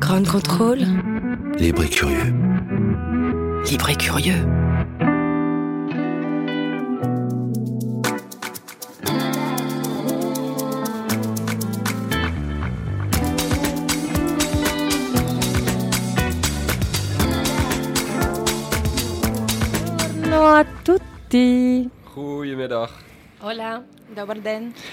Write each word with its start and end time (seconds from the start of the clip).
Grand 0.00 0.26
contrôle. 0.26 0.80
Libre 1.58 1.84
et 1.84 1.88
curieux. 1.88 2.34
Libre 3.70 3.90
et 3.90 3.96
curieux. 3.96 4.46
Buongiorno 20.30 20.46
a 20.46 20.64
tutti. 20.84 21.90
Goedemiddag. 22.14 23.09
Hola. 23.42 23.82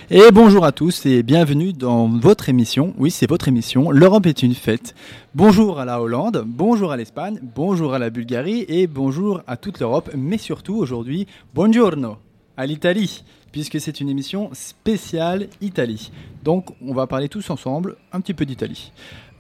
Et 0.10 0.32
bonjour 0.32 0.64
à 0.64 0.72
tous 0.72 1.06
et 1.06 1.22
bienvenue 1.22 1.74
dans 1.74 2.08
votre 2.08 2.48
émission. 2.48 2.94
Oui, 2.98 3.12
c'est 3.12 3.28
votre 3.28 3.50
émission. 3.50 3.92
L'Europe 3.92 4.26
est 4.26 4.42
une 4.42 4.54
fête. 4.54 4.96
Bonjour 5.36 5.80
à 5.80 5.86
la 5.86 6.02
Hollande, 6.02 6.44
bonjour 6.46 6.92
à 6.92 6.98
l'Espagne, 6.98 7.40
bonjour 7.56 7.94
à 7.94 8.00
la 8.00 8.10
Bulgarie 8.10 8.64
et 8.70 8.88
bonjour 8.88 9.42
à 9.48 9.58
toute 9.58 9.80
l'Europe. 9.80 10.12
Mais 10.16 10.38
surtout 10.38 10.76
aujourd'hui, 10.76 11.28
buongiorno 11.54 12.18
à 12.56 12.66
l'Italie, 12.66 13.24
puisque 13.52 13.82
c'est 13.82 14.00
une 14.00 14.08
émission 14.08 14.50
spéciale 14.54 15.48
Italie. 15.60 16.12
Donc 16.44 16.70
on 16.82 16.94
va 16.94 17.06
parler 17.06 17.28
tous 17.28 17.50
ensemble 17.50 17.98
un 18.14 18.22
petit 18.22 18.34
peu 18.34 18.46
d'Italie. 18.46 18.94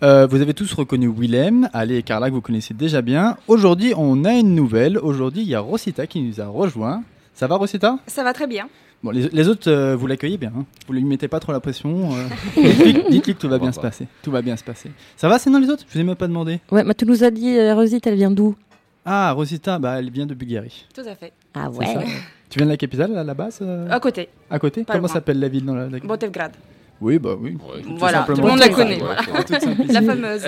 Euh, 0.03 0.27
vous 0.27 0.41
avez 0.41 0.53
tous 0.53 0.73
reconnu 0.73 1.07
Willem, 1.07 1.69
Ali 1.71 1.95
et 1.95 2.03
Carla 2.03 2.29
que 2.29 2.35
vous 2.35 2.41
connaissez 2.41 2.73
déjà 2.73 3.01
bien. 3.01 3.37
Aujourd'hui, 3.47 3.93
on 3.95 4.25
a 4.25 4.33
une 4.33 4.53
nouvelle. 4.53 4.97
Aujourd'hui, 4.97 5.43
il 5.43 5.47
y 5.47 5.55
a 5.55 5.61
Rosita 5.61 6.07
qui 6.07 6.21
nous 6.21 6.41
a 6.41 6.47
rejoint. 6.47 7.03
Ça 7.33 7.45
va, 7.45 7.55
Rosita? 7.55 7.99
Ça 8.07 8.23
va 8.23 8.33
très 8.33 8.47
bien. 8.47 8.67
Bon, 9.03 9.11
les, 9.11 9.29
les 9.29 9.47
autres, 9.47 9.69
euh, 9.69 9.95
vous 9.95 10.07
l'accueillez 10.07 10.37
bien. 10.37 10.51
hein 10.57 10.65
vous 10.87 10.93
lui 10.93 11.03
mettez 11.03 11.27
pas 11.27 11.39
trop 11.39 11.51
la 11.51 11.59
pression. 11.59 12.09
euh. 12.15 12.23
Dites-lui 13.11 13.33
que 13.35 13.39
tout 13.39 13.47
va 13.49 13.59
bien 13.59 13.71
se 13.71 13.79
passer. 13.79 14.07
Tout 14.23 14.31
va 14.31 14.41
bien 14.41 14.57
se 14.57 14.63
passer. 14.63 14.89
Ça 15.15 15.29
va, 15.29 15.37
sinon 15.39 15.59
les 15.59 15.69
autres? 15.69 15.83
Je 15.87 15.93
vous 15.93 15.99
ai 15.99 16.03
même 16.03 16.15
pas 16.15 16.27
demandé. 16.27 16.59
Ouais, 16.71 16.83
mais 16.83 16.93
tu 16.95 17.05
nous 17.05 17.23
as 17.23 17.29
dit, 17.31 17.55
euh, 17.57 17.75
Rosite, 17.75 18.07
elle 18.07 18.15
vient 18.15 18.31
d'où? 18.31 18.55
Ah, 19.05 19.31
Rosita, 19.31 19.77
bah, 19.79 19.99
elle 19.99 20.09
vient 20.09 20.25
de 20.25 20.33
Bulgarie. 20.33 20.85
Tout 20.93 21.01
à 21.07 21.15
fait. 21.15 21.31
Ah 21.53 21.69
ça 21.73 22.01
Tu 22.49 22.57
viens 22.59 22.65
de 22.65 22.71
la 22.71 22.77
capitale, 22.77 23.15
à 23.17 23.23
la 23.23 23.33
base 23.33 23.59
euh, 23.61 23.87
À 23.89 23.99
côté, 23.99 24.27
À 24.49 24.59
côté? 24.59 24.83
Pas 24.83 24.93
Comment 24.93 25.07
s'appelle 25.07 25.39
la 25.39 25.47
ville 25.47 25.63
dans 25.65 25.75
la, 25.75 25.87
la- 25.87 25.99
Botevgrad. 25.99 26.51
Oui, 26.99 27.19
bah 27.19 27.35
oui. 27.39 27.55
Voilà, 27.97 28.23
tout 28.23 28.41
le 28.41 28.47
monde 28.47 28.57
la 28.59 28.65
Ouais, 28.65 28.71
connaît. 28.73 28.95
ouais, 29.01 29.15
voilà. 29.27 29.39
ouais. 29.39 29.93
La 29.93 30.01
fameuse. 30.01 30.43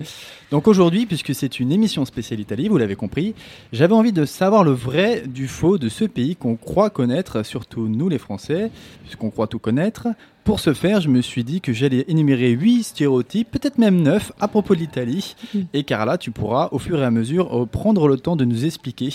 Donc 0.54 0.68
aujourd'hui, 0.68 1.04
puisque 1.04 1.34
c'est 1.34 1.58
une 1.58 1.72
émission 1.72 2.04
spéciale 2.04 2.38
Italie, 2.38 2.68
vous 2.68 2.78
l'avez 2.78 2.94
compris, 2.94 3.34
j'avais 3.72 3.92
envie 3.92 4.12
de 4.12 4.24
savoir 4.24 4.62
le 4.62 4.70
vrai 4.70 5.24
du 5.26 5.48
faux 5.48 5.78
de 5.78 5.88
ce 5.88 6.04
pays 6.04 6.36
qu'on 6.36 6.54
croit 6.54 6.90
connaître, 6.90 7.44
surtout 7.44 7.88
nous 7.88 8.08
les 8.08 8.18
Français, 8.18 8.70
puisqu'on 9.02 9.30
croit 9.30 9.48
tout 9.48 9.58
connaître. 9.58 10.06
Pour 10.44 10.60
ce 10.60 10.72
faire, 10.72 11.00
je 11.00 11.08
me 11.08 11.22
suis 11.22 11.42
dit 11.42 11.60
que 11.60 11.72
j'allais 11.72 12.04
énumérer 12.06 12.50
8 12.50 12.84
stéréotypes, 12.84 13.50
peut-être 13.50 13.78
même 13.78 14.00
9, 14.00 14.30
à 14.38 14.46
propos 14.46 14.76
de 14.76 14.78
l'Italie. 14.78 15.34
Et 15.72 15.82
Carla, 15.82 16.18
tu 16.18 16.30
pourras 16.30 16.68
au 16.70 16.78
fur 16.78 17.00
et 17.00 17.04
à 17.04 17.10
mesure 17.10 17.62
euh, 17.62 17.66
prendre 17.66 18.06
le 18.06 18.16
temps 18.16 18.36
de 18.36 18.44
nous 18.44 18.64
expliquer 18.64 19.08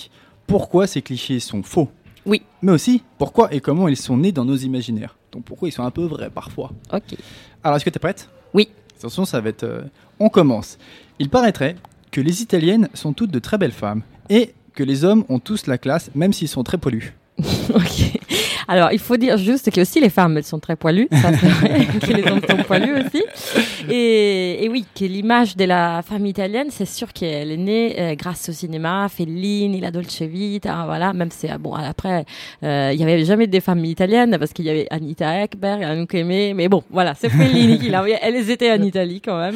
pourquoi 0.46 0.88
ces 0.88 1.02
clichés 1.02 1.40
sont 1.40 1.64
faux. 1.64 1.88
Oui. 2.26 2.42
Mais 2.62 2.74
aussi 2.74 3.02
pourquoi 3.18 3.54
et 3.54 3.62
comment 3.62 3.88
ils 3.88 3.96
sont 3.96 4.18
nés 4.18 4.34
dans 4.34 4.44
nos 4.44 4.58
imaginaires. 4.58 5.16
Donc 5.32 5.46
pourquoi 5.46 5.70
ils 5.70 5.72
sont 5.72 5.84
un 5.84 5.92
peu 5.92 6.04
vrais 6.04 6.32
parfois. 6.32 6.74
Ok. 6.92 7.16
Alors, 7.64 7.78
est-ce 7.78 7.86
que 7.86 7.92
tu 7.92 7.96
es 7.96 8.00
prête? 8.00 8.28
Oui. 8.54 8.68
Attention, 8.98 9.24
ça 9.24 9.40
va 9.40 9.48
être. 9.48 9.64
euh, 9.64 9.84
On 10.20 10.28
commence. 10.28 10.78
Il 11.20 11.30
paraîtrait 11.30 11.76
que 12.12 12.22
les 12.22 12.42
Italiennes 12.42 12.88
sont 12.94 13.12
toutes 13.12 13.32
de 13.32 13.40
très 13.40 13.58
belles 13.58 13.74
femmes 13.74 14.04
et 14.30 14.54
que 14.74 14.84
les 14.84 15.04
hommes 15.04 15.26
ont 15.28 15.40
tous 15.40 15.68
la 15.68 15.78
classe, 15.78 16.10
même 16.16 16.32
s'ils 16.32 16.48
sont 16.48 16.64
très 16.64 16.78
pollus. 16.78 17.14
ok. 17.74 18.19
Alors, 18.72 18.92
il 18.92 19.00
faut 19.00 19.18
dire 19.18 19.36
juste 19.38 19.72
que 19.72 19.82
aussi 19.82 20.00
les 20.00 20.12
femmes, 20.12 20.38
elles 20.38 20.44
sont 20.44 20.60
très 20.60 20.76
poilues. 20.76 21.08
Ça, 21.12 21.32
c'est 21.34 21.48
vrai. 21.48 21.88
que 22.00 22.14
les 22.14 22.24
hommes 22.32 22.42
sont 22.48 22.58
poilus 22.58 22.94
aussi. 23.04 23.24
Et, 23.90 24.64
et 24.64 24.70
oui, 24.70 24.86
que 24.96 25.06
l'image 25.06 25.58
de 25.58 25.66
la 25.66 26.04
femme 26.04 26.28
italienne, 26.28 26.68
c'est 26.70 26.86
sûr 26.86 27.12
qu'elle 27.12 27.52
est 27.52 27.58
née 27.58 27.96
euh, 28.00 28.14
grâce 28.14 28.48
au 28.50 28.52
cinéma, 28.52 29.08
Fellini, 29.10 29.82
la 29.82 29.90
Dolce 29.90 30.22
Vita, 30.22 30.84
voilà. 30.86 31.14
Même 31.14 31.32
si, 31.32 31.48
ah, 31.48 31.58
bon, 31.58 31.74
après, 31.74 32.26
euh, 32.64 32.92
il 32.94 33.00
y 33.00 33.04
avait 33.04 33.26
jamais 33.26 33.48
des 33.48 33.60
femmes 33.60 33.84
italiennes 33.86 34.38
parce 34.38 34.54
qu'il 34.54 34.66
y 34.66 34.70
avait 34.70 34.86
Anita 34.92 35.46
Ekberg, 35.46 35.84
Anouk 35.84 36.14
Aimé. 36.14 36.54
Mais 36.54 36.70
bon, 36.70 36.84
voilà, 36.92 37.16
c'est 37.16 37.30
Fellini 37.30 37.80
qui 37.80 37.90
l'a. 37.90 38.06
Elles 38.22 38.52
étaient 38.52 38.72
en 38.72 38.84
Italie 38.84 39.20
quand 39.20 39.40
même. 39.40 39.56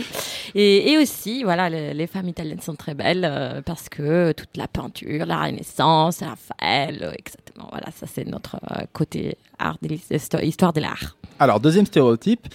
Et, 0.56 0.92
et 0.92 0.98
aussi, 0.98 1.44
voilà, 1.44 1.70
les, 1.70 1.94
les 1.94 2.08
femmes 2.08 2.30
italiennes 2.30 2.62
sont 2.62 2.76
très 2.76 2.96
belles 2.96 3.28
euh, 3.30 3.62
parce 3.64 3.90
que 3.90 4.32
toute 4.32 4.58
la 4.58 4.68
peinture, 4.68 5.28
la 5.28 5.38
Renaissance, 5.38 6.22
Raphaël, 6.22 7.00
euh, 7.04 7.12
exactement. 7.54 7.70
Voilà, 7.72 7.88
ça 7.96 8.08
c'est 8.08 8.26
notre 8.26 8.56
euh, 8.72 8.84
côté 8.94 9.38
art, 9.60 9.78
de 9.82 9.88
l'histoire- 9.90 10.44
histoire 10.44 10.74
de 10.74 10.82
l'art. 10.82 11.16
Alors, 11.40 11.60
deuxième 11.60 11.86
stéréotype, 11.86 12.48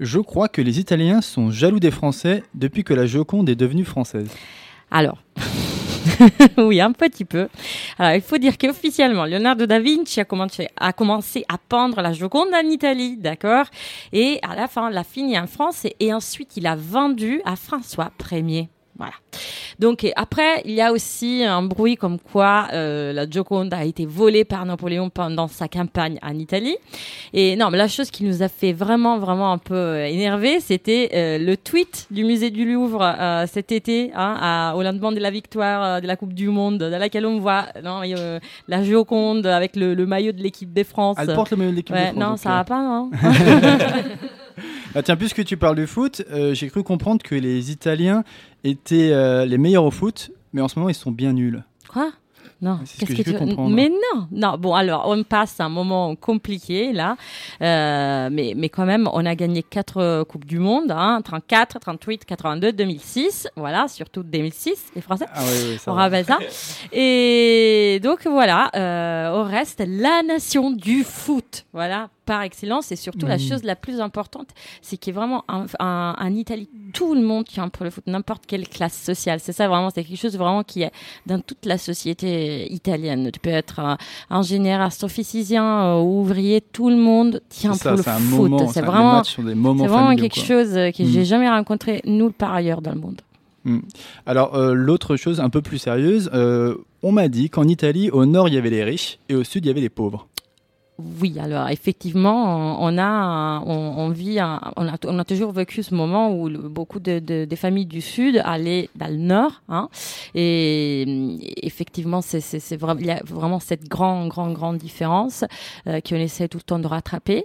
je 0.00 0.18
crois 0.18 0.48
que 0.48 0.60
les 0.62 0.80
Italiens 0.80 1.20
sont 1.20 1.50
jaloux 1.50 1.80
des 1.80 1.90
Français 1.90 2.42
depuis 2.54 2.84
que 2.84 2.94
la 2.94 3.06
Joconde 3.06 3.48
est 3.48 3.54
devenue 3.54 3.84
française. 3.84 4.28
Alors. 4.90 5.18
oui, 6.58 6.82
un 6.82 6.92
petit 6.92 7.24
peu. 7.24 7.48
Alors, 7.98 8.14
il 8.14 8.20
faut 8.20 8.36
dire 8.36 8.58
qu'officiellement, 8.58 9.24
Leonardo 9.24 9.64
da 9.64 9.80
Vinci 9.80 10.20
a 10.20 10.24
commencé, 10.26 10.68
a 10.76 10.92
commencé 10.92 11.44
à 11.48 11.56
peindre 11.56 12.02
la 12.02 12.12
Joconde 12.12 12.48
en 12.52 12.68
Italie, 12.68 13.16
d'accord? 13.16 13.64
Et 14.12 14.38
à 14.42 14.54
la 14.54 14.68
fin, 14.68 14.90
l'a 14.90 15.02
fini 15.02 15.38
en 15.38 15.46
France 15.46 15.86
et, 15.86 15.96
et 16.00 16.12
ensuite 16.12 16.56
il 16.58 16.66
a 16.66 16.76
vendu 16.76 17.40
à 17.46 17.56
François 17.56 18.12
Ier. 18.30 18.68
Voilà. 18.96 19.12
Donc 19.80 20.04
et 20.04 20.12
après, 20.14 20.62
il 20.64 20.70
y 20.72 20.80
a 20.80 20.92
aussi 20.92 21.42
un 21.42 21.62
bruit 21.62 21.96
comme 21.96 22.18
quoi 22.20 22.68
euh, 22.72 23.12
la 23.12 23.28
Joconde 23.28 23.74
a 23.74 23.84
été 23.84 24.06
volée 24.06 24.44
par 24.44 24.64
Napoléon 24.64 25.10
pendant 25.10 25.48
sa 25.48 25.66
campagne 25.66 26.18
en 26.22 26.34
Italie. 26.38 26.76
Et 27.32 27.56
non, 27.56 27.70
mais 27.70 27.78
la 27.78 27.88
chose 27.88 28.10
qui 28.12 28.22
nous 28.22 28.42
a 28.44 28.48
fait 28.48 28.72
vraiment, 28.72 29.18
vraiment 29.18 29.50
un 29.50 29.58
peu 29.58 29.74
euh, 29.74 30.06
énerver, 30.06 30.60
c'était 30.60 31.10
euh, 31.12 31.38
le 31.38 31.56
tweet 31.56 32.06
du 32.12 32.22
musée 32.24 32.50
du 32.50 32.72
Louvre 32.72 33.02
euh, 33.02 33.46
cet 33.48 33.72
été, 33.72 34.12
hein, 34.14 34.36
à- 34.40 34.74
au 34.76 34.82
lendemain 34.84 35.10
de 35.10 35.18
la 35.18 35.32
victoire 35.32 35.82
euh, 35.84 36.00
de 36.00 36.06
la 36.06 36.14
Coupe 36.14 36.32
du 36.34 36.48
Monde, 36.48 36.78
dans 36.78 36.98
laquelle 36.98 37.26
on 37.26 37.40
voit 37.40 37.64
non, 37.82 38.02
euh, 38.04 38.38
la 38.68 38.84
Joconde 38.84 39.44
avec 39.46 39.74
le, 39.74 39.94
le 39.94 40.06
maillot 40.06 40.30
de 40.30 40.40
l'équipe 40.42 40.72
de 40.72 40.84
France. 40.84 41.16
Elle 41.18 41.34
porte 41.34 41.50
le 41.50 41.56
maillot 41.56 41.70
de 41.72 41.76
l'équipe 41.76 41.96
Ouais, 41.96 42.12
France, 42.12 42.16
non, 42.16 42.36
ça 42.36 42.48
va 42.50 42.64
pas, 42.64 42.80
non 42.80 43.10
Ah, 44.94 45.02
tiens, 45.02 45.16
puisque 45.16 45.44
tu 45.44 45.56
parles 45.56 45.76
du 45.76 45.86
foot, 45.86 46.22
euh, 46.30 46.54
j'ai 46.54 46.68
cru 46.68 46.82
comprendre 46.84 47.22
que 47.22 47.34
les 47.34 47.70
Italiens 47.72 48.22
étaient 48.62 49.10
euh, 49.12 49.44
les 49.44 49.58
meilleurs 49.58 49.84
au 49.84 49.90
foot, 49.90 50.30
mais 50.52 50.60
en 50.60 50.68
ce 50.68 50.78
moment 50.78 50.88
ils 50.88 50.94
sont 50.94 51.10
bien 51.10 51.32
nuls. 51.32 51.64
Quoi? 51.88 52.10
Non, 52.62 52.78
qu'est-ce 52.78 53.12
que 53.12 53.22
que, 53.22 53.30
tu 53.30 53.36
comprendre. 53.36 53.74
Mais 53.74 53.90
non, 53.90 54.28
non. 54.30 54.56
Bon, 54.56 54.72
alors 54.74 55.04
on 55.08 55.22
passe 55.24 55.58
un 55.60 55.68
moment 55.68 56.14
compliqué 56.16 56.92
là, 56.92 57.16
Euh, 57.60 58.28
mais 58.32 58.54
mais 58.56 58.68
quand 58.70 58.86
même, 58.86 59.08
on 59.12 59.26
a 59.26 59.34
gagné 59.34 59.62
quatre 59.62 60.22
coupes 60.24 60.46
du 60.46 60.58
monde, 60.60 60.90
hein, 60.90 61.20
34, 61.22 61.78
38, 61.80 62.24
82, 62.24 62.72
2006, 62.72 63.48
voilà, 63.56 63.86
surtout 63.88 64.22
2006, 64.22 64.92
les 64.94 65.02
Français. 65.02 65.26
Ah 65.34 65.40
oui, 65.42 65.70
oui, 65.72 65.78
ça 65.78 65.90
On 65.92 65.94
va. 65.94 66.02
rappelle 66.02 66.24
ça. 66.24 66.38
Et 66.92 68.00
donc 68.02 68.26
voilà, 68.26 68.70
euh, 68.76 69.40
au 69.40 69.42
reste, 69.42 69.82
la 69.86 70.22
nation 70.22 70.70
du 70.70 71.02
foot, 71.04 71.66
voilà, 71.72 72.08
par 72.24 72.42
excellence. 72.42 72.90
Et 72.92 72.96
surtout, 72.96 73.26
la 73.26 73.36
Mhm. 73.36 73.40
chose 73.48 73.62
la 73.64 73.76
plus 73.76 74.00
importante, 74.00 74.48
c'est 74.82 74.96
qu'il 74.96 75.12
y 75.14 75.16
a 75.16 75.20
vraiment 75.20 75.44
un, 75.48 76.34
Italie, 76.34 76.68
tout 76.92 77.14
le 77.14 77.20
monde 77.22 77.44
tient 77.46 77.68
pour 77.68 77.84
le 77.84 77.90
foot, 77.90 78.04
n'importe 78.06 78.44
quelle 78.46 78.68
classe 78.68 79.00
sociale. 79.00 79.40
C'est 79.40 79.52
ça 79.52 79.68
vraiment, 79.68 79.90
c'est 79.90 80.04
quelque 80.04 80.18
chose 80.20 80.36
vraiment 80.36 80.62
qui 80.64 80.82
est 80.82 80.92
dans 81.26 81.40
toute 81.40 81.64
la 81.66 81.78
société 81.78 82.72
italienne. 82.72 83.30
Tu 83.32 83.40
peux 83.40 83.50
être 83.50 83.96
ingénieur, 84.30 84.80
astrophysicien, 84.80 85.64
euh, 85.64 86.00
ouvrier, 86.00 86.60
tout 86.60 86.90
le 86.90 86.96
monde 86.96 87.40
tient 87.48 87.70
pour 87.70 87.78
ça, 87.78 87.90
le 87.92 88.02
foot. 88.02 88.50
moment. 88.50 88.66
C'est 88.68 88.80
vraiment, 88.80 89.22
vraiment 89.86 90.16
quelque 90.16 90.34
quoi. 90.34 90.42
chose 90.44 90.76
euh, 90.76 90.90
que 90.90 91.02
Mhm. 91.02 91.08
j'ai 91.08 91.24
jamais 91.24 91.48
rencontré 91.48 92.00
nulle 92.04 92.32
part 92.32 92.52
ailleurs 92.54 92.80
dans 92.82 92.92
le 92.92 93.00
monde. 93.00 93.20
Alors, 94.26 94.54
euh, 94.56 94.74
l'autre 94.74 95.16
chose 95.16 95.40
un 95.40 95.48
peu 95.48 95.62
plus 95.62 95.78
sérieuse, 95.78 96.30
on 97.02 97.12
m'a 97.12 97.28
dit 97.28 97.48
qu'en 97.50 97.64
Italie, 97.66 98.10
au 98.10 98.26
nord, 98.26 98.48
il 98.48 98.54
y 98.54 98.58
avait 98.58 98.70
les 98.70 98.84
riches 98.84 99.18
et 99.28 99.34
au 99.34 99.44
sud, 99.44 99.64
il 99.64 99.68
y 99.68 99.70
avait 99.70 99.80
les 99.80 99.88
pauvres. 99.88 100.26
Oui, 100.98 101.40
alors 101.40 101.68
effectivement, 101.70 102.80
on 102.80 102.98
a, 102.98 103.60
on, 103.66 104.10
vit, 104.10 104.38
on, 104.76 104.86
a, 104.86 104.96
on 105.04 105.18
a 105.18 105.24
toujours 105.24 105.50
vécu 105.50 105.82
ce 105.82 105.92
moment 105.92 106.32
où 106.32 106.48
beaucoup 106.48 107.00
de, 107.00 107.18
de, 107.18 107.44
des 107.46 107.56
familles 107.56 107.86
du 107.86 108.00
sud 108.00 108.40
allaient 108.44 108.88
dans 108.94 109.10
le 109.10 109.16
nord, 109.16 109.62
hein, 109.68 109.88
et 110.36 111.36
effectivement, 111.66 112.20
c'est, 112.22 112.40
c'est, 112.40 112.76
vraiment, 112.76 113.00
il 113.00 113.06
y 113.06 113.10
a 113.10 113.20
vraiment 113.24 113.58
cette 113.58 113.88
grande, 113.88 114.28
grande, 114.28 114.54
grande 114.54 114.78
différence 114.78 115.44
euh, 115.88 116.00
qu'on 116.00 116.14
essaie 116.14 116.46
tout 116.46 116.58
le 116.58 116.62
temps 116.62 116.78
de 116.78 116.86
rattraper. 116.86 117.44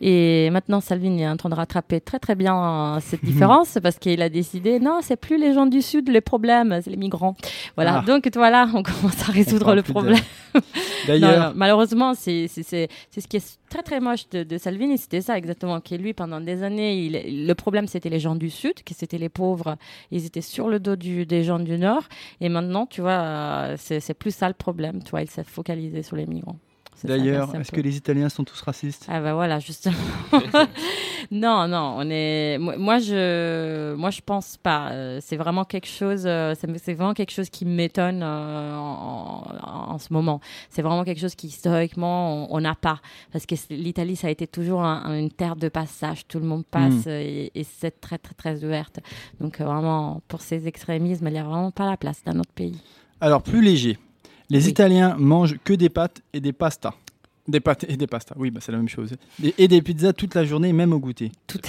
Et 0.00 0.50
maintenant, 0.50 0.80
Salvini 0.80 1.22
est 1.22 1.28
en 1.28 1.36
train 1.36 1.50
de 1.50 1.54
rattraper 1.54 2.00
très 2.00 2.18
très 2.18 2.34
bien 2.34 2.98
cette 3.00 3.24
différence 3.24 3.78
parce 3.80 3.98
qu'il 4.00 4.22
a 4.22 4.28
décidé, 4.28 4.80
non, 4.80 4.98
c'est 5.02 5.16
plus 5.16 5.38
les 5.38 5.54
gens 5.54 5.66
du 5.66 5.82
sud 5.82 6.08
les 6.08 6.20
problèmes, 6.20 6.80
c'est 6.82 6.90
les 6.90 6.96
migrants. 6.96 7.36
Voilà, 7.76 8.00
ah. 8.02 8.04
donc 8.04 8.28
voilà, 8.34 8.68
on 8.74 8.82
commence 8.82 9.28
à 9.28 9.30
résoudre 9.30 9.76
le 9.76 9.82
problème. 9.82 10.18
D'ailleurs, 11.06 11.52
malheureusement, 11.54 12.14
c'est 12.14 12.48
c'est 12.48 12.87
ce 13.10 13.26
qui 13.26 13.36
est 13.36 13.58
très 13.68 13.82
très 13.82 14.00
moche 14.00 14.28
de, 14.30 14.58
Salvini, 14.58 14.98
c'était 14.98 15.20
ça 15.20 15.36
exactement, 15.36 15.80
qui 15.80 15.96
lui 15.98 16.14
pendant 16.14 16.40
des 16.40 16.62
années, 16.62 17.08
le 17.08 17.52
problème 17.54 17.86
c'était 17.86 18.10
les 18.10 18.20
gens 18.20 18.34
du 18.34 18.50
sud, 18.50 18.82
que 18.84 18.94
c'était 18.94 19.18
les 19.18 19.28
pauvres, 19.28 19.76
ils 20.10 20.24
étaient 20.26 20.40
sur 20.40 20.68
le 20.68 20.80
dos 20.80 20.96
des 20.96 21.44
gens 21.44 21.58
du 21.58 21.78
nord, 21.78 22.04
et 22.40 22.48
maintenant 22.48 22.86
tu 22.86 23.00
vois, 23.00 23.20
euh, 23.20 23.76
c'est 23.78 24.14
plus 24.14 24.34
ça 24.34 24.48
le 24.48 24.54
problème, 24.54 25.02
tu 25.02 25.10
vois, 25.10 25.22
il 25.22 25.30
s'est 25.30 25.44
focalisé 25.44 26.02
sur 26.02 26.16
les 26.16 26.26
migrants. 26.26 26.58
D'ailleurs, 27.04 27.54
est-ce 27.54 27.72
que 27.72 27.80
les 27.80 27.96
Italiens 27.96 28.28
sont 28.28 28.44
tous 28.44 28.60
racistes? 28.60 29.06
Ah 29.08 29.20
bah 29.20 29.34
voilà, 29.34 29.58
justement. 29.58 29.94
non, 31.30 31.68
non, 31.68 31.94
on 31.98 32.08
est. 32.10 32.58
Moi, 32.58 32.98
je, 32.98 33.94
moi, 33.94 34.10
je 34.10 34.20
pense 34.24 34.56
pas. 34.56 34.90
Euh, 34.90 35.18
c'est 35.22 35.36
vraiment 35.36 35.64
quelque 35.64 35.86
chose. 35.86 36.24
Euh, 36.26 36.54
c'est 36.58 36.94
vraiment 36.94 37.14
quelque 37.14 37.32
chose 37.32 37.50
qui 37.50 37.64
m'étonne 37.64 38.22
euh, 38.22 38.76
en, 38.76 39.98
ce 39.98 40.12
moment. 40.12 40.40
C'est 40.70 40.82
vraiment 40.82 41.04
quelque 41.04 41.20
chose 41.20 41.34
qui 41.34 41.48
historiquement 41.48 42.52
on 42.52 42.60
n'a 42.60 42.74
pas, 42.74 43.00
parce 43.32 43.46
que 43.46 43.54
l'Italie, 43.70 44.16
ça 44.16 44.28
a 44.28 44.30
été 44.30 44.46
toujours 44.46 44.82
une 44.82 45.30
terre 45.30 45.56
de 45.56 45.68
passage. 45.68 46.26
Tout 46.26 46.38
le 46.38 46.46
monde 46.46 46.64
passe 46.66 47.06
hmm. 47.06 47.10
et, 47.54 47.66
c'est 47.78 48.00
très, 48.00 48.18
très, 48.18 48.34
très 48.34 48.64
ouverte. 48.64 49.00
Donc 49.40 49.60
vraiment, 49.60 50.22
pour 50.28 50.40
ces 50.40 50.66
extrémismes, 50.66 51.26
il 51.28 51.32
n'y 51.32 51.38
a 51.38 51.44
vraiment 51.44 51.70
pas 51.70 51.88
la 51.88 51.96
place 51.96 52.22
dans 52.24 52.34
notre 52.34 52.52
pays. 52.52 52.80
Alors 53.20 53.42
plus 53.42 53.62
léger. 53.62 53.98
Les 54.50 54.66
Italiens 54.66 55.14
mangent 55.18 55.56
que 55.62 55.74
des 55.74 55.90
pâtes 55.90 56.22
et 56.32 56.40
des 56.40 56.54
pastas. 56.54 56.94
Des 57.48 57.60
pâtes 57.60 57.86
et 57.88 57.96
des 57.96 58.06
pastas, 58.06 58.34
oui, 58.36 58.50
bah 58.50 58.60
c'est 58.62 58.72
la 58.72 58.78
même 58.78 58.90
chose. 58.90 59.14
Et, 59.56 59.68
des 59.68 59.80
pizzas 59.80 60.12
toute 60.12 60.34
la 60.34 60.44
journée, 60.44 60.70
même 60.74 60.92
au 60.92 60.98
goûter. 60.98 61.32
Toute 61.46 61.66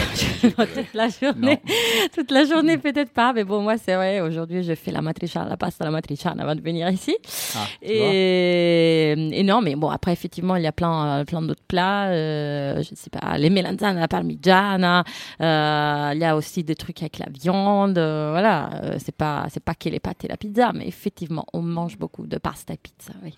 la, 0.93 1.07
journée, 1.07 1.61
toute 2.13 2.31
la 2.31 2.43
journée 2.43 2.77
peut-être 2.77 3.13
pas, 3.13 3.31
mais 3.31 3.45
bon, 3.45 3.61
moi 3.61 3.77
c'est 3.77 3.95
vrai, 3.95 4.19
aujourd'hui 4.19 4.61
je 4.63 4.75
fais 4.75 4.91
la 4.91 5.01
matriciana, 5.01 5.47
la 5.47 5.55
pasta 5.55 5.85
la 5.85 5.91
matriciana 5.91 6.43
avant 6.43 6.55
de 6.55 6.61
venir 6.61 6.89
ici. 6.89 7.15
Ah, 7.55 7.65
et, 7.81 9.41
non, 9.45 9.61
mais 9.61 9.75
bon, 9.77 9.89
après 9.89 10.11
effectivement, 10.11 10.57
il 10.57 10.63
y 10.63 10.67
a 10.67 10.73
plein, 10.73 11.23
plein 11.23 11.41
d'autres 11.41 11.63
plats, 11.65 12.09
euh, 12.09 12.83
je 12.83 12.93
sais 12.95 13.09
pas, 13.09 13.37
les 13.37 13.49
melanzane 13.49 13.97
la 13.97 14.09
parmigiana, 14.09 15.05
euh, 15.39 16.11
il 16.13 16.19
y 16.19 16.25
a 16.25 16.35
aussi 16.35 16.65
des 16.65 16.75
trucs 16.75 17.01
avec 17.01 17.19
la 17.19 17.27
viande, 17.31 17.97
euh, 17.97 18.31
voilà, 18.31 18.97
c'est 18.97 19.15
pas, 19.15 19.47
c'est 19.49 19.63
pas 19.63 19.75
que 19.75 19.87
les 19.87 20.01
pâtes 20.01 20.25
et 20.25 20.27
la 20.27 20.35
pizza, 20.35 20.73
mais 20.73 20.89
effectivement, 20.89 21.45
on 21.53 21.61
mange 21.61 21.97
beaucoup 21.97 22.27
de 22.27 22.37
pasta 22.37 22.73
et 22.73 22.77
pizza, 22.77 23.13
oui. 23.23 23.33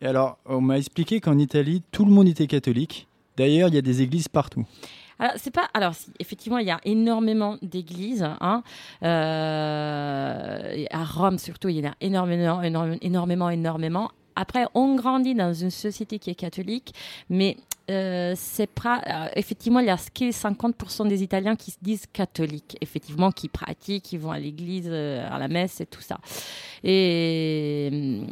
Et 0.00 0.06
alors, 0.06 0.38
on 0.44 0.60
m'a 0.60 0.78
expliqué 0.78 1.20
qu'en 1.20 1.38
Italie, 1.38 1.82
tout 1.90 2.04
le 2.04 2.10
monde 2.10 2.28
était 2.28 2.46
catholique. 2.46 3.08
D'ailleurs, 3.36 3.68
il 3.68 3.74
y 3.74 3.78
a 3.78 3.82
des 3.82 4.02
églises 4.02 4.28
partout. 4.28 4.64
Alors, 5.18 5.34
c'est 5.36 5.50
pas. 5.50 5.68
Alors, 5.72 5.94
effectivement, 6.18 6.58
il 6.58 6.66
y 6.66 6.70
a 6.70 6.80
énormément 6.84 7.56
d'églises. 7.62 8.26
Hein. 8.40 8.62
Euh, 9.02 10.84
à 10.90 11.04
Rome, 11.04 11.38
surtout, 11.38 11.68
il 11.68 11.78
y 11.78 11.86
en 11.86 11.90
a 11.90 11.94
énormément, 12.00 12.62
énormément, 13.00 13.50
énormément. 13.50 14.10
Après, 14.34 14.66
on 14.74 14.96
grandit 14.96 15.34
dans 15.34 15.54
une 15.54 15.70
société 15.70 16.18
qui 16.18 16.28
est 16.28 16.34
catholique, 16.34 16.94
mais 17.30 17.56
euh, 17.88 18.34
c'est 18.36 18.68
euh, 18.84 19.28
effectivement 19.36 19.78
il 19.78 19.86
y 19.86 19.90
a 19.90 19.96
50% 19.96 21.06
des 21.06 21.22
Italiens 21.22 21.54
qui 21.54 21.70
se 21.70 21.78
disent 21.80 22.06
catholiques, 22.12 22.76
effectivement 22.80 23.30
qui 23.30 23.48
pratiquent, 23.48 24.02
qui 24.02 24.18
vont 24.18 24.32
à 24.32 24.38
l'église, 24.38 24.88
euh, 24.88 25.26
à 25.30 25.38
la 25.38 25.46
messe 25.46 25.80
et 25.80 25.86
tout 25.86 26.00
ça. 26.00 26.18
Et, 26.82 28.22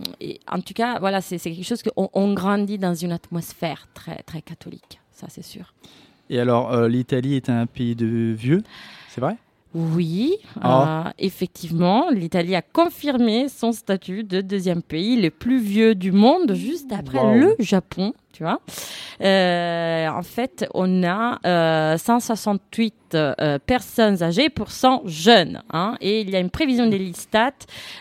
en 0.50 0.60
tout 0.60 0.74
cas, 0.74 0.98
voilà, 0.98 1.20
c'est 1.20 1.38
quelque 1.38 1.64
chose 1.64 1.82
qu'on 1.82 2.10
on 2.12 2.34
grandit 2.34 2.78
dans 2.78 2.94
une 2.94 3.12
atmosphère 3.12 3.88
très 3.94 4.22
très 4.22 4.42
catholique, 4.42 5.00
ça 5.12 5.28
c'est 5.28 5.44
sûr. 5.44 5.72
Et 6.30 6.40
alors, 6.40 6.88
l'Italie 6.88 7.36
est 7.36 7.50
un 7.50 7.66
pays 7.66 7.94
de 7.94 8.32
vieux, 8.32 8.62
c'est 9.08 9.20
vrai? 9.20 9.36
Oui, 9.74 10.36
ah. 10.62 11.12
effectivement, 11.18 12.08
l'Italie 12.10 12.54
a 12.54 12.62
confirmé 12.62 13.48
son 13.48 13.72
statut 13.72 14.22
de 14.22 14.40
deuxième 14.40 14.82
pays 14.82 15.20
le 15.20 15.30
plus 15.30 15.58
vieux 15.58 15.94
du 15.94 16.12
monde, 16.12 16.54
juste 16.54 16.92
après 16.92 17.38
le 17.38 17.56
Japon 17.58 18.14
tu 18.34 18.42
vois. 18.42 18.60
Euh, 19.22 20.08
en 20.08 20.22
fait, 20.22 20.66
on 20.74 21.04
a 21.04 21.38
euh, 21.46 21.96
168 21.96 23.14
euh, 23.14 23.58
personnes 23.64 24.22
âgées 24.22 24.50
pour 24.50 24.70
100 24.72 25.02
jeunes. 25.06 25.62
Hein, 25.72 25.96
et 26.00 26.20
il 26.20 26.30
y 26.30 26.36
a 26.36 26.40
une 26.40 26.50
prévision 26.50 26.86
des 26.86 26.98
listats 26.98 27.52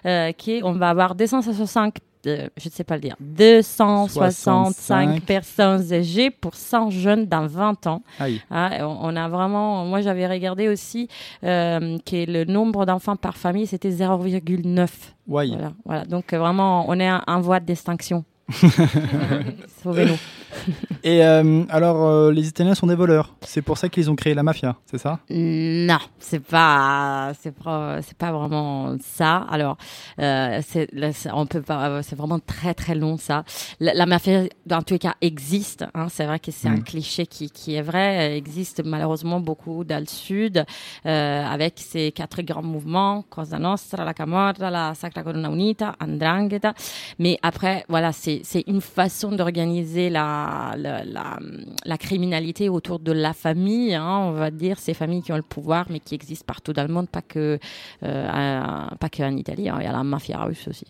euh, 0.06 0.32
qui 0.32 0.54
est, 0.54 0.64
on 0.64 0.74
va 0.74 0.90
avoir 0.90 1.16
265 1.16 1.96
je 2.26 2.66
ne 2.66 2.72
sais 2.72 2.84
pas 2.84 2.96
le 2.96 3.02
dire, 3.02 3.16
265 3.20 5.22
personnes 5.22 5.94
âgées 5.94 6.30
pour 6.30 6.56
100 6.56 6.90
jeunes 6.90 7.26
dans 7.26 7.48
20 7.48 7.88
ans. 7.88 8.04
Ah, 8.50 8.72
on, 8.82 9.16
a 9.16 9.30
vraiment, 9.30 9.86
moi 9.86 10.02
j'avais 10.02 10.28
regardé 10.28 10.68
aussi 10.68 11.08
euh, 11.44 11.98
que 12.06 12.32
le 12.32 12.46
nombre 12.46 12.86
d'enfants 12.86 13.16
par 13.16 13.38
famille 13.38 13.68
c'était 13.68 13.92
0,9. 13.92 14.90
Voilà, 15.28 15.74
voilà, 15.86 16.06
donc 16.06 16.34
vraiment 16.34 16.86
on 16.88 17.00
est 17.00 17.10
en 17.10 17.42
voie 17.42 17.60
d'extinction. 17.60 18.24
Sauvez-nous. 19.84 20.18
Et 21.04 21.24
euh, 21.24 21.64
alors, 21.70 22.06
euh, 22.06 22.32
les 22.32 22.48
Italiens 22.48 22.76
sont 22.76 22.88
des 22.88 22.96
voleurs. 22.96 23.36
C'est 23.42 23.62
pour 23.62 23.78
ça 23.78 23.90
qu'ils 23.90 24.10
ont 24.10 24.16
créé 24.16 24.34
la 24.34 24.44
mafia, 24.44 24.76
c'est 24.86 24.98
ça? 24.98 25.20
Non, 25.30 26.00
c'est 26.20 26.40
pas, 26.44 27.34
c'est 27.42 27.54
pas, 27.54 28.02
c'est 28.02 28.18
pas 28.18 28.32
vraiment 28.32 28.96
ça. 29.02 29.46
Alors, 29.50 29.78
euh, 30.20 30.62
c'est, 30.66 30.88
on 31.34 31.46
peut 31.46 31.62
pas, 31.62 32.04
c'est 32.04 32.16
vraiment 32.16 32.40
très 32.40 32.74
très 32.74 32.96
long 32.96 33.18
ça. 33.18 33.44
La, 33.80 34.06
mafia, 34.06 34.44
dans 34.66 34.82
tous 34.82 34.96
les 34.96 35.00
cas, 35.00 35.16
existe. 35.22 35.86
Hein. 35.94 36.08
c'est 36.10 36.26
vrai 36.26 36.40
que 36.40 36.52
c'est 36.52 36.68
un 36.68 36.78
mm. 36.78 36.84
cliché 36.84 37.26
qui, 37.26 37.50
qui 37.50 37.76
est 37.76 37.82
vrai. 37.82 38.16
Elle 38.16 38.34
existe 38.34 38.84
malheureusement 38.84 39.40
beaucoup 39.40 39.84
dans 39.84 40.00
le 40.00 40.08
sud, 40.08 40.66
avec 41.04 41.76
ces 41.78 42.12
quatre 42.12 42.42
grands 42.42 42.64
mouvements 42.64 43.24
Cosa 43.30 43.60
Nostra, 43.60 44.06
la 44.06 44.14
Camorra, 44.14 44.54
la 44.60 44.94
Sacra 44.96 45.24
Corona 45.24 45.50
Unita, 45.50 45.96
Andrangheta. 46.00 46.74
Mais 47.20 47.38
après, 47.42 47.86
voilà, 47.90 48.12
c'est, 48.12 48.33
c'est 48.44 48.64
une 48.68 48.82
façon 48.82 49.32
d'organiser 49.32 50.10
la 50.10 50.76
la, 50.78 51.98
criminalité 51.98 52.70
autour 52.70 53.00
de 53.00 53.12
la 53.12 53.34
famille, 53.34 53.94
hein, 53.94 54.18
on 54.26 54.32
va 54.32 54.52
dire, 54.52 54.80
ces 54.80 54.94
familles 54.94 55.22
qui 55.22 55.32
ont 55.32 55.38
le 55.38 55.42
pouvoir, 55.42 55.86
mais 55.90 56.00
qui 56.00 56.16
existent 56.16 56.46
partout 56.46 56.74
dans 56.74 56.86
le 56.86 56.94
monde, 56.94 57.08
pas 57.10 57.22
que, 57.22 57.60
euh, 58.04 58.88
pas 59.00 59.10
que 59.10 59.24
en 59.24 59.38
Italie, 59.38 59.70
hein, 59.70 59.78
il 59.80 59.84
y 59.84 59.88
a 59.88 59.92
la 59.92 60.04
mafia 60.04 60.44
russe 60.44 60.68
aussi. 60.68 60.86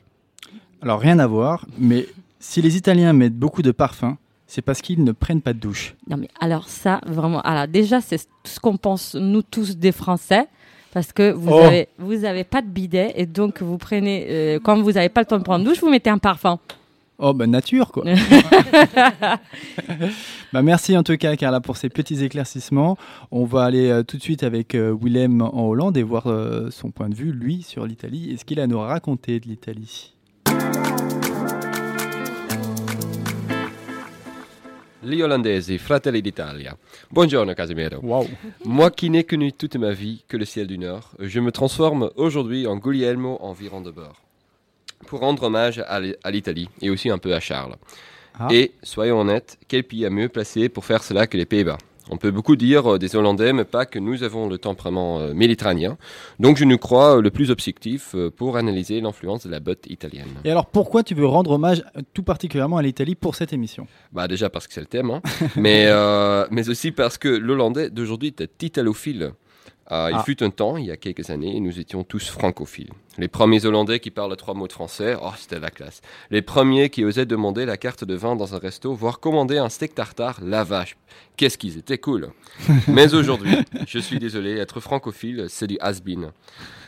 Alors 0.81 0.99
rien 0.99 1.19
à 1.19 1.27
voir, 1.27 1.65
mais 1.77 2.07
si 2.39 2.61
les 2.61 2.75
Italiens 2.75 3.13
mettent 3.13 3.37
beaucoup 3.37 3.61
de 3.61 3.71
parfum, 3.71 4.17
c'est 4.47 4.61
parce 4.61 4.81
qu'ils 4.81 5.03
ne 5.03 5.11
prennent 5.11 5.41
pas 5.41 5.53
de 5.53 5.59
douche. 5.59 5.95
Non 6.09 6.17
mais 6.17 6.27
alors 6.39 6.67
ça, 6.67 7.01
vraiment, 7.05 7.41
alors 7.41 7.67
déjà 7.67 8.01
c'est 8.01 8.27
ce 8.43 8.59
qu'on 8.59 8.77
pense 8.77 9.15
nous 9.15 9.41
tous 9.41 9.77
des 9.77 9.91
Français 9.91 10.47
parce 10.93 11.11
que 11.11 11.31
vous 11.31 11.51
oh. 11.51 11.59
avez 11.59 11.87
vous 11.97 12.25
avez 12.25 12.43
pas 12.43 12.61
de 12.61 12.67
bidet 12.67 13.13
et 13.15 13.25
donc 13.25 13.61
vous 13.61 13.77
prenez 13.77 14.27
euh, 14.29 14.59
quand 14.63 14.79
vous 14.81 14.91
n'avez 14.91 15.09
pas 15.09 15.21
le 15.21 15.25
temps 15.25 15.39
de 15.39 15.43
prendre 15.43 15.65
douche, 15.65 15.79
vous 15.79 15.89
mettez 15.89 16.09
un 16.09 16.19
parfum. 16.19 16.59
Oh, 17.25 17.33
bah 17.33 17.47
nature, 17.47 17.93
quoi. 17.93 18.03
bah, 20.51 20.61
merci 20.61 20.97
en 20.97 21.03
tout 21.03 21.15
cas, 21.15 21.37
Carla, 21.37 21.61
pour 21.61 21.77
ces 21.77 21.87
petits 21.87 22.21
éclaircissements. 22.21 22.97
On 23.31 23.45
va 23.45 23.63
aller 23.63 23.89
euh, 23.89 24.03
tout 24.03 24.17
de 24.17 24.21
suite 24.21 24.43
avec 24.43 24.75
euh, 24.75 24.93
Willem 25.01 25.41
en 25.41 25.69
Hollande 25.69 25.95
et 25.95 26.03
voir 26.03 26.27
euh, 26.27 26.69
son 26.69 26.91
point 26.91 27.07
de 27.07 27.15
vue, 27.15 27.31
lui, 27.31 27.61
sur 27.61 27.85
l'Italie 27.85 28.33
et 28.33 28.35
ce 28.35 28.43
qu'il 28.43 28.59
a 28.59 28.63
à 28.63 28.67
nous 28.67 28.79
raconter 28.79 29.39
de 29.39 29.47
l'Italie. 29.47 30.13
Gli 35.01 35.21
Olandesi, 35.21 35.77
fratelli 35.77 36.21
d'Italia. 36.21 36.75
Buongiorno 37.09 37.53
Casimiro. 37.53 38.01
Wow. 38.01 38.27
Moi 38.65 38.91
qui 38.91 39.09
n'ai 39.09 39.23
connu 39.23 39.53
toute 39.53 39.77
ma 39.77 39.93
vie 39.93 40.25
que 40.27 40.35
le 40.35 40.43
ciel 40.43 40.67
du 40.67 40.77
Nord, 40.77 41.11
je 41.19 41.39
me 41.39 41.53
transforme 41.53 42.09
aujourd'hui 42.17 42.67
en 42.67 42.75
Guglielmo 42.75 43.37
environ 43.39 43.79
de 43.79 43.91
bord 43.91 44.23
pour 45.03 45.19
rendre 45.19 45.43
hommage 45.43 45.83
à 45.87 46.31
l'Italie 46.31 46.69
et 46.81 46.89
aussi 46.89 47.09
un 47.09 47.17
peu 47.17 47.33
à 47.33 47.39
Charles. 47.39 47.75
Ah. 48.39 48.47
Et 48.51 48.71
soyons 48.81 49.19
honnêtes, 49.19 49.59
quel 49.67 49.83
pays 49.83 50.05
a 50.05 50.09
mieux 50.09 50.29
placé 50.29 50.69
pour 50.69 50.85
faire 50.85 51.03
cela 51.03 51.27
que 51.27 51.37
les 51.37 51.45
Pays-Bas? 51.45 51.77
On 52.09 52.17
peut 52.17 52.31
beaucoup 52.31 52.55
dire 52.55 52.93
euh, 52.93 52.99
des 52.99 53.15
Hollandais, 53.15 53.53
mais 53.53 53.63
pas 53.63 53.85
que 53.85 53.97
nous 53.97 54.23
avons 54.23 54.49
le 54.49 54.57
tempérament 54.57 55.19
euh, 55.19 55.33
méditerranéen. 55.33 55.97
Donc 56.39 56.57
je 56.57 56.65
nous 56.65 56.77
crois 56.77 57.17
euh, 57.17 57.21
le 57.21 57.31
plus 57.31 57.49
objectif 57.49 58.15
pour 58.35 58.57
analyser 58.57 58.99
l'influence 58.99 59.45
de 59.45 59.51
la 59.51 59.59
botte 59.59 59.87
italienne. 59.87 60.27
Et 60.43 60.51
alors 60.51 60.65
pourquoi 60.65 61.03
tu 61.03 61.15
veux 61.15 61.25
rendre 61.25 61.51
hommage 61.51 61.83
tout 62.13 62.23
particulièrement 62.23 62.77
à 62.77 62.81
l'Italie 62.81 63.15
pour 63.15 63.35
cette 63.35 63.53
émission? 63.53 63.87
Bah 64.11 64.27
déjà 64.27 64.49
parce 64.49 64.67
que 64.67 64.73
c'est 64.73 64.81
le 64.81 64.87
thème, 64.87 65.11
hein. 65.11 65.21
mais, 65.55 65.89
mais 66.51 66.69
aussi 66.69 66.91
parce 66.91 67.17
que 67.17 67.29
l'Hollandais 67.29 67.89
d'aujourd'hui 67.89 68.33
est 68.37 68.63
italophile. 68.63 69.31
il 69.89 69.93
ah. 70.13 70.23
fut 70.25 70.43
un 70.43 70.49
temps, 70.49 70.75
il 70.77 70.85
y 70.85 70.91
a 70.91 70.97
quelques 70.97 71.29
années, 71.29 71.59
nous 71.59 71.79
étions 71.79 72.03
tous 72.03 72.29
francophiles. 72.29 72.91
Les 73.19 73.27
premiers 73.27 73.65
Hollandais 73.65 73.99
qui 73.99 74.09
parlent 74.09 74.35
trois 74.35 74.55
mots 74.55 74.67
de 74.67 74.73
français, 74.73 75.15
oh, 75.21 75.29
c'était 75.37 75.59
la 75.59 75.69
classe. 75.69 76.01
Les 76.31 76.41
premiers 76.41 76.89
qui 76.89 77.05
osaient 77.05 77.27
demander 77.27 77.65
la 77.65 77.77
carte 77.77 78.03
de 78.03 78.15
vin 78.15 78.35
dans 78.35 78.55
un 78.55 78.57
resto, 78.57 78.93
voire 78.93 79.19
commander 79.19 79.59
un 79.59 79.69
steak 79.69 79.93
tartare, 79.93 80.39
la 80.41 80.63
vache. 80.63 80.97
Qu'est-ce 81.37 81.59
qu'ils 81.59 81.77
étaient 81.77 81.99
cool. 81.99 82.29
Mais 82.87 83.13
aujourd'hui, 83.13 83.57
je 83.87 83.99
suis 83.99 84.17
désolé, 84.17 84.57
être 84.57 84.79
francophile, 84.79 85.45
c'est 85.47 85.67
du 85.67 85.77
has-been. 85.79 86.31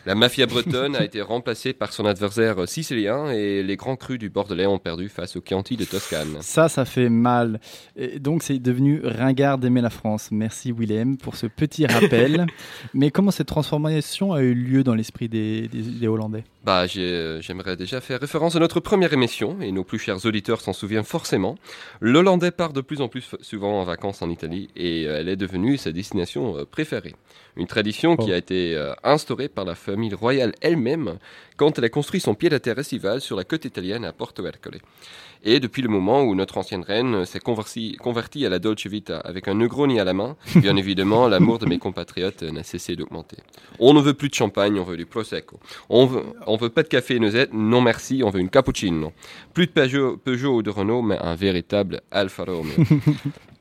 La 0.06 0.14
mafia 0.14 0.46
bretonne 0.46 0.96
a 0.96 1.04
été 1.04 1.22
remplacée 1.22 1.74
par 1.74 1.92
son 1.92 2.06
adversaire 2.06 2.68
sicilien 2.68 3.32
et 3.32 3.64
les 3.64 3.76
grands 3.76 3.96
crus 3.96 4.20
du 4.20 4.30
Bordelais 4.30 4.68
ont 4.68 4.78
perdu 4.78 5.10
face 5.10 5.36
aux 5.36 5.42
Chianti 5.42 5.78
de 5.78 5.86
Toscane. 5.86 6.38
Ça, 6.42 6.70
ça 6.70 6.86
fait 6.86 7.10
mal. 7.10 7.60
Et 7.96 8.20
donc, 8.20 8.44
c'est 8.44 8.60
devenu 8.60 9.02
ringard 9.04 9.58
d'aimer 9.58 9.82
la 9.82 9.90
France. 9.90 10.30
Merci, 10.32 10.72
Willem, 10.72 11.18
pour 11.18 11.36
ce 11.36 11.48
petit 11.48 11.88
rappel. 11.88 12.46
Mais 12.94 13.10
comment 13.10 13.32
cette 13.32 13.48
transformation 13.48 14.34
a 14.34 14.42
eu 14.42 14.54
lieu 14.54 14.84
dans 14.84 14.94
l'esprit 14.94 15.28
des, 15.28 15.68
des, 15.68 16.08
Hollandais? 16.08 16.44
Bah, 16.64 16.86
J'aimerais 16.86 17.76
déjà 17.76 18.00
faire 18.00 18.20
référence 18.20 18.56
à 18.56 18.60
notre 18.60 18.80
première 18.80 19.14
émission, 19.14 19.58
et 19.62 19.72
nos 19.72 19.84
plus 19.84 20.00
chers 20.00 20.24
auditeurs 20.26 20.62
s'en 20.62 20.74
souviennent 20.74 21.04
forcément. 21.04 21.56
L'Hollandais 22.00 22.52
part 22.52 22.74
de 22.74 22.82
plus 22.82 23.02
en 23.02 23.08
plus 23.08 23.36
souvent 23.42 23.82
en 23.82 23.84
vacances 23.84 24.22
en 24.22 24.30
Italie, 24.30 24.70
et 24.76 25.08
euh, 25.08 25.20
elle 25.20 25.30
est 25.30 25.36
devenue 25.36 25.78
sa 25.78 25.92
destination 25.92 26.58
euh, 26.58 26.66
préférée. 26.66 27.16
Une 27.58 27.68
tradition 27.68 28.18
qui 28.18 28.32
oh. 28.32 28.34
a 28.34 28.38
été 28.38 28.76
euh, 28.76 28.94
instaurée 29.04 29.48
par 29.48 29.66
la 29.66 29.76
famille 29.76 29.95
royale 30.14 30.54
elle-même 30.62 31.18
quand 31.58 31.78
elle 31.78 31.86
a 31.86 31.90
construit 31.90 32.20
son 32.20 32.36
pied-à-terre 32.36 32.80
estival 32.80 33.22
sur 33.22 33.36
la 33.36 33.44
côte 33.44 33.66
italienne 33.66 34.06
à 34.06 34.12
Porto 34.12 34.46
Ercole. 34.46 34.80
Et 35.48 35.60
depuis 35.60 35.84
le 35.84 35.90
moment 35.90 36.24
où 36.24 36.34
notre 36.34 36.58
ancienne 36.58 36.82
reine 36.82 37.24
s'est 37.26 37.40
convertie 37.40 38.46
à 38.46 38.50
la 38.50 38.58
Dolce 38.58 38.88
Vita 38.88 39.20
avec 39.20 39.48
un 39.48 39.54
Negroni 39.54 40.00
à 40.00 40.04
la 40.04 40.14
main, 40.14 40.36
bien 40.56 40.76
évidemment, 40.76 41.28
l'amour 41.28 41.60
de 41.60 41.68
mes 41.68 41.78
compatriotes 41.78 42.42
n'a 42.42 42.64
cessé 42.64 42.96
d'augmenter. 42.96 43.38
On 43.78 43.94
ne 43.94 44.02
veut 44.02 44.16
plus 44.16 44.30
de 44.30 44.34
champagne, 44.34 44.80
on 44.80 44.84
veut 44.84 44.98
du 44.98 45.06
Prosecco. 45.06 45.60
On 45.90 46.08
veut, 46.08 46.24
on 46.48 46.58
veut 46.58 46.70
pas 46.70 46.82
de 46.82 46.88
café 46.88 47.20
noisette, 47.20 47.54
non 47.54 47.82
merci, 47.82 48.24
on 48.24 48.32
veut 48.32 48.40
une 48.40 48.50
cappuccino. 48.50 49.14
Plus 49.54 49.68
de 49.68 49.72
Peugeot, 49.72 50.18
Peugeot 50.18 50.56
ou 50.56 50.64
de 50.64 50.72
Renault, 50.72 51.04
mais 51.04 51.20
un 51.20 51.36
véritable 51.36 52.02
Alfa 52.10 52.44
Romeo. 52.44 52.74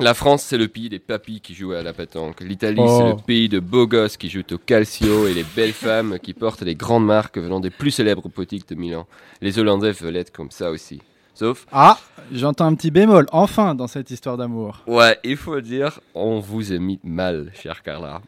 La 0.00 0.14
France, 0.14 0.44
c'est 0.44 0.56
le 0.56 0.66
pays 0.66 0.88
des 0.88 0.98
papis 0.98 1.42
qui 1.42 1.54
jouent 1.54 1.72
à 1.72 1.82
la 1.82 1.92
pétanque. 1.92 2.40
L'Italie, 2.40 2.80
c'est 2.86 3.04
le 3.04 3.12
oh. 3.18 3.22
pays 3.26 3.50
de 3.50 3.60
beaux 3.60 3.86
gosses 3.86 4.16
qui 4.16 4.30
jouent 4.30 4.42
au 4.50 4.56
calcio 4.56 5.26
et 5.26 5.34
les 5.34 5.44
belles 5.44 5.72
femmes 5.74 6.18
qui 6.18 6.32
portent 6.32 6.62
les 6.62 6.74
grandes 6.74 7.04
marques 7.04 7.36
venant 7.36 7.60
des 7.60 7.68
plus 7.68 7.90
célèbres 7.90 8.30
boutiques 8.34 8.66
de 8.70 8.76
Milan. 8.76 9.06
Les 9.42 9.58
Hollandais 9.58 9.92
veulent 9.92 10.16
être 10.16 10.32
comme 10.32 10.50
ça 10.50 10.70
aussi. 10.70 11.02
Sauf. 11.34 11.66
Ah, 11.70 11.98
j'entends 12.32 12.64
un 12.64 12.74
petit 12.74 12.90
bémol, 12.90 13.26
enfin, 13.30 13.74
dans 13.74 13.86
cette 13.88 14.10
histoire 14.10 14.38
d'amour. 14.38 14.82
Ouais, 14.86 15.18
il 15.22 15.36
faut 15.36 15.56
le 15.56 15.62
dire, 15.62 16.00
on 16.14 16.40
vous 16.40 16.72
a 16.72 16.78
mis 16.78 16.98
mal, 17.04 17.52
cher 17.54 17.82
Carla. 17.82 18.22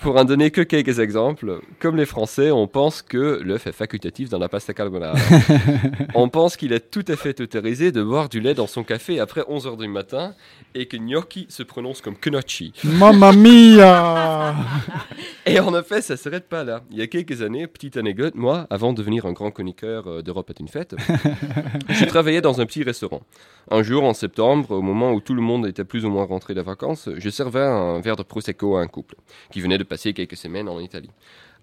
Pour 0.00 0.16
en 0.16 0.24
donner 0.24 0.50
que 0.50 0.60
quelques 0.60 0.98
exemples, 0.98 1.60
comme 1.80 1.96
les 1.96 2.04
Français, 2.04 2.50
on 2.50 2.66
pense 2.66 3.00
que 3.00 3.40
l'œuf 3.42 3.66
est 3.66 3.72
facultatif 3.72 4.28
dans 4.28 4.38
la 4.38 4.48
pasta 4.48 4.74
carbonara. 4.74 5.16
on 6.14 6.28
pense 6.28 6.56
qu'il 6.56 6.72
est 6.74 6.90
tout 6.90 7.04
à 7.08 7.16
fait 7.16 7.40
autorisé 7.40 7.92
de 7.92 8.02
boire 8.02 8.28
du 8.28 8.40
lait 8.40 8.52
dans 8.52 8.66
son 8.66 8.84
café 8.84 9.20
après 9.20 9.40
11h 9.40 9.78
du 9.78 9.88
matin 9.88 10.34
et 10.74 10.86
que 10.86 10.98
gnocchi 10.98 11.46
se 11.48 11.62
prononce 11.62 12.02
comme 12.02 12.14
gnocchi. 12.22 12.74
Mamma 12.84 13.32
mia 13.32 14.54
Et 15.46 15.58
en 15.60 15.78
effet, 15.78 16.02
ça 16.02 16.14
ne 16.14 16.18
s'arrête 16.18 16.48
pas 16.48 16.62
là. 16.62 16.82
Il 16.90 16.98
y 16.98 17.02
a 17.02 17.06
quelques 17.06 17.40
années, 17.40 17.66
petite 17.66 17.96
anecdote, 17.96 18.34
moi, 18.34 18.66
avant 18.68 18.92
de 18.92 18.98
devenir 18.98 19.24
un 19.24 19.32
grand 19.32 19.50
chroniqueur 19.50 20.06
euh, 20.06 20.22
d'Europe 20.22 20.50
est 20.50 20.60
une 20.60 20.68
fête, 20.68 20.94
je 21.88 22.04
travaillais 22.04 22.42
dans 22.42 22.60
un 22.60 22.66
petit 22.66 22.82
restaurant. 22.82 23.22
Un 23.70 23.82
jour, 23.82 24.04
en 24.04 24.12
septembre, 24.12 24.72
au 24.72 24.82
moment 24.82 25.12
où 25.12 25.20
tout 25.20 25.34
le 25.34 25.42
monde 25.42 25.66
était 25.66 25.84
plus 25.84 26.04
ou 26.04 26.10
moins 26.10 26.24
rentré 26.24 26.54
de 26.54 26.60
vacances, 26.60 27.08
je 27.16 27.30
servais 27.30 27.62
un 27.62 28.00
verre 28.00 28.16
de 28.16 28.22
Prosecco 28.22 28.76
à 28.76 28.82
un 28.82 28.86
couple 28.86 29.16
qui 29.50 29.60
venait 29.60 29.78
de 29.78 29.84
passer 29.86 30.12
quelques 30.12 30.36
semaines 30.36 30.68
en 30.68 30.80
Italie. 30.80 31.10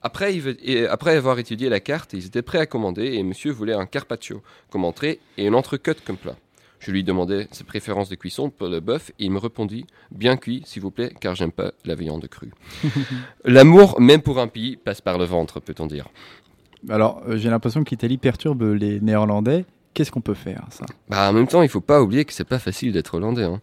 Après, 0.01 0.37
après 0.89 1.15
avoir 1.15 1.39
étudié 1.39 1.69
la 1.69 1.79
carte, 1.79 2.13
ils 2.13 2.25
étaient 2.25 2.41
prêts 2.41 2.59
à 2.59 2.65
commander 2.65 3.13
et 3.13 3.23
monsieur 3.23 3.51
voulait 3.51 3.73
un 3.73 3.85
carpaccio 3.85 4.41
comme 4.69 4.83
entrée 4.83 5.19
et 5.37 5.47
une 5.47 5.55
entrecôte 5.55 6.03
comme 6.03 6.17
plat. 6.17 6.35
Je 6.79 6.91
lui 6.91 7.05
demandais 7.05 7.47
ses 7.51 7.63
préférences 7.63 8.09
de 8.09 8.15
cuisson 8.15 8.49
pour 8.49 8.67
le 8.67 8.81
bœuf 8.81 9.11
et 9.17 9.23
il 9.23 9.31
me 9.31 9.39
répondit 9.39 9.85
bien 10.11 10.35
cuit, 10.35 10.61
s'il 10.65 10.81
vous 10.81 10.91
plaît, 10.91 11.13
car 11.21 11.33
j'aime 11.33 11.53
pas 11.53 11.71
la 11.85 11.95
viande 11.95 12.27
crue. 12.27 12.51
L'amour, 13.45 14.01
même 14.01 14.21
pour 14.21 14.39
un 14.39 14.47
pays, 14.47 14.75
passe 14.75 14.99
par 14.99 15.17
le 15.17 15.23
ventre, 15.23 15.61
peut-on 15.61 15.85
dire. 15.85 16.09
Alors, 16.89 17.23
euh, 17.25 17.37
j'ai 17.37 17.49
l'impression 17.49 17.85
que 17.85 17.89
l'Italie 17.91 18.17
perturbe 18.17 18.63
les 18.63 18.99
Néerlandais. 18.99 19.63
Qu'est-ce 19.93 20.11
qu'on 20.11 20.21
peut 20.21 20.33
faire 20.33 20.65
ça? 20.71 20.85
Bah, 21.07 21.29
En 21.29 21.33
même 21.33 21.47
temps, 21.47 21.61
il 21.61 21.69
faut 21.69 21.81
pas 21.81 22.01
oublier 22.01 22.25
que 22.25 22.33
c'est 22.33 22.43
pas 22.43 22.59
facile 22.59 22.91
d'être 22.93 23.13
hollandais. 23.13 23.43
Hein. 23.43 23.59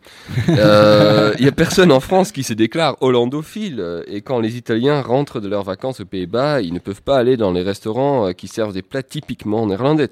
Il 0.49 0.54
euh, 0.58 1.34
y 1.38 1.49
a 1.49 1.52
personne 1.52 1.90
en 1.90 2.00
France 2.00 2.30
qui 2.30 2.44
se 2.44 2.52
déclare 2.52 2.96
hollandophile. 3.00 3.80
Euh, 3.80 4.04
et 4.06 4.20
quand 4.20 4.38
les 4.38 4.56
Italiens 4.56 5.02
rentrent 5.02 5.40
de 5.40 5.49
leurs 5.49 5.64
vacances 5.64 6.00
aux 6.00 6.04
Pays-Bas, 6.04 6.60
ils 6.60 6.72
ne 6.72 6.78
peuvent 6.78 7.02
pas 7.02 7.18
aller 7.18 7.37
dans 7.37 7.52
les 7.52 7.62
restaurants 7.62 8.32
qui 8.32 8.46
servent 8.46 8.72
des 8.72 8.82
plats 8.82 9.02
typiquement 9.02 9.66
néerlandais. 9.66 10.08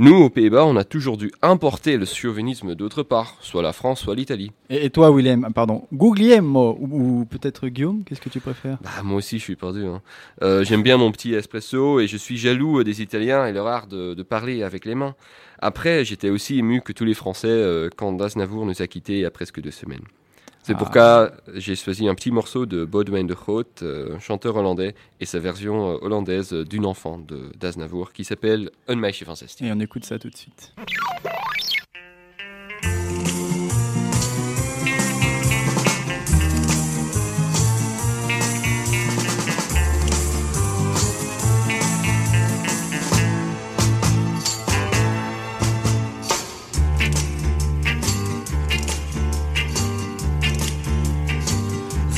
Nous, 0.00 0.16
aux 0.16 0.28
Pays-Bas, 0.28 0.64
on 0.66 0.74
a 0.74 0.82
toujours 0.82 1.16
dû 1.16 1.30
importer 1.40 1.96
le 1.96 2.04
chauvinisme 2.04 2.74
d'autre 2.74 3.04
part, 3.04 3.36
soit 3.40 3.62
la 3.62 3.72
France, 3.72 4.00
soit 4.00 4.16
l'Italie. 4.16 4.50
Et, 4.68 4.90
toi, 4.90 5.14
Willem, 5.14 5.46
pardon, 5.54 5.86
Guglielmo 5.92 6.76
ou, 6.80 7.24
peut-être 7.26 7.68
Guillaume, 7.68 8.02
qu'est-ce 8.04 8.20
que 8.20 8.28
tu 8.28 8.40
préfères? 8.40 8.78
Bah, 8.82 8.90
Moi 9.04 9.18
aussi, 9.18 9.38
je 9.38 9.44
suis 9.44 9.54
perdu. 9.54 9.84
Hein. 9.84 10.02
Euh, 10.42 10.64
j'aime 10.64 10.82
bien 10.82 10.96
mon 10.96 11.12
petit 11.12 11.32
espresso 11.32 12.00
et 12.00 12.08
je 12.08 12.16
suis 12.16 12.36
jaloux 12.36 12.82
des 12.82 13.02
Italiens 13.02 13.46
et 13.46 13.52
leur 13.52 13.68
art 13.68 13.86
de, 13.86 14.20
parler 14.24 14.64
avec 14.64 14.84
les 14.84 14.96
mains. 14.96 15.14
Après, 15.60 16.04
j'étais 16.04 16.30
aussi 16.30 16.58
ému 16.58 16.80
que 16.80 16.92
tous 16.92 17.04
les 17.04 17.14
Français 17.14 17.46
euh, 17.46 17.88
quand 17.96 18.12
Daznavour 18.12 18.66
nous 18.66 18.82
a 18.82 18.86
quittés 18.88 19.14
il 19.14 19.20
y 19.20 19.24
a 19.24 19.30
presque 19.30 19.60
deux 19.60 19.70
semaines. 19.70 20.02
C'est 20.66 20.72
pour 20.72 20.84
pourquoi 20.84 21.30
j'ai 21.52 21.76
choisi 21.76 22.08
un 22.08 22.14
petit 22.14 22.30
morceau 22.30 22.64
de 22.64 22.86
Baudouin 22.86 23.24
de 23.24 23.34
Groot, 23.34 23.82
euh, 23.82 24.18
chanteur 24.18 24.56
hollandais, 24.56 24.94
et 25.20 25.26
sa 25.26 25.38
version 25.38 25.90
euh, 25.90 25.98
hollandaise 26.00 26.54
d'une 26.54 26.86
enfant 26.86 27.18
de 27.18 27.50
d'Aznavour 27.60 28.14
qui 28.14 28.24
s'appelle 28.24 28.70
Un 28.88 28.96
meisje 28.96 29.24
van 29.24 29.34
16. 29.34 29.56
Et 29.60 29.70
on 29.70 29.78
écoute 29.80 30.06
ça 30.06 30.18
tout 30.18 30.30
de 30.30 30.36
suite. 30.36 30.74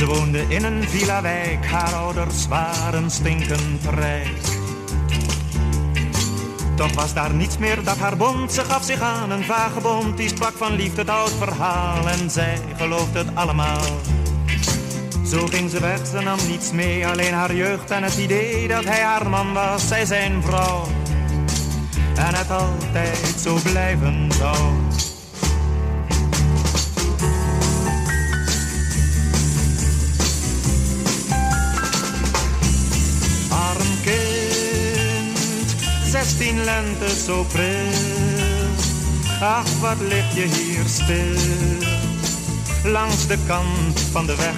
Ze 0.07 0.13
woonde 0.13 0.45
in 0.49 0.65
een 0.65 0.89
villa-wijk, 0.89 1.67
haar 1.67 1.95
ouders 1.95 2.49
waren 2.49 3.11
stinkend 3.11 3.85
rijk. 3.95 4.39
Toch 6.75 6.93
was 6.93 7.15
daar 7.15 7.35
niets 7.35 7.59
meer 7.59 7.85
dat 7.85 7.97
haar 7.97 8.17
bond, 8.17 8.53
ze 8.53 8.65
gaf 8.65 8.85
zich 8.85 9.01
aan 9.01 9.31
een 9.31 9.45
vagebond. 9.45 10.17
Die 10.17 10.29
sprak 10.29 10.53
van 10.57 10.73
liefde 10.73 11.01
het 11.01 11.11
oud 11.11 11.31
verhaal 11.31 12.09
en 12.09 12.31
zij 12.31 12.59
geloofde 12.77 13.19
het 13.19 13.35
allemaal. 13.35 13.85
Zo 15.25 15.47
ging 15.47 15.71
ze 15.71 15.81
weg, 15.81 16.07
ze 16.07 16.21
nam 16.21 16.39
niets 16.49 16.73
mee, 16.73 17.07
alleen 17.07 17.33
haar 17.33 17.55
jeugd 17.55 17.91
en 17.91 18.03
het 18.03 18.17
idee 18.17 18.69
dat 18.69 18.85
hij 18.85 19.01
haar 19.01 19.29
man 19.29 19.53
was, 19.53 19.89
zij 19.89 20.05
zijn 20.05 20.43
vrouw. 20.43 20.87
En 22.17 22.35
het 22.35 22.51
altijd 22.51 23.35
zo 23.39 23.59
blijven 23.65 24.33
zou. 24.33 24.57
Zestien 36.27 36.65
lente 36.65 37.09
zo 37.09 37.45
pril. 37.45 38.73
Ach, 39.41 39.81
wat 39.81 40.01
lig 40.01 40.35
je 40.35 40.47
hier 40.47 40.85
stil, 40.87 41.37
langs 42.91 43.27
de 43.27 43.39
kant 43.47 44.01
van 44.01 44.27
de 44.27 44.37
weg. 44.37 44.55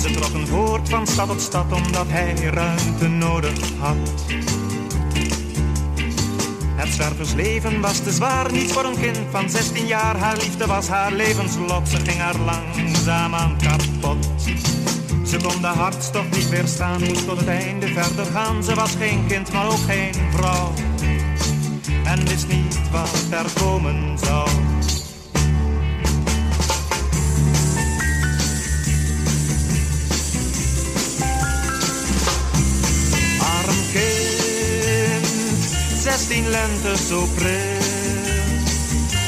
Ze 0.00 0.10
trokken 0.10 0.46
voort 0.46 0.88
van 0.88 1.06
stad 1.06 1.28
tot 1.28 1.40
stad 1.40 1.72
omdat 1.72 2.06
hij 2.08 2.34
ruimte 2.34 3.08
nodig 3.08 3.58
had. 3.78 3.96
Het 6.92 7.00
zwerversleven 7.00 7.80
was 7.80 7.98
te 7.98 8.10
zwaar, 8.10 8.52
niet 8.52 8.72
voor 8.72 8.84
een 8.84 9.00
kind 9.00 9.18
van 9.30 9.50
16 9.50 9.86
jaar. 9.86 10.16
Haar 10.16 10.36
liefde 10.36 10.66
was 10.66 10.88
haar 10.88 11.12
levenslot, 11.12 11.88
ze 11.88 11.96
ging 11.96 12.18
haar 12.18 12.36
langzaam 12.36 13.34
aan 13.34 13.56
kapot. 13.58 14.26
Ze 15.26 15.36
kon 15.36 15.60
de 15.60 15.66
hartstocht 15.66 16.36
niet 16.36 16.48
weerstaan, 16.48 17.04
moest 17.04 17.26
tot 17.26 17.38
het 17.38 17.48
einde 17.48 17.86
verder 17.86 18.24
gaan. 18.24 18.64
Ze 18.64 18.74
was 18.74 18.94
geen 18.94 19.26
kind, 19.26 19.52
maar 19.52 19.66
ook 19.66 19.84
geen 19.86 20.14
vrouw. 20.30 20.72
En 22.04 22.28
wist 22.28 22.48
niet 22.48 22.90
wat 22.90 23.24
er 23.30 23.46
komen 23.62 24.18
zou. 24.18 24.48
Zestien 36.18 36.48
lente 36.48 36.96
zo 36.96 37.26
pril. 37.34 37.80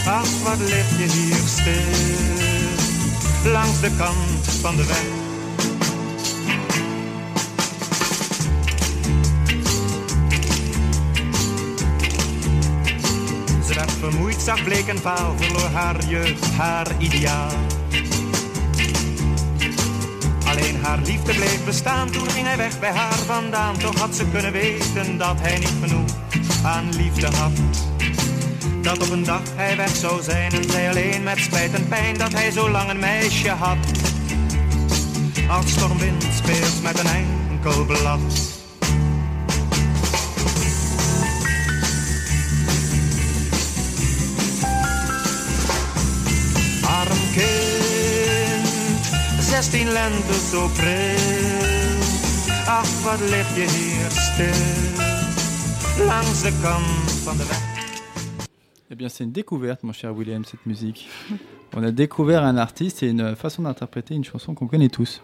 Ach, 0.06 0.28
wat 0.42 0.58
lig 0.58 0.98
je 0.98 1.10
hier 1.12 1.36
stil, 1.46 2.02
langs 3.52 3.80
de 3.80 3.90
kant 3.96 4.46
van 4.60 4.76
de 4.76 4.86
weg. 4.86 5.04
Ze 13.66 13.74
werd 13.74 13.92
vermoeid, 13.92 14.40
zag 14.40 14.64
bleek 14.64 14.86
en 14.86 14.98
vaal, 14.98 15.34
verloor 15.36 15.70
haar 15.72 16.04
jeugd, 16.06 16.50
haar 16.56 16.86
ideaal. 16.98 17.52
Alleen 20.46 20.76
haar 20.82 20.98
liefde 21.04 21.34
bleef 21.34 21.64
bestaan, 21.64 22.10
toen 22.10 22.30
ging 22.30 22.46
hij 22.46 22.56
weg 22.56 22.80
bij 22.80 22.92
haar 22.92 23.18
vandaan. 23.18 23.78
Toch 23.78 23.98
had 23.98 24.16
ze 24.16 24.24
kunnen 24.32 24.52
weten 24.52 25.18
dat 25.18 25.40
hij 25.40 25.58
niet 25.58 25.74
genoeg 25.82 26.23
aan 26.64 26.96
liefde 26.96 27.26
had. 27.26 27.52
Dat 28.82 29.02
op 29.02 29.10
een 29.10 29.24
dag 29.24 29.42
hij 29.54 29.76
weg 29.76 29.96
zou 29.96 30.22
zijn 30.22 30.52
en 30.52 30.70
zij 30.70 30.88
alleen 30.88 31.22
met 31.22 31.38
spijt 31.38 31.74
en 31.74 31.88
pijn 31.88 32.18
dat 32.18 32.32
hij 32.32 32.50
zo 32.50 32.70
lang 32.70 32.90
een 32.90 32.98
meisje 32.98 33.50
had. 33.50 33.76
Als 35.48 35.70
stormwind 35.70 36.26
speelt 36.34 36.82
met 36.82 36.98
een 36.98 37.06
enkel 37.06 37.84
blad. 37.84 38.20
Arm 46.82 47.18
kind, 47.32 49.10
zestien 49.40 49.88
lente 49.92 50.34
zo 50.50 50.68
pril. 50.68 52.02
Ach, 52.66 53.02
wat 53.02 53.20
lig 53.20 53.54
je 53.54 53.70
hier 53.70 54.10
stil, 54.10 55.13
langs 55.98 56.42
de 56.44 56.50
kant 56.62 56.82
van 57.24 57.34
de 57.36 57.44
weg. 57.44 57.58
Eh 58.90 58.94
bien, 58.96 59.08
c'est 59.08 59.24
une 59.24 59.32
découverte, 59.32 59.82
mon 59.82 59.92
cher 59.92 60.14
William, 60.14 60.44
cette 60.44 60.64
musique. 60.66 61.08
On 61.76 61.82
a 61.82 61.90
découvert 61.90 62.44
un 62.44 62.56
artiste 62.56 63.02
et 63.02 63.08
une 63.08 63.34
façon 63.34 63.62
d'interpréter 63.62 64.14
une 64.14 64.24
chanson 64.24 64.54
qu'on 64.54 64.66
connaît 64.66 64.88
tous. 64.88 65.20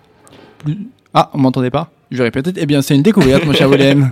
Plus- 0.59 0.79
Ah, 1.12 1.31
on 1.35 1.39
m'entendait 1.39 1.71
pas 1.71 1.91
Je 2.11 2.19
vais 2.19 2.25
répéter. 2.25 2.53
Eh 2.57 2.67
bien, 2.67 2.83
c'est 2.83 2.95
une 2.95 3.03
découverte, 3.03 3.45
mon 3.45 3.53
cher 3.53 3.69
William. 3.71 4.11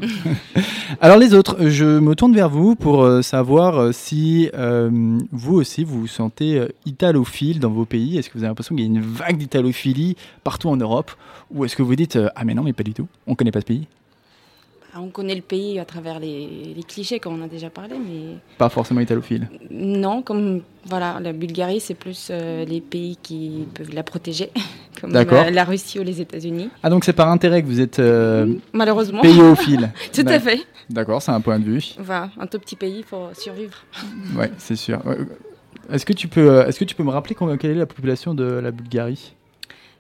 Alors, 1.01 1.17
les 1.17 1.33
autres, 1.35 1.69
je 1.69 1.99
me 2.01 2.15
tourne 2.15 2.35
vers 2.35 2.49
vous 2.51 2.75
pour 2.75 3.03
euh, 3.05 3.23
savoir 3.23 3.79
euh, 3.79 3.93
si 3.93 4.51
euh, 4.55 4.91
vous 5.33 5.55
aussi 5.55 5.85
vous 5.85 6.01
vous 6.01 6.07
sentez 6.09 6.61
italophile 6.87 7.61
dans 7.61 7.71
vos 7.71 7.85
pays. 7.85 8.19
Est-ce 8.19 8.29
que 8.29 8.35
vous 8.35 8.41
avez 8.45 8.49
l'impression 8.49 8.75
qu'il 8.75 8.85
y 8.85 8.89
a 8.89 8.91
une 8.91 9.01
vague 9.01 9.39
d'italophilie 9.39 10.17
partout 10.45 10.69
en 10.69 10.77
Europe? 10.77 11.13
Ou 11.53 11.65
est-ce 11.65 11.77
que 11.77 11.83
vous 11.83 11.95
dites 11.97 12.19
Ah, 12.37 12.45
mais 12.45 12.55
non, 12.55 12.63
mais 12.65 12.73
pas 12.73 12.83
du 12.83 12.93
tout, 12.95 13.07
on 13.27 13.35
connaît 13.35 13.53
pas 13.53 13.61
ce 13.61 13.67
pays 13.67 13.87
On 15.01 15.09
connaît 15.09 15.35
le 15.35 15.43
pays 15.43 15.79
à 15.79 15.85
travers 15.85 16.19
les, 16.19 16.75
les 16.77 16.83
clichés, 16.83 17.21
comme 17.21 17.41
on 17.41 17.45
a 17.45 17.49
déjà 17.49 17.71
parlé, 17.71 17.97
mais 17.99 18.37
Pas 18.59 18.69
forcément 18.69 19.01
italophile. 19.01 19.49
non, 19.71 20.23
comme 20.23 20.63
voilà, 20.85 21.19
la 21.21 21.33
Bulgarie, 21.33 21.81
c'est 21.81 21.95
plus 21.95 22.29
euh, 22.31 22.65
les 22.65 22.81
pays 22.81 23.17
qui 23.23 23.67
peuvent 23.75 23.95
la 23.95 24.03
protéger, 24.03 24.51
comme 25.01 25.13
la, 25.13 25.65
Russie 25.65 25.99
ou 26.01 26.03
les 26.03 26.21
États-Unis. 26.21 26.71
Ah, 26.83 26.91
donc 26.91 27.05
c'est 27.05 27.13
par 27.13 27.29
intérêt 27.31 27.63
que 27.63 27.67
vous 27.67 27.81
êtes 27.81 27.99
euh, 27.99 28.55
Malheureusement. 28.73 29.23
payophile. 29.23 29.93
Tout 30.13 30.25
à 30.27 30.41
fait. 30.41 30.61
D'accord, 30.91 31.21
c'est 31.23 31.33
un 31.33 31.41
point 31.41 31.59
de 31.59 31.65
vue. 31.65 31.95
Voilà, 31.99 32.31
un 32.39 32.47
tout 32.47 32.59
petit 32.59 32.77
pays 32.77 33.05
pour 33.05 33.31
survivre. 33.35 33.77
Ouais, 34.37 34.51
c'est 34.59 34.77
sûr. 34.77 35.05
Ouais. 35.07 35.19
Est-ce 35.91 36.05
que 36.05 36.13
tu 36.13 36.29
peux, 36.29 36.51
euh, 36.51 36.67
est-ce 36.67 36.79
que 36.79 36.85
tu 36.85 36.95
peux 36.95 37.03
me 37.03 37.11
rappeler 37.11 37.35
quelle 37.59 37.71
est 37.71 37.75
la 37.75 37.87
population 37.87 38.35
de 38.35 38.45
la 38.45 38.71
Bulgarie? 38.71 39.35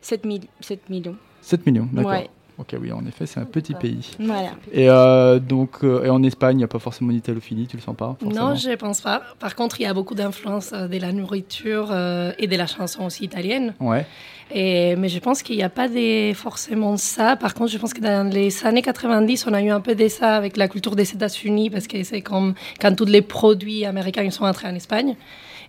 7, 0.00 0.24
mille- 0.24 0.46
7 0.60 0.88
millions. 0.90 1.16
7 1.40 1.66
millions, 1.66 1.88
d'accord. 1.92 2.12
Ouais. 2.12 2.28
Ok, 2.58 2.74
oui, 2.80 2.90
en 2.90 3.06
effet, 3.06 3.24
c'est 3.26 3.38
un 3.38 3.44
petit 3.44 3.72
pays. 3.74 4.16
Voilà. 4.18 4.50
Et 4.72 4.90
euh, 4.90 5.38
donc, 5.38 5.84
euh, 5.84 6.04
et 6.04 6.10
en 6.10 6.22
Espagne, 6.24 6.56
il 6.56 6.58
n'y 6.58 6.64
a 6.64 6.68
pas 6.68 6.80
forcément 6.80 7.12
d'italophilie, 7.12 7.68
tu 7.68 7.76
le 7.76 7.82
sens 7.82 7.94
pas 7.94 8.16
forcément? 8.20 8.48
Non, 8.48 8.56
je 8.56 8.70
ne 8.70 8.74
pense 8.74 9.00
pas. 9.00 9.22
Par 9.38 9.54
contre, 9.54 9.80
il 9.80 9.84
y 9.84 9.86
a 9.86 9.94
beaucoup 9.94 10.16
d'influence 10.16 10.72
euh, 10.72 10.88
de 10.88 10.98
la 10.98 11.12
nourriture 11.12 11.90
euh, 11.92 12.32
et 12.36 12.48
de 12.48 12.56
la 12.56 12.66
chanson 12.66 13.04
aussi 13.04 13.24
italienne. 13.24 13.74
Ouais. 13.78 14.04
Et, 14.52 14.96
mais 14.96 15.08
je 15.08 15.20
pense 15.20 15.42
qu'il 15.42 15.56
n'y 15.56 15.62
a 15.62 15.68
pas 15.68 15.86
des, 15.86 16.32
forcément 16.34 16.96
ça. 16.96 17.36
Par 17.36 17.54
contre, 17.54 17.70
je 17.70 17.78
pense 17.78 17.94
que 17.94 18.00
dans 18.00 18.28
les 18.28 18.66
années 18.66 18.82
90, 18.82 19.46
on 19.46 19.52
a 19.52 19.62
eu 19.62 19.70
un 19.70 19.80
peu 19.80 19.94
de 19.94 20.08
ça 20.08 20.34
avec 20.34 20.56
la 20.56 20.66
culture 20.66 20.96
des 20.96 21.08
États-Unis, 21.12 21.70
parce 21.70 21.86
que 21.86 22.02
c'est 22.02 22.22
comme 22.22 22.54
quand 22.80 22.92
tous 22.96 23.04
les 23.04 23.22
produits 23.22 23.84
américains 23.84 24.28
sont 24.30 24.44
entrés 24.44 24.66
en 24.66 24.74
Espagne. 24.74 25.14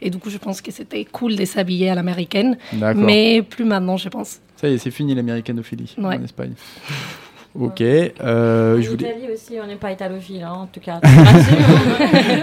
Et 0.02 0.10
du 0.10 0.18
coup, 0.18 0.30
je 0.30 0.38
pense 0.38 0.62
que 0.62 0.72
c'était 0.72 1.06
cool 1.06 1.36
de 1.36 1.46
s'habiller 1.46 1.90
à 1.90 1.96
l'américaine. 1.96 2.58
Mais 2.96 3.44
plus 3.44 3.66
maintenant, 3.66 3.98
je 3.98 4.10
pense. 4.10 4.40
Ça 4.60 4.68
y 4.68 4.74
est, 4.74 4.78
c'est 4.78 4.92
fini 4.92 5.16
l'américanophilie 5.16 5.96
Ouais. 5.98 6.18
en 6.18 6.22
Espagne. 6.24 6.52
Ok. 7.56 7.82
euh, 7.82 8.82
je 8.82 8.90
voulais... 8.90 9.10
Italie 9.10 9.34
aussi, 9.34 9.54
on 9.62 9.66
n'est 9.66 9.76
pas 9.76 9.92
italophile, 9.92 10.44
hein, 10.44 10.54
en 10.54 10.68
tout 10.68 10.80
cas. 10.80 11.00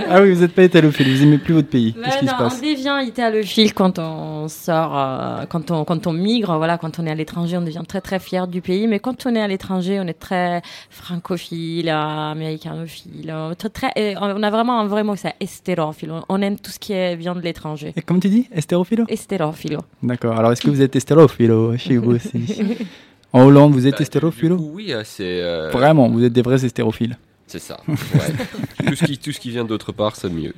Ah 0.09 0.23
oui, 0.23 0.33
vous 0.33 0.41
n'êtes 0.41 0.55
pas 0.55 0.65
italophile, 0.65 1.15
vous 1.15 1.23
aimez 1.23 1.39
plus 1.39 1.55
votre 1.55 1.69
pays. 1.69 1.95
Qu'est-ce 1.95 2.19
qui 2.19 2.27
se 2.27 2.35
passe 2.35 2.61
on 2.63 2.67
devient 2.67 3.07
italophile 3.07 3.75
quand 3.75 3.99
on 3.99 4.49
sort, 4.49 4.97
euh, 4.97 5.45
quand, 5.49 5.71
on, 5.71 5.85
quand 5.85 6.07
on 6.07 6.13
migre, 6.13 6.57
voilà, 6.57 6.79
quand 6.79 6.99
on 6.99 7.07
est 7.07 7.11
à 7.11 7.15
l'étranger, 7.15 7.57
on 7.57 7.63
devient 7.63 7.83
très 7.87 8.01
très 8.01 8.19
fier 8.19 8.47
du 8.47 8.61
pays. 8.61 8.87
Mais 8.87 8.99
quand 8.99 9.27
on 9.27 9.35
est 9.35 9.41
à 9.41 9.49
l'étranger, 9.49 9.99
on 10.01 10.07
est 10.07 10.19
très 10.19 10.63
francophile, 10.91 11.89
euh, 11.89 12.31
américanophile. 12.33 13.31
euh, 13.31 13.55
très, 13.55 14.17
on 14.21 14.43
a 14.43 14.51
vraiment 14.51 14.81
un 14.81 14.87
vrai 14.87 15.03
mot, 15.03 15.17
c'est 15.17 15.35
estérophile. 15.41 16.13
On, 16.29 16.43
aime 16.43 16.59
tout 16.59 16.71
ce 16.71 16.79
qui 16.79 16.93
est, 16.93 17.17
vient 17.17 17.35
de 17.35 17.41
l'étranger. 17.41 17.93
Et 17.97 18.03
comment 18.03 18.21
tu 18.21 18.29
dis? 18.29 18.49
Estérophilo 18.53 19.05
Estérophile. 19.09 19.79
D'accord. 20.03 20.39
Alors, 20.39 20.53
est-ce 20.53 20.63
que 20.63 20.71
vous 20.71 20.83
êtes 20.83 20.97
estérophilo 20.97 21.77
chez 21.77 21.97
vous 21.97 22.13
aussi? 22.13 22.63
En 23.37 23.45
Hollande, 23.45 23.75
vous 23.75 23.87
êtes 23.87 23.99
Bah, 23.99 24.31
Oui, 24.73 24.95
euh, 24.95 25.03
c'est. 25.05 25.43
euh, 25.43 25.69
Vraiment, 25.71 26.09
vous 26.09 26.25
êtes 26.25 26.33
des 26.33 26.41
vrais 26.41 26.65
estérophiles. 26.65 27.19
C'est 27.47 27.59
ça. 27.59 27.77
ouais. 27.87 27.97
tout, 28.87 28.97
ce 28.97 29.05
qui, 29.05 29.19
tout 29.19 29.31
ce 29.31 29.39
qui 29.39 29.51
vient 29.51 29.67
d'autre 29.67 29.93
part, 29.93 30.17
c'est 30.17 30.31
mieux. 30.31 30.55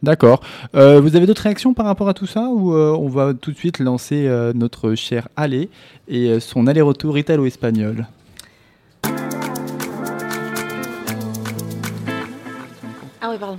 D'accord. 0.00 0.40
Euh, 0.76 1.00
vous 1.00 1.16
avez 1.16 1.26
d'autres 1.26 1.42
réactions 1.42 1.74
par 1.74 1.86
rapport 1.86 2.08
à 2.08 2.14
tout 2.14 2.26
ça 2.28 2.42
ou 2.42 2.72
euh, 2.74 2.92
on 2.96 3.08
va 3.08 3.34
tout 3.34 3.50
de 3.50 3.56
suite 3.56 3.80
lancer 3.80 4.28
euh, 4.28 4.52
notre 4.54 4.94
cher 4.94 5.26
Allé 5.36 5.68
et 6.06 6.28
euh, 6.28 6.38
son 6.38 6.68
aller-retour 6.68 7.18
italo-espagnol? 7.18 8.06
Ah 13.20 13.30
oui, 13.30 13.36
pardon. 13.40 13.58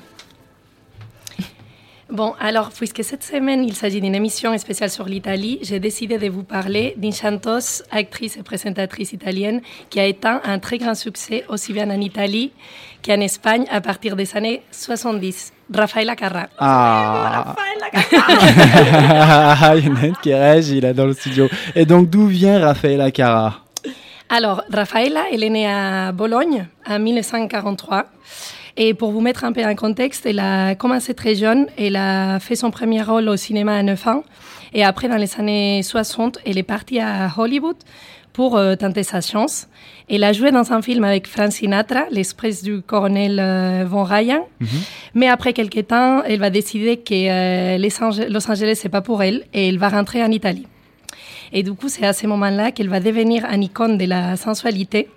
Bon, 2.12 2.34
alors, 2.40 2.70
puisque 2.70 3.04
cette 3.04 3.24
semaine, 3.24 3.64
il 3.64 3.74
s'agit 3.74 4.00
d'une 4.00 4.14
émission 4.14 4.56
spéciale 4.60 4.92
sur 4.92 5.06
l'Italie, 5.06 5.58
j'ai 5.64 5.80
décidé 5.80 6.20
de 6.20 6.30
vous 6.30 6.44
parler 6.44 6.94
d'une 6.98 7.12
chanteuse, 7.12 7.84
actrice 7.90 8.38
et 8.38 8.44
présentatrice 8.44 9.12
italienne 9.12 9.62
qui 9.90 10.00
a 10.00 10.06
éteint 10.06 10.40
un 10.44 10.60
très 10.60 10.78
grand 10.78 10.94
succès 10.94 11.44
aussi 11.50 11.74
bien 11.74 11.90
en 11.90 12.00
Italie 12.00 12.52
qu'en 13.04 13.20
Espagne 13.20 13.66
à 13.72 13.82
partir 13.82 14.16
des 14.16 14.38
années 14.38 14.62
70, 14.70 15.52
Rafaela 15.74 16.16
Carrà. 16.16 16.48
Ah 16.60 17.56
Il 19.76 19.86
y 19.86 19.90
en 19.90 19.96
a 19.96 20.06
une 20.06 20.16
qui 20.22 20.34
réagit 20.34 20.82
là 20.82 20.94
dans 20.94 21.06
le 21.08 21.14
studio. 21.14 21.48
Et 21.76 21.86
donc 21.86 22.10
d'où 22.10 22.28
vient 22.28 22.60
Raffaella 22.60 23.10
Cara 23.12 23.62
Alors, 24.30 24.64
Rafaela, 24.72 25.24
elle 25.32 25.44
est 25.44 25.50
née 25.50 25.68
à 25.68 26.12
Bologne 26.12 26.68
en 26.88 27.00
1943. 27.00 28.06
Et 28.78 28.94
pour 28.94 29.12
vous 29.12 29.22
mettre 29.22 29.44
un 29.46 29.54
peu 29.54 29.64
en 29.66 29.76
contexte, 29.76 30.26
elle 30.26 30.40
a 30.40 30.76
commencé 30.76 31.14
très 31.14 31.36
jeune. 31.36 31.68
Elle 31.78 31.96
a 31.96 32.40
fait 32.40 32.56
son 32.56 32.72
premier 32.72 33.02
rôle 33.02 33.30
au 33.30 33.38
cinéma 33.38 33.76
à 33.78 33.84
9 33.84 34.08
ans. 34.08 34.24
Et 34.74 34.84
après, 34.84 35.08
dans 35.08 35.16
les 35.16 35.34
années 35.40 35.82
60, 35.82 36.40
elle 36.46 36.58
est 36.58 36.64
partie 36.64 37.00
à 37.00 37.32
Hollywood 37.38 37.78
pour 38.34 38.58
euh, 38.58 38.76
tenter 38.76 39.04
sa 39.04 39.22
chance. 39.22 39.70
Elle 40.10 40.26
a 40.26 40.34
joué 40.34 40.52
dans 40.52 40.74
un 40.74 40.82
film 40.82 41.06
avec 41.06 41.26
Frank 41.26 41.54
Sinatra, 41.54 42.04
L'Express 42.12 42.64
du 42.64 42.82
colonel 42.82 43.40
euh, 43.40 43.86
Von 43.88 44.04
Ryan. 44.04 44.46
Mais 45.14 45.30
après 45.30 45.54
quelques 45.54 45.88
temps, 45.88 46.22
elle 46.24 46.40
va 46.42 46.50
décider 46.50 46.98
que 46.98 47.14
euh, 47.14 47.78
les 47.78 47.90
Ange- 48.02 48.28
Los 48.30 48.52
Angeles, 48.52 48.78
c'est 48.82 48.90
pas 48.90 49.00
pour 49.02 49.24
elle. 49.24 49.44
Et 49.54 49.70
elle 49.70 49.78
va 49.78 49.88
rentrer 49.88 50.22
en 50.22 50.32
Italie. 50.32 50.68
Et 51.54 51.64
du 51.64 51.72
coup, 51.72 51.88
c'est 51.88 52.06
à 52.06 52.12
ce 52.12 52.28
moment-là 52.28 52.72
qu'elle 52.72 52.90
va 52.90 53.00
devenir 53.00 53.46
une 53.46 53.64
icône 53.64 53.98
de 53.98 54.04
la 54.06 54.36
sensualité 54.36 55.08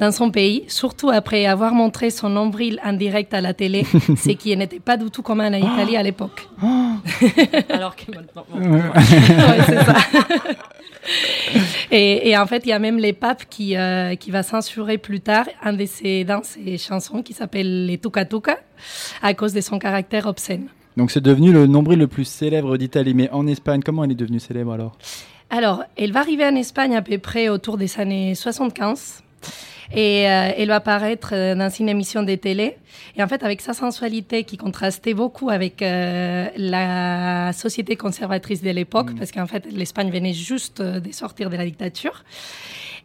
dans 0.00 0.10
son 0.12 0.30
pays, 0.30 0.64
surtout 0.66 1.10
après 1.10 1.44
avoir 1.46 1.74
montré 1.74 2.10
son 2.10 2.30
nombril 2.30 2.80
en 2.82 2.94
direct 2.94 3.32
à 3.34 3.42
la 3.42 3.52
télé, 3.52 3.84
ce 4.16 4.30
qui 4.30 4.56
n'était 4.56 4.80
pas 4.80 4.96
du 4.96 5.10
tout 5.10 5.22
commun 5.22 5.52
en 5.52 5.56
Italie 5.58 5.96
à 5.96 6.02
l'époque. 6.02 6.48
Alors 7.68 7.94
que 7.94 8.10
maintenant. 8.10 8.44
Ouais, 8.60 9.62
c'est 9.66 9.84
ça. 9.84 9.96
et, 11.90 12.30
et 12.30 12.36
en 12.36 12.46
fait, 12.46 12.64
il 12.64 12.70
y 12.70 12.72
a 12.72 12.78
même 12.78 12.98
les 12.98 13.12
papes 13.12 13.44
qui, 13.48 13.76
euh, 13.76 14.14
qui 14.16 14.30
va 14.30 14.42
censurer 14.42 14.98
plus 14.98 15.20
tard 15.20 15.46
un 15.62 15.72
de 15.72 15.84
ses, 15.84 16.24
dans 16.24 16.42
ses 16.42 16.78
chansons 16.78 17.22
qui 17.22 17.32
s'appelle 17.32 17.86
les 17.86 17.98
Tuca 17.98 18.24
Tuca 18.24 18.58
à 19.22 19.34
cause 19.34 19.52
de 19.52 19.60
son 19.60 19.78
caractère 19.78 20.26
obscène. 20.26 20.66
Donc 20.96 21.10
c'est 21.10 21.20
devenu 21.20 21.52
le 21.52 21.66
nombril 21.66 21.98
le 21.98 22.06
plus 22.06 22.24
célèbre 22.24 22.76
d'Italie. 22.76 23.14
Mais 23.14 23.30
en 23.30 23.46
Espagne, 23.46 23.82
comment 23.84 24.04
elle 24.04 24.12
est 24.12 24.14
devenue 24.14 24.40
célèbre 24.40 24.72
alors? 24.72 24.96
Alors, 25.50 25.84
elle 25.96 26.12
va 26.12 26.20
arriver 26.20 26.44
en 26.44 26.54
Espagne 26.54 26.96
à 26.96 27.02
peu 27.02 27.18
près 27.18 27.48
autour 27.48 27.76
des 27.76 27.98
années 27.98 28.34
75. 28.34 29.22
Et 29.92 30.28
euh, 30.28 30.52
elle 30.56 30.68
va 30.68 30.76
apparaître 30.76 31.30
euh, 31.32 31.54
dans 31.54 31.68
une 31.68 31.88
émission 31.88 32.22
de 32.22 32.34
télé. 32.36 32.76
Et 33.16 33.22
en 33.22 33.28
fait, 33.28 33.42
avec 33.42 33.60
sa 33.60 33.74
sensualité 33.74 34.44
qui 34.44 34.56
contrastait 34.56 35.14
beaucoup 35.14 35.50
avec 35.50 35.82
euh, 35.82 36.48
la 36.56 37.52
société 37.52 37.96
conservatrice 37.96 38.62
de 38.62 38.70
l'époque, 38.70 39.10
parce 39.18 39.32
qu'en 39.32 39.46
fait, 39.46 39.66
l'Espagne 39.72 40.10
venait 40.10 40.32
juste 40.32 40.80
euh, 40.80 41.00
de 41.00 41.12
sortir 41.12 41.50
de 41.50 41.56
la 41.56 41.64
dictature. 41.64 42.24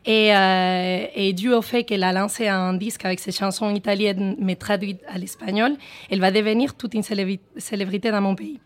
Et, 0.06 0.36
euh, 0.36 1.08
et, 1.15 1.34
dû 1.34 1.52
au 1.52 1.63
fait 1.63 1.84
qu'elle 1.84 2.04
a 2.04 2.13
lancé 2.13 2.48
un 2.48 2.74
disque 2.74 3.06
avec 3.06 3.19
ses 3.19 3.32
chansons 3.32 3.74
italiennes 3.74 4.36
mais 4.39 4.56
traduites 4.56 5.02
à 5.08 5.17
l'espagnol, 5.17 5.74
elle 6.12 6.19
va 6.19 6.30
devenir 6.30 6.76
toute 6.76 6.93
une 6.93 7.02
célébrité 7.02 8.12
dans 8.12 8.21
mon 8.21 8.36
pays. 8.36 8.60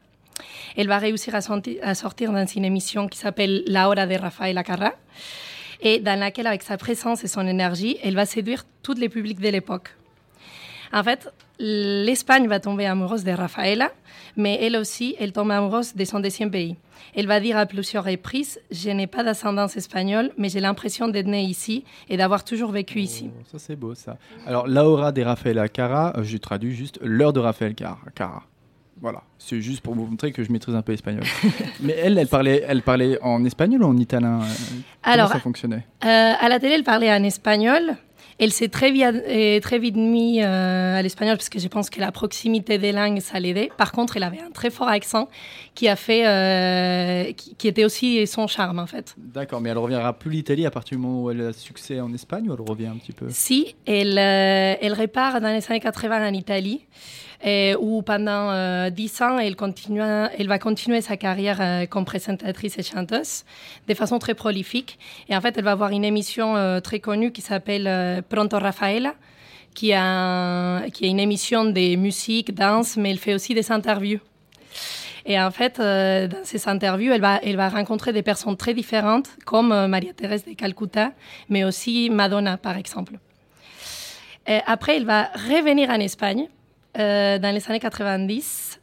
Elle 0.76 0.88
va 0.88 0.98
réussir 0.98 1.36
à, 1.36 1.40
à 1.82 1.96
sortir 1.96 2.34
dans 2.34 2.46
une 2.46 2.66
émission 2.66 3.08
qui 3.08 3.18
s'appelle 3.18 3.64
La 3.68 3.88
Hora 3.88 4.06
de 4.06 4.16
Rafaela 4.16 4.64
Carra 4.66 4.94
et 5.82 6.00
dans 6.00 6.20
laquelle, 6.20 6.48
avec 6.48 6.64
sa 6.64 6.78
présence 6.78 7.24
et 7.24 7.28
son 7.28 7.46
énergie, 7.48 7.98
elle 8.04 8.16
va 8.16 8.26
séduire 8.26 8.66
tous 8.84 8.96
les 8.96 9.10
publics 9.10 9.40
de 9.40 9.50
l'époque. 9.50 9.96
En 10.92 11.04
fait, 11.04 11.32
l'Espagne 11.60 12.48
va 12.48 12.60
tomber 12.60 12.86
amoureuse 12.86 13.24
de 13.24 13.32
Rafaela, 13.32 13.92
mais 14.38 14.58
elle 14.62 14.76
aussi, 14.76 15.16
elle 15.20 15.32
tombe 15.32 15.52
amoureuse 15.52 15.96
de 15.96 16.06
son 16.06 16.20
deuxième 16.20 16.50
pays. 16.50 16.78
Elle 17.16 17.28
va 17.28 17.40
dire 17.40 17.58
à 17.58 17.66
plusieurs 17.66 18.04
reprises 18.04 18.60
Je 18.72 18.90
n'ai 18.90 19.08
pas 19.08 19.24
d'ascendance 19.24 19.78
espagnole, 19.78 20.32
mais 20.38 20.50
j'ai 20.50 20.60
l'impression 20.60 21.08
d'être 21.08 21.28
née 21.28 21.44
ici 21.44 21.84
et 22.08 22.18
d'avoir 22.18 22.44
toujours 22.44 22.72
vécu 22.72 23.00
ici. 23.00 23.30
Oh, 23.32 23.44
ça, 23.52 23.60
c'est 23.60 23.76
beau, 23.76 23.94
ça. 23.94 24.18
Alors, 24.46 24.68
Laura 24.68 25.12
de 25.12 25.22
Rafaela 25.22 25.68
Cara, 25.70 26.14
je 26.22 26.38
traduis 26.38 26.76
juste 26.76 27.00
l'heure 27.02 27.34
de 27.34 27.40
Rafael 27.40 27.76
Cara. 27.76 28.44
Voilà, 29.02 29.24
c'est 29.38 29.62
juste 29.62 29.82
pour 29.82 29.96
vous 29.96 30.06
montrer 30.06 30.32
que 30.32 30.44
je 30.44 30.52
maîtrise 30.52 30.76
un 30.76 30.82
peu 30.82 30.92
l'espagnol. 30.92 31.24
Mais 31.82 31.96
elle, 31.98 32.18
elle 32.18 32.28
parlait, 32.28 32.64
elle 32.68 32.82
parlait 32.82 33.18
en 33.22 33.46
espagnol 33.46 33.84
ou 33.84 33.88
en 33.88 33.98
italien 33.98 34.42
euh, 34.42 34.46
Comment 35.04 35.16
Alors, 35.16 35.32
ça 35.32 35.40
fonctionnait 35.40 35.86
euh, 36.04 36.34
À 36.40 36.50
la 36.50 36.60
télé, 36.60 36.74
elle 36.74 36.84
parlait 36.84 37.12
en 37.12 37.24
espagnol. 37.24 37.96
Elle 38.40 38.52
s'est 38.52 38.68
très 38.68 38.92
vite, 38.92 39.04
euh, 39.06 39.60
très 39.60 39.80
vite 39.80 39.96
mise 39.96 40.42
à 40.44 41.02
l'espagnol 41.02 41.38
parce 41.38 41.50
que 41.50 41.60
je 41.60 41.68
pense 41.68 41.90
que 41.90 42.00
la 42.00 42.12
proximité 42.12 42.78
des 42.78 42.92
langues, 42.92 43.20
ça 43.20 43.40
l'aidait. 43.40 43.70
Par 43.78 43.92
contre, 43.92 44.18
elle 44.18 44.24
avait 44.24 44.40
un 44.40 44.52
très 44.52 44.70
fort 44.70 44.88
accent 44.90 45.30
qui 45.80 45.88
a 45.88 45.96
fait, 45.96 47.34
qui, 47.36 47.68
était 47.70 47.86
aussi 47.86 48.28
son 48.28 48.48
charme 48.48 48.80
en 48.80 48.86
fait. 48.86 49.16
D'accord, 49.18 49.62
mais 49.62 49.70
elle 49.70 49.78
reviendra 49.78 50.12
plus 50.12 50.32
l'Italie 50.32 50.66
à 50.66 50.72
partir 50.72 50.98
du 50.98 51.02
moment 51.02 51.24
où 51.24 51.32
elle 51.32 51.42
a 51.42 51.54
succès 51.54 52.02
en 52.02 52.14
Espagne 52.14 52.50
ou 52.50 52.54
elle 52.54 52.70
revient 52.70 52.88
un 52.88 52.98
petit 52.98 53.14
peu? 53.14 53.28
Si, 53.30 53.76
elle, 53.86 54.18
elle 54.18 54.94
repart 54.94 55.42
dans 55.42 55.54
les 55.54 55.66
années 55.70 55.80
80 55.80 56.28
en 56.28 56.34
Italie 56.34 56.82
et 57.44 57.76
où 57.80 58.02
pendant 58.02 58.52
euh, 58.52 58.90
dix 58.90 59.22
ans, 59.22 59.40
elle, 59.40 59.56
continue, 59.56 60.02
elle 60.02 60.48
va 60.48 60.60
continuer 60.60 61.02
sa 61.02 61.16
carrière 61.16 61.60
euh, 61.62 61.86
comme 61.86 62.06
présentatrice 62.06 62.78
et 62.78 62.84
chanteuse 62.84 63.46
de 63.88 63.94
façon 63.94 64.20
très 64.20 64.34
prolifique. 64.34 65.00
Et 65.30 65.36
en 65.36 65.42
fait, 65.42 65.58
elle 65.58 65.64
va 65.64 65.72
avoir 65.72 65.92
une 65.92 66.04
émission 66.04 66.58
euh, 66.58 66.82
très 66.82 67.00
connue 67.00 67.32
qui 67.32 67.42
s'appelle 67.42 68.24
Pronto 68.28 68.60
Rafaela, 68.60 69.16
qui, 69.74 69.94
a, 69.94 70.90
qui 70.90 71.06
est 71.06 71.10
une 71.10 71.20
émission 71.20 71.64
de 71.64 71.96
musique, 71.96 72.54
danse, 72.54 72.98
mais 72.98 73.12
elle 73.12 73.20
fait 73.20 73.34
aussi 73.34 73.54
des 73.54 73.72
interviews. 73.72 74.20
Et 75.26 75.40
en 75.40 75.52
fait, 75.52 75.78
dans 75.78 76.44
ces 76.44 76.68
interviews, 76.68 77.12
elle 77.12 77.22
va, 77.22 77.40
elle 77.44 77.56
va 77.56 77.70
rencontrer 77.70 78.14
des 78.14 78.24
personnes 78.24 78.58
très 78.58 78.74
différentes, 78.74 79.30
comme 79.46 79.88
Maria-Thérèse 79.88 80.46
de 80.46 80.54
Calcutta, 80.54 81.12
mais 81.50 81.64
aussi 81.64 82.10
Madonna, 82.10 82.58
par 82.58 82.78
exemple. 82.78 83.14
Après, 84.66 84.98
elle 84.98 85.06
va 85.06 85.30
revenir 85.36 85.90
en 85.90 86.00
Espagne 86.00 86.48
euh, 86.98 87.38
dans 87.38 87.54
les 87.54 87.70
années 87.70 87.80
90 87.80 88.80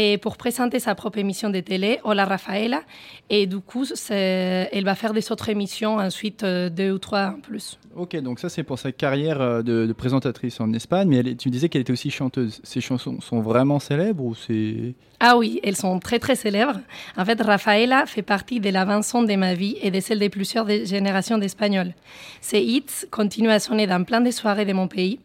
et 0.00 0.16
pour 0.16 0.36
présenter 0.36 0.78
sa 0.78 0.94
propre 0.94 1.18
émission 1.18 1.50
de 1.50 1.58
télé, 1.58 1.98
Hola 2.04 2.24
Rafaela. 2.24 2.82
Et 3.30 3.48
du 3.48 3.58
coup, 3.58 3.84
elle 4.10 4.84
va 4.84 4.94
faire 4.94 5.12
des 5.12 5.32
autres 5.32 5.48
émissions, 5.48 5.96
ensuite 5.96 6.44
euh, 6.44 6.70
deux 6.70 6.92
ou 6.92 6.98
trois 6.98 7.34
en 7.36 7.40
plus. 7.40 7.80
Ok, 7.96 8.14
donc 8.20 8.38
ça 8.38 8.48
c'est 8.48 8.62
pour 8.62 8.78
sa 8.78 8.92
carrière 8.92 9.40
euh, 9.40 9.62
de, 9.62 9.92
présentatrice 9.92 10.60
en 10.60 10.72
Espagne, 10.72 11.08
mais 11.08 11.34
tu 11.34 11.50
disais 11.50 11.68
qu'elle 11.68 11.80
était 11.80 11.92
aussi 11.92 12.12
chanteuse. 12.12 12.60
Ses 12.62 12.80
chansons 12.80 13.20
sont 13.20 13.40
vraiment 13.40 13.80
célèbres 13.80 14.22
ou 14.22 14.36
c'est... 14.36 14.94
Ah 15.18 15.36
oui, 15.36 15.58
elles 15.64 15.74
sont 15.74 15.98
très 15.98 16.20
très 16.20 16.36
célèbres. 16.36 16.78
En 17.16 17.24
fait, 17.24 17.40
Rafaela 17.42 18.06
fait 18.06 18.22
partie 18.22 18.60
de 18.60 18.70
la 18.70 18.84
de 18.84 19.34
ma 19.34 19.54
vie 19.54 19.78
et 19.82 19.90
de 19.90 19.98
celle 19.98 20.20
de 20.20 20.28
plusieurs 20.28 20.68
générations 20.68 21.38
d'Espagnols. 21.38 21.92
Ses 22.40 22.60
hits 22.60 23.06
continuent 23.10 23.50
à 23.50 23.58
sonner 23.58 23.88
dans 23.88 24.04
plein 24.04 24.20
de 24.20 24.30
soirées 24.30 24.64
de 24.64 24.72
mon 24.72 24.86
pays. 24.86 25.18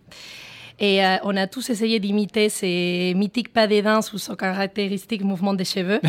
Et 0.79 1.05
euh, 1.05 1.17
on 1.23 1.35
a 1.37 1.47
tous 1.47 1.69
essayé 1.69 1.99
d'imiter 1.99 2.49
ces 2.49 3.13
mythiques 3.15 3.53
pas 3.53 3.67
de 3.67 3.79
danse 3.81 4.11
ou 4.13 4.17
son 4.17 4.35
caractéristique 4.35 5.23
mouvement 5.23 5.53
des 5.53 5.65
cheveux. 5.65 6.01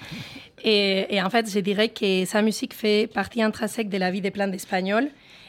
et, 0.64 1.20
en 1.22 1.30
fait, 1.30 1.50
je 1.50 1.60
dirais 1.60 1.88
que 1.88 2.24
sa 2.24 2.42
musique 2.42 2.74
fait 2.74 3.06
partie 3.06 3.42
intrinsèque 3.42 3.88
de 3.88 3.98
la 3.98 4.10
vie 4.10 4.20
des 4.20 4.30
plein 4.30 4.48
d'Espagnols. 4.48 5.08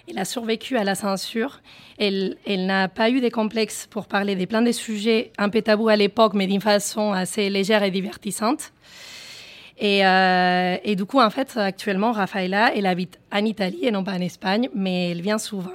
Elle 0.09 0.17
a 0.17 0.25
survécu 0.25 0.77
à 0.77 0.83
la 0.83 0.95
censure. 0.95 1.61
Elle, 1.99 2.37
elle 2.45 2.65
n'a 2.65 2.87
pas 2.87 3.09
eu 3.09 3.21
de 3.21 3.29
complexe 3.29 3.87
pour 3.89 4.07
parler 4.07 4.35
des 4.35 4.47
plein 4.47 4.61
de 4.61 4.71
sujets 4.71 5.31
un 5.37 5.49
peu 5.49 5.61
tabous 5.61 5.89
à 5.89 5.95
l'époque, 5.95 6.33
mais 6.33 6.47
d'une 6.47 6.61
façon 6.61 7.13
assez 7.13 7.49
légère 7.49 7.83
et 7.83 7.91
divertissante. 7.91 8.71
Et, 9.77 10.05
euh, 10.05 10.77
et, 10.83 10.95
du 10.95 11.05
coup, 11.05 11.21
en 11.21 11.29
fait, 11.29 11.55
actuellement, 11.55 12.11
Rafaela, 12.11 12.75
elle 12.75 12.85
habite 12.85 13.17
en 13.31 13.45
Italie 13.45 13.79
et 13.85 13.91
non 13.91 14.03
pas 14.03 14.13
en 14.13 14.21
Espagne, 14.21 14.67
mais 14.75 15.11
elle 15.11 15.21
vient 15.21 15.37
souvent. 15.37 15.71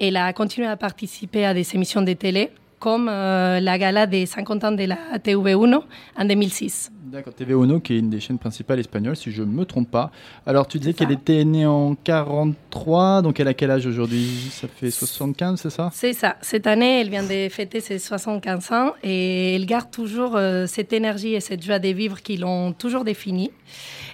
Elle 0.00 0.16
a 0.16 0.32
continué 0.32 0.66
à 0.66 0.76
participer 0.76 1.44
à 1.44 1.54
des 1.54 1.74
émissions 1.74 2.02
de 2.02 2.12
télé, 2.12 2.50
comme 2.82 3.08
euh, 3.08 3.60
la 3.60 3.78
gala 3.78 4.08
des 4.08 4.26
50 4.26 4.64
ans 4.64 4.72
de 4.72 4.82
la 4.82 4.96
TV1 5.16 5.82
en 6.18 6.24
2006. 6.24 6.90
D'accord, 7.12 7.32
TV1 7.38 7.80
qui 7.80 7.94
est 7.94 7.98
une 7.98 8.10
des 8.10 8.18
chaînes 8.18 8.38
principales 8.38 8.80
espagnoles, 8.80 9.14
si 9.14 9.30
je 9.30 9.42
ne 9.42 9.52
me 9.52 9.64
trompe 9.64 9.88
pas. 9.88 10.10
Alors 10.46 10.66
tu 10.66 10.78
disais 10.78 10.92
qu'elle 10.92 11.12
était 11.12 11.44
née 11.44 11.64
en 11.64 11.94
43, 11.94 13.22
donc 13.22 13.38
elle 13.38 13.46
a 13.46 13.54
quel 13.54 13.70
âge 13.70 13.86
aujourd'hui? 13.86 14.50
Ça 14.50 14.66
fait 14.66 14.90
75, 14.90 15.60
c'est 15.60 15.70
ça? 15.70 15.90
C'est 15.92 16.12
ça. 16.12 16.36
Cette 16.40 16.66
année, 16.66 17.02
elle 17.02 17.10
vient 17.10 17.22
de 17.22 17.48
fêter 17.50 17.78
ses 17.80 18.00
75 18.00 18.72
ans 18.72 18.92
et 19.04 19.54
elle 19.54 19.66
garde 19.66 19.90
toujours 19.92 20.34
euh, 20.34 20.66
cette 20.66 20.92
énergie 20.92 21.34
et 21.34 21.40
cette 21.40 21.62
joie 21.62 21.78
de 21.78 21.88
vivre 21.88 22.20
qui 22.20 22.36
l'ont 22.36 22.72
toujours 22.72 23.04
définie. 23.04 23.52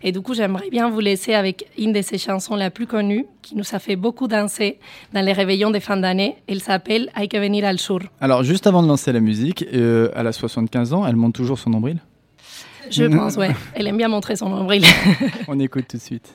Et 0.03 0.13
du 0.13 0.21
coup, 0.21 0.35
j'aimerais 0.35 0.69
bien 0.69 0.91
vous 0.91 1.01
laisser 1.01 1.33
avec 1.33 1.65
une 1.79 1.95
de 1.95 2.03
ses 2.03 2.19
chansons 2.19 2.55
la 2.55 2.71
plus 2.71 2.87
connues, 2.87 3.27
qui 3.49 3.57
nous 3.57 3.65
a 3.73 3.79
fait 3.79 3.97
beaucoup 3.97 4.29
danser 4.29 4.79
dans 5.15 5.25
les 5.25 5.33
réveillons 5.33 5.71
de 5.71 5.79
fin 5.79 5.97
d'année. 5.97 6.37
Elle 6.47 6.61
s'appelle 6.61 7.09
Hay 7.15 7.29
que 7.29 7.39
venir 7.39 7.65
al 7.65 7.79
sur. 7.79 8.01
Alors, 8.21 8.43
juste 8.43 8.67
avant 8.67 8.83
de 8.83 8.89
lancer 8.89 9.11
la 9.11 9.21
musique, 9.21 9.65
euh, 9.73 10.11
elle 10.15 10.27
a 10.27 10.33
75 10.33 10.93
ans, 10.93 11.07
elle 11.07 11.17
monte 11.17 11.35
toujours 11.35 11.59
son 11.59 11.71
nombril? 11.71 11.99
Je 12.91 13.05
pense, 13.17 13.37
ouais. 13.37 13.51
Elle 13.75 13.87
aime 13.87 13.97
bien 13.97 14.09
montrer 14.09 14.37
son 14.37 14.51
nombril. 14.51 14.85
On 15.49 15.59
écoute 15.61 15.87
tout 15.89 15.97
de 15.97 16.03
suite. 16.03 16.35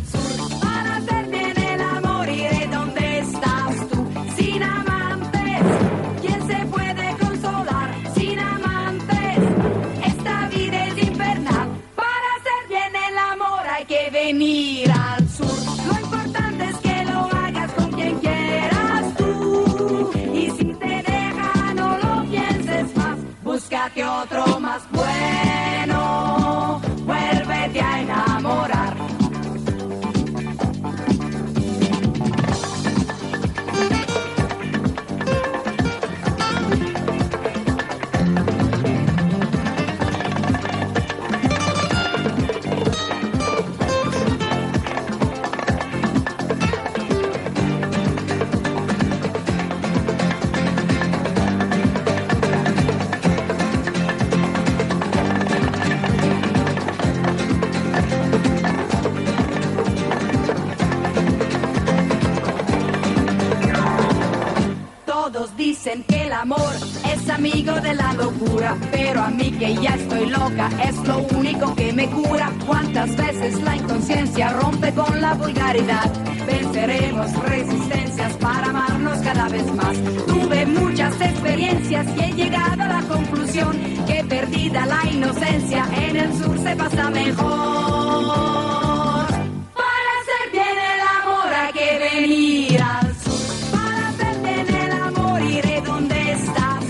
venir 92.21 92.81
al 92.81 93.15
sur. 93.23 93.41
Para 93.71 94.09
hacer 94.09 94.35
bien 94.43 94.67
el 94.83 94.91
amor 94.91 95.41
iré 95.41 95.81
donde 95.81 96.17
estás. 96.31 96.83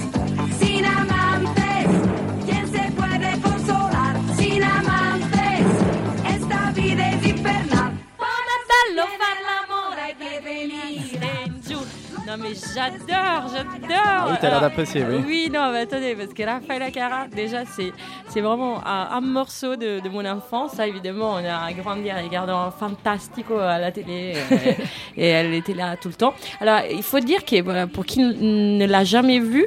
Sin 0.60 0.86
amantes, 0.86 1.88
¿quién 2.46 2.65
se 2.76 2.91
puede 3.00 3.32
consolar? 3.41 4.15
Sin 4.38 4.63
amantes, 4.63 5.65
esta 6.36 6.72
vida 6.72 7.04
es 7.12 7.28
infernal. 7.28 7.91
Para 8.17 8.52
hacer 8.60 8.88
bien 8.98 9.22
el 9.39 9.48
amor 9.62 9.94
hay 10.04 10.15
que 10.15 10.34
venir 10.41 11.20
al 11.24 11.63
sur. 11.63 11.86
Non 12.28 12.38
mais 12.38 12.56
j'adore, 12.74 13.44
j'adore. 13.54 13.80
Ah 14.04 14.28
oui, 14.30 14.36
t'as 14.39 14.50
l'air 14.50 14.62
d'apprécier, 14.62 15.04
oui. 15.04 15.24
Oui, 15.26 15.50
non, 15.54 15.72
mais 15.72 15.80
attendez, 15.80 16.15
parce 16.15 16.34
que 16.34 16.44
Raphaël 16.44 16.84
Acara, 16.84 17.28
déjà, 17.28 17.65
c'est, 17.65 17.91
c'est 18.32 18.41
vraiment 18.41 18.78
un, 18.86 19.10
un 19.17 19.22
morceau 19.22 19.76
de, 19.76 20.00
de 20.00 20.10
mon 20.10 20.26
enfance. 20.26 20.72
Ça, 20.72 20.88
évidemment, 20.88 21.34
on 21.34 21.38
a 21.38 21.72
grandi 21.74 22.12
en 22.12 22.24
regardant 22.24 22.72
Fantastico 22.72 23.58
à 23.58 23.78
la 23.78 23.91
télé 23.91 24.34
et 25.17 25.28
elle 25.28 25.54
était 25.54 25.74
là 25.74 25.98
tout 25.98 26.08
le 26.08 26.13
temps. 26.13 26.34
Alors, 26.60 26.80
il 26.89 27.04
faut 27.04 27.20
dire 27.20 27.44
que 27.46 27.62
voilà, 27.62 27.88
pour 27.88 28.06
qui 28.06 28.20
ne 28.20 28.86
l'a 28.86 29.04
jamais 29.04 29.39
vue, 29.39 29.65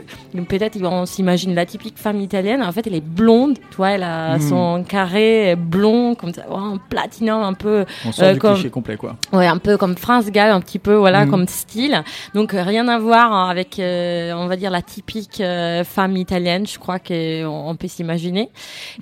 peut-être 0.49 0.81
on 0.83 1.05
s'imagine 1.07 1.55
la 1.55 1.67
typique 1.67 1.99
femme 1.99 2.21
italienne. 2.21 2.63
En 2.63 2.73
fait, 2.73 2.87
elle 2.87 2.95
est 2.95 3.05
blonde, 3.05 3.59
tu 3.71 3.77
vois, 3.77 3.91
elle 3.91 4.03
a 4.03 4.37
Mhm. 4.39 4.49
son 4.49 4.85
carré 4.89 5.55
blond, 5.57 6.15
comme 6.15 6.33
ça, 6.33 6.43
en 6.51 6.79
platinum, 6.79 7.43
un 7.43 7.53
peu. 7.55 7.85
On 8.07 8.13
sort 8.13 8.25
euh, 8.29 8.33
du 8.33 8.39
comme- 8.39 8.55
cliché 8.55 8.71
complet, 8.71 8.97
quoi. 8.97 9.17
Ouais, 9.33 9.47
un 9.47 9.59
peu 9.59 9.77
comme 9.77 9.97
France 9.97 10.31
Gall, 10.31 10.51
un 10.51 10.61
petit 10.61 10.79
peu, 10.79 10.95
voilà, 10.95 11.25
Mhm. 11.25 11.31
comme 11.31 11.49
style. 11.49 12.03
Donc 12.35 12.55
euh, 12.55 12.63
rien 12.63 12.89
à 12.89 12.99
voir 12.99 13.33
hein, 13.33 13.49
avec, 13.51 13.79
euh, 13.79 14.33
on 14.35 14.47
va 14.47 14.57
dire, 14.57 14.71
la 14.71 14.83
typique 14.83 15.41
euh, 15.41 15.85
femme 15.85 16.17
italienne, 16.17 16.67
je 16.67 16.79
crois 16.79 16.99
qu'on 16.99 17.45
on 17.47 17.77
peut 17.77 17.89
s'imaginer. 17.89 18.49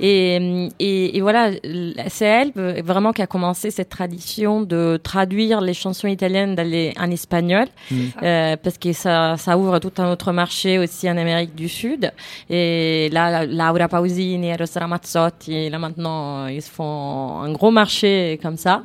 Et, 0.01 0.69
et, 0.79 1.17
et 1.17 1.21
voilà, 1.21 1.51
c'est 2.09 2.25
elle 2.25 2.53
euh, 2.57 2.83
vraiment 2.85 3.13
qui 3.13 3.23
a 3.23 3.27
commencé 3.27 3.71
cette 3.71 3.89
tradition 3.89 4.63
de 4.63 4.99
traduire 5.03 5.61
les 5.61 5.75
chansons 5.75 6.09
italiennes 6.09 6.55
dans 6.55 6.67
les- 6.67 6.93
en 6.99 7.11
espagnol, 7.11 7.67
Mhm. 7.91 8.11
euh, 8.23 8.57
parce 8.63 8.79
que 8.79 8.93
ça, 8.93 9.37
ça 9.37 9.57
ouvre 9.59 9.79
tout 9.79 9.93
un 9.99 10.11
autre 10.11 10.33
marché 10.33 10.79
aussi 10.79 11.09
en 11.11 11.17
Amérique 11.17 11.55
du 11.55 11.69
Sud. 11.69 12.13
Et 12.51 13.09
là, 13.13 13.45
Laura 13.47 13.89
Pausini 13.89 14.55
Rosa 14.57 14.81
Ramazzotti, 14.81 15.69
là 15.71 15.79
maintenant, 15.79 16.47
ils 16.47 16.63
se 16.63 16.71
font 16.71 17.41
un 17.43 17.53
gros 17.53 17.71
marché 17.71 18.39
comme 18.43 18.57
ça. 18.57 18.83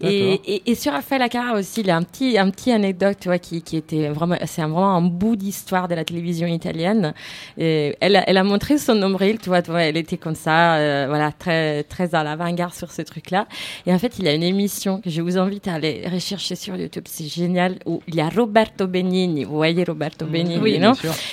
Et, 0.00 0.34
et, 0.46 0.62
et 0.70 0.74
sur 0.74 0.92
Raphaël 0.92 1.22
Acara 1.22 1.54
aussi, 1.54 1.80
il 1.80 1.86
y 1.86 1.90
a 1.90 1.96
un 1.96 2.02
petit, 2.02 2.38
un 2.38 2.50
petit 2.50 2.70
anecdote, 2.72 3.16
tu 3.20 3.28
vois, 3.28 3.38
qui, 3.38 3.62
qui 3.62 3.76
était 3.76 4.08
vraiment, 4.08 4.36
c'est 4.46 4.62
vraiment 4.62 4.94
un 4.94 5.00
bout 5.02 5.34
d'histoire 5.36 5.88
de 5.88 5.94
la 5.94 6.04
télévision 6.04 6.46
italienne. 6.46 7.14
Et 7.58 7.96
elle, 8.00 8.16
a- 8.16 8.28
elle 8.28 8.36
a 8.36 8.44
montré 8.44 8.78
son 8.78 8.94
nombril, 8.94 9.38
tu 9.38 9.48
vois, 9.48 9.60
tu 9.62 9.70
vois, 9.70 9.82
elle 9.82 9.96
était 9.96 10.16
comme 10.16 10.34
ça, 10.36 10.76
euh, 10.76 11.06
voilà, 11.08 11.32
très, 11.32 11.82
très 11.84 12.14
à 12.14 12.22
l'avant-garde 12.22 12.74
sur 12.74 12.92
ce 12.92 13.02
truc-là. 13.02 13.46
Et 13.86 13.92
en 13.92 13.98
fait, 13.98 14.18
il 14.18 14.24
y 14.24 14.28
a 14.28 14.34
une 14.34 14.42
émission 14.42 15.00
que 15.00 15.10
je 15.10 15.20
vous 15.20 15.36
invite 15.36 15.66
à 15.68 15.74
aller 15.74 16.04
rechercher 16.10 16.54
sur 16.54 16.76
YouTube, 16.76 17.04
c'est 17.08 17.26
génial, 17.26 17.78
où 17.86 18.00
il 18.06 18.14
y 18.14 18.20
a 18.20 18.28
Roberto 18.28 18.86
Benigni, 18.86 19.44
vous 19.44 19.56
voyez 19.56 19.82
Roberto 19.84 20.26
Benigni, 20.26 20.58
Oui, 20.58 20.78
non? 20.78 20.92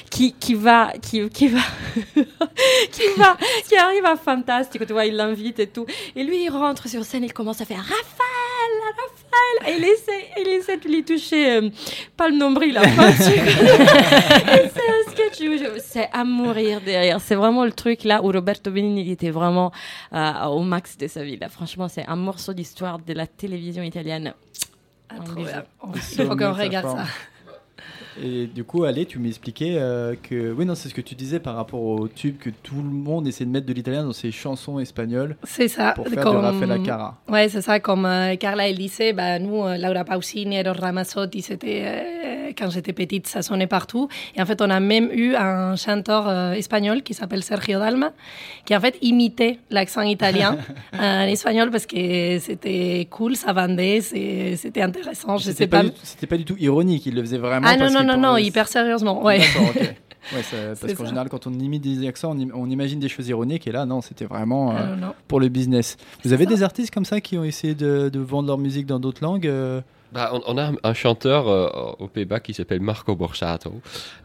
Qui, 0.10 0.34
qui 0.34 0.54
va, 0.56 0.91
qui, 1.01 1.30
qui 1.30 1.47
va, 1.49 1.60
qui 2.91 3.04
va, 3.17 3.38
qui 3.67 3.75
arrive 3.75 4.06
à 4.06 4.15
Fantastique, 4.15 4.86
tu 4.88 4.93
vois, 4.93 5.06
il 5.06 5.15
l'invite 5.15 5.60
et 5.60 5.67
tout. 5.67 5.86
Et 6.15 6.23
lui, 6.23 6.43
il 6.45 6.49
rentre 6.49 6.88
sur 6.88 7.04
scène, 7.04 7.23
il 7.23 7.34
commence 7.34 7.62
à 7.62 7.65
faire 7.65 7.78
Raphaël, 7.80 8.55
Raphaël, 8.97 9.73
et 9.73 9.78
il 9.78 9.84
essaie, 9.86 10.28
il 10.41 10.47
essaie 10.47 10.78
de 10.78 10.88
lui 10.88 11.04
toucher, 11.04 11.58
euh, 11.58 11.69
pas 12.17 12.30
le 12.30 12.38
nombril, 12.38 12.73
la 12.73 12.82
pointure. 12.82 13.28
Et 13.28 14.69
c'est 14.73 14.89
un 14.89 15.12
sketch 15.12 15.41
où 15.41 15.80
c'est 15.80 16.10
à 16.12 16.23
mourir 16.23 16.82
derrière. 16.82 17.19
C'est 17.21 17.36
vraiment 17.36 17.65
le 17.65 17.71
truc 17.71 18.04
là 18.04 18.23
où 18.23 18.32
Roberto 18.32 18.71
Benigni 18.71 19.01
il 19.04 19.12
était 19.12 19.32
vraiment 19.32 19.71
euh, 20.13 20.45
au 20.45 20.62
max 20.62 20.97
de 20.97 21.08
sa 21.08 21.23
vie. 21.23 21.38
Là. 21.38 21.49
Franchement, 21.49 21.88
c'est 21.88 22.06
un 22.08 22.15
morceau 22.15 22.54
d'histoire 22.54 22.99
de 22.99 23.13
la 23.13 23.28
télévision 23.28 23.84
italienne. 23.84 24.34
Ah, 25.10 25.15
trop 25.23 25.41
Il 25.41 26.25
faut 26.25 26.36
qu'on 26.36 26.54
regarde 26.54 26.88
forme. 26.88 26.99
ça. 26.99 27.06
Et 28.23 28.47
du 28.47 28.63
coup, 28.63 28.84
allez, 28.86 29.06
tu 29.06 29.19
m'expliquais 29.19 29.75
euh, 29.78 30.15
que. 30.21 30.51
Oui, 30.54 30.65
non, 30.65 30.73
c'est 30.75 30.89
ce 30.89 30.93
que 30.93 31.01
tu 31.01 31.15
disais 31.15 31.39
par 31.39 31.56
rapport 31.56 31.82
au 31.82 32.08
tube 32.08 32.38
que 32.38 32.49
tout 32.49 32.75
le 32.78 32.84
monde 32.89 33.28
essaie 33.28 33.43
de 33.45 33.49
mettre 33.49 33.65
de 33.65 33.73
l'italien 33.73 34.04
dans 34.04 34.13
ses 34.13 34.32
chansons 34.32 34.80
espagnoles 34.80 35.36
C'est 35.43 35.67
ça. 35.67 35.91
pour 35.93 36.08
faire 36.08 36.23
comme- 36.23 36.38
de 36.38 36.41
Raphaël 36.41 36.71
Acara. 36.71 37.17
Ouais, 37.30 37.49
c'est 37.49 37.62
ça. 37.62 37.80
Comme 37.80 38.06
euh, 38.06 38.36
Carla 38.38 38.69
elle 38.69 38.78
disait, 38.78 39.12
bah, 39.13 39.38
nous, 39.39 39.63
euh, 39.63 39.78
Laura 39.78 40.06
Pausini, 40.06 40.56
Eros 40.58 40.80
Ramazzotti, 40.80 41.41
c'était 41.41 41.82
euh, 41.86 42.51
quand 42.58 42.69
j'étais 42.69 42.93
petite, 42.93 43.28
ça 43.28 43.41
sonnait 43.41 43.67
partout. 43.67 44.08
Et 44.36 44.41
en 44.41 44.45
fait, 44.45 44.62
on 44.62 44.69
a 44.69 44.80
même 44.80 45.10
eu 45.12 45.36
un 45.36 45.75
chanteur 45.75 46.54
espagnol 46.54 47.04
qui 47.04 47.13
s'appelle 47.13 47.43
Sergio 47.43 47.80
Dalma, 47.80 48.13
qui 48.65 48.75
en 48.75 48.80
fait 48.80 48.97
imitait 49.01 49.60
l'accent 49.69 50.01
italien 50.04 50.58
en 50.97 51.23
espagnol 51.23 51.69
parce 51.69 51.86
que 51.86 52.39
c'était 52.39 53.08
cool, 53.10 53.36
ça 53.36 53.51
vendait, 53.51 53.99
c'était 54.01 54.82
intéressant. 54.82 55.38
Je 55.38 55.45
C'était 55.45 55.58
sais 55.63 55.67
pas, 55.67 55.80
pas. 55.84 55.89
du- 55.89 55.95
c'était 56.04 56.28
pas 56.28 56.38
du 56.38 56.45
tout 56.45 56.56
ironique, 56.60 57.06
il 57.08 57.15
le 57.15 57.21
faisait 57.21 57.38
vraiment. 57.38 57.67
Ah 57.69 57.73
non, 57.73 57.80
parce 57.80 57.93
non, 57.93 57.99
qu'il 57.99 58.05
non, 58.06 58.15
non, 58.18 58.22
parlait- 58.30 58.44
hyper 58.46 58.68
sérieusement. 58.68 59.24
Ouais. 59.24 59.39
D'accord, 59.39 59.70
ok. 59.76 59.94
Ouais, 60.34 60.41
ça- 60.41 60.58
parce 60.82 60.94
qu'en 60.96 61.06
général, 61.06 61.30
quand 61.30 61.46
on 61.46 61.54
imite 61.54 61.84
des 61.84 62.08
accents, 62.08 62.32
on, 62.36 62.39
im- 62.41 62.50
on 62.56 62.68
imagine 62.68 63.00
des 63.00 63.10
choses 63.10 63.28
ironiques, 63.28 63.68
et 63.68 63.72
là, 63.72 63.86
non, 63.86 64.02
c'était 64.02 64.26
vraiment 64.26 64.72
euh, 64.72 64.76
Ah, 64.76 64.86
non, 64.88 64.96
non. 65.08 65.13
pour 65.28 65.39
le 65.39 65.50
business. 65.50 65.98
Vous 66.24 66.34
avez 66.34 66.48
des 66.48 66.63
artistes 66.63 66.91
comme 66.91 67.06
ça 67.06 67.22
qui 67.22 67.38
ont 67.38 67.44
essayé 67.44 67.76
de, 67.76 68.10
de 68.10 68.20
vendre 68.20 68.48
leur 68.48 68.58
musique 68.58 68.88
dans 68.88 69.00
d'autres 69.00 69.24
langues 69.24 69.46
euh, 69.46 69.82
Bah, 70.15 70.32
on, 70.32 70.41
on 70.47 70.58
a 70.58 70.63
un, 70.67 70.75
un 70.82 70.93
chanteur 70.93 71.49
euh, 71.49 71.67
aux 71.99 72.08
Pays-Bas 72.08 72.39
qui 72.39 72.54
s'appelle 72.54 72.80
Marco 72.80 73.17
Borsato. 73.17 73.73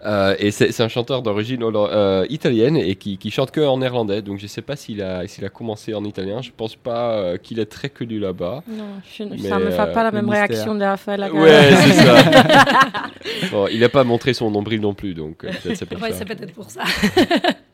Euh, 0.06 0.36
et 0.38 0.52
c'est 0.52 0.80
un 0.80 0.86
chanteur 0.86 1.20
d'origine 1.20 1.64
euh, 1.64 2.24
italienne 2.30 2.76
et 2.76 2.94
qui, 2.94 3.18
qui 3.18 3.32
chante 3.32 3.50
que 3.50 3.60
en 3.60 3.78
néerlandais. 3.78 4.22
Donc 4.22 4.38
je 4.38 4.46
sais 4.46 4.62
pas 4.62 4.76
s'il 4.76 5.02
a, 5.02 5.24
commencé 5.52 5.92
en 5.92 6.04
italien. 6.04 6.42
Je 6.42 6.52
pense 6.56 6.76
pas 6.76 7.14
euh, 7.14 7.36
qu'il 7.38 7.58
est 7.58 7.66
très 7.66 7.88
connu 7.88 8.20
là-bas. 8.20 8.62
Non, 8.68 8.84
je, 9.12 9.24
Mais, 9.24 9.38
ça 9.38 9.58
me 9.58 9.72
fait 9.72 9.80
euh, 9.80 9.86
pas 9.86 10.04
la 10.04 10.12
même 10.12 10.26
mystère. 10.26 10.46
réaction 10.48 10.76
de 10.76 10.84
Raphaël. 10.84 11.28
Ouais, 11.32 11.70
c'est 11.74 11.92
ça. 11.94 12.16
Bon, 13.50 13.66
il 13.66 13.80
n'a 13.80 13.88
pas 13.88 14.04
montré 14.04 14.32
son 14.32 14.50
nombril 14.50 14.80
non 14.80 14.94
plus, 14.94 15.14
donc 15.14 15.38
peut-être 15.38 15.74
c'est 15.74 15.86
pour 15.86 16.00
Ouais, 16.00 16.12
ça. 16.12 16.18
c'est 16.18 16.24
peut-être 16.24 16.52
pour 16.54 16.70
ça. 16.70 16.82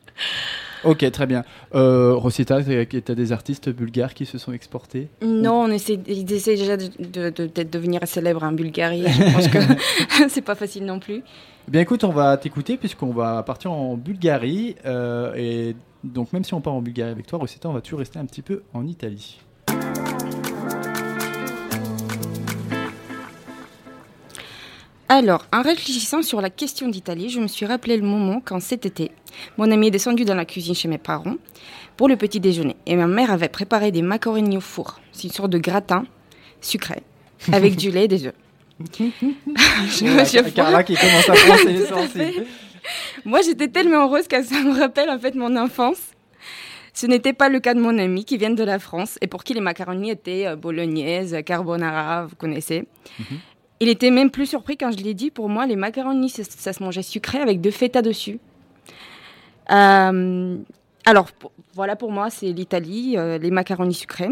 Ok, 0.83 1.09
très 1.11 1.25
bien. 1.25 1.43
Euh, 1.75 2.13
Rosita, 2.15 2.61
tu 2.63 2.71
as 3.11 3.15
des 3.15 3.31
artistes 3.31 3.69
bulgares 3.69 4.13
qui 4.13 4.25
se 4.25 4.37
sont 4.37 4.53
exportés 4.53 5.07
Non, 5.21 5.63
on 5.63 5.67
essaie, 5.69 5.99
ils 6.07 6.31
essaient 6.31 6.55
déjà 6.55 6.77
de, 6.77 6.85
de, 6.99 7.29
de- 7.29 7.47
peut-être 7.47 7.71
devenir 7.71 8.01
célèbres 8.07 8.43
en 8.43 8.51
Bulgarie. 8.51 9.03
Je 9.07 9.33
pense 9.33 9.47
que 9.47 10.29
c'est 10.29 10.41
pas 10.41 10.55
facile 10.55 10.85
non 10.85 10.99
plus. 10.99 11.23
Eh 11.67 11.71
Bien 11.71 11.81
écoute, 11.81 12.03
on 12.03 12.11
va 12.11 12.37
t'écouter 12.37 12.77
puisqu'on 12.77 13.11
va 13.11 13.43
partir 13.43 13.71
en 13.71 13.95
Bulgarie. 13.97 14.75
euh, 14.85 15.33
et 15.35 15.75
donc 16.03 16.31
même 16.31 16.43
si 16.43 16.53
on 16.53 16.61
part 16.61 16.73
en 16.73 16.81
Bulgarie 16.81 17.11
avec 17.11 17.25
toi, 17.27 17.39
Rosita, 17.39 17.67
on 17.69 17.73
va 17.73 17.81
toujours 17.81 17.99
rester 17.99 18.19
un 18.19 18.25
petit 18.25 18.41
peu 18.43 18.61
en 18.73 18.85
Italie. 18.85 19.39
Alors, 25.09 25.45
en 25.53 25.61
réfléchissant 25.61 26.21
sur 26.21 26.41
la 26.41 26.49
question 26.49 26.89
d'Italie, 26.89 27.29
je 27.29 27.39
me 27.39 27.47
suis 27.47 27.65
rappelé 27.65 27.95
le 27.95 28.03
moment 28.03 28.41
quand 28.43 28.59
cet 28.59 28.85
été, 28.85 29.11
mon 29.57 29.71
ami 29.71 29.87
est 29.87 29.91
descendu 29.91 30.25
dans 30.25 30.35
la 30.35 30.43
cuisine 30.43 30.75
chez 30.75 30.89
mes 30.89 30.97
parents 30.97 31.35
pour 31.95 32.09
le 32.09 32.17
petit 32.17 32.41
déjeuner. 32.41 32.75
Et 32.85 32.97
ma 32.97 33.07
mère 33.07 33.31
avait 33.31 33.47
préparé 33.47 33.91
des 33.91 34.01
macaronis 34.01 34.57
au 34.57 34.61
four. 34.61 34.99
C'est 35.13 35.23
une 35.23 35.33
sorte 35.33 35.49
de 35.49 35.59
gratin 35.59 36.05
sucré 36.59 37.03
avec 37.53 37.77
du 37.77 37.89
lait 37.89 38.05
et 38.05 38.07
des 38.09 38.27
œufs. 38.27 38.33
Carla 40.55 40.83
qui 40.83 40.95
commence 40.95 41.29
à 41.29 41.35
ses 41.57 41.69
essences. 41.83 42.09
Moi, 43.23 43.41
j'étais 43.41 43.69
tellement 43.69 44.05
heureuse 44.05 44.27
que 44.27 44.43
ça 44.43 44.61
me 44.61 44.77
rappelle 44.77 45.09
en 45.09 45.19
fait 45.19 45.35
mon 45.35 45.55
enfance. 45.55 46.01
Ce 46.93 47.05
n'était 47.05 47.33
pas 47.33 47.47
le 47.47 47.59
cas 47.59 47.73
de 47.73 47.79
mon 47.79 47.97
ami 47.97 48.25
qui 48.25 48.37
vient 48.37 48.49
de 48.49 48.63
la 48.63 48.79
France 48.79 49.17
et 49.21 49.27
pour 49.27 49.43
qui 49.45 49.53
les 49.53 49.61
macaronis 49.61 50.11
étaient 50.11 50.47
euh, 50.47 50.55
bolognaises, 50.55 51.37
carbonara, 51.45 52.25
vous 52.25 52.35
connaissez. 52.35 52.85
Il 53.79 53.89
était 53.89 54.09
même 54.11 54.31
plus 54.31 54.45
surpris 54.47 54.75
quand 54.77 54.91
je 54.91 54.97
lui 55.03 55.09
ai 55.09 55.13
dit, 55.13 55.29
pour 55.31 55.49
moi, 55.49 55.65
les 55.67 55.75
macaronis, 55.75 56.29
ça, 56.29 56.43
ça 56.43 56.73
se 56.73 56.81
mangeait 56.83 57.03
sucré 57.03 57.37
avec 57.39 57.61
deux 57.61 57.71
feta 57.71 58.01
dessus. 58.01 58.39
Euh, 59.71 60.57
alors, 61.05 61.31
pour- 61.31 61.51
voilà 61.73 61.95
pour 61.95 62.11
moi, 62.11 62.29
c'est 62.29 62.51
l'Italie, 62.51 63.15
euh, 63.17 63.37
les 63.37 63.51
macaronis 63.51 63.93
sucrés. 63.93 64.29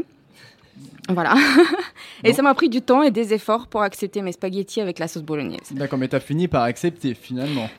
Voilà. 1.09 1.35
et 2.23 2.33
ça 2.33 2.41
m'a 2.41 2.53
pris 2.53 2.69
du 2.69 2.81
temps 2.81 3.03
et 3.03 3.11
des 3.11 3.33
efforts 3.33 3.67
pour 3.67 3.81
accepter 3.81 4.21
mes 4.21 4.31
spaghettis 4.31 4.81
avec 4.81 4.99
la 4.99 5.07
sauce 5.07 5.23
bolognaise. 5.23 5.71
D'accord, 5.71 5.99
mais 5.99 6.07
t'as 6.07 6.19
fini 6.19 6.47
par 6.47 6.63
accepter 6.63 7.13
finalement. 7.13 7.69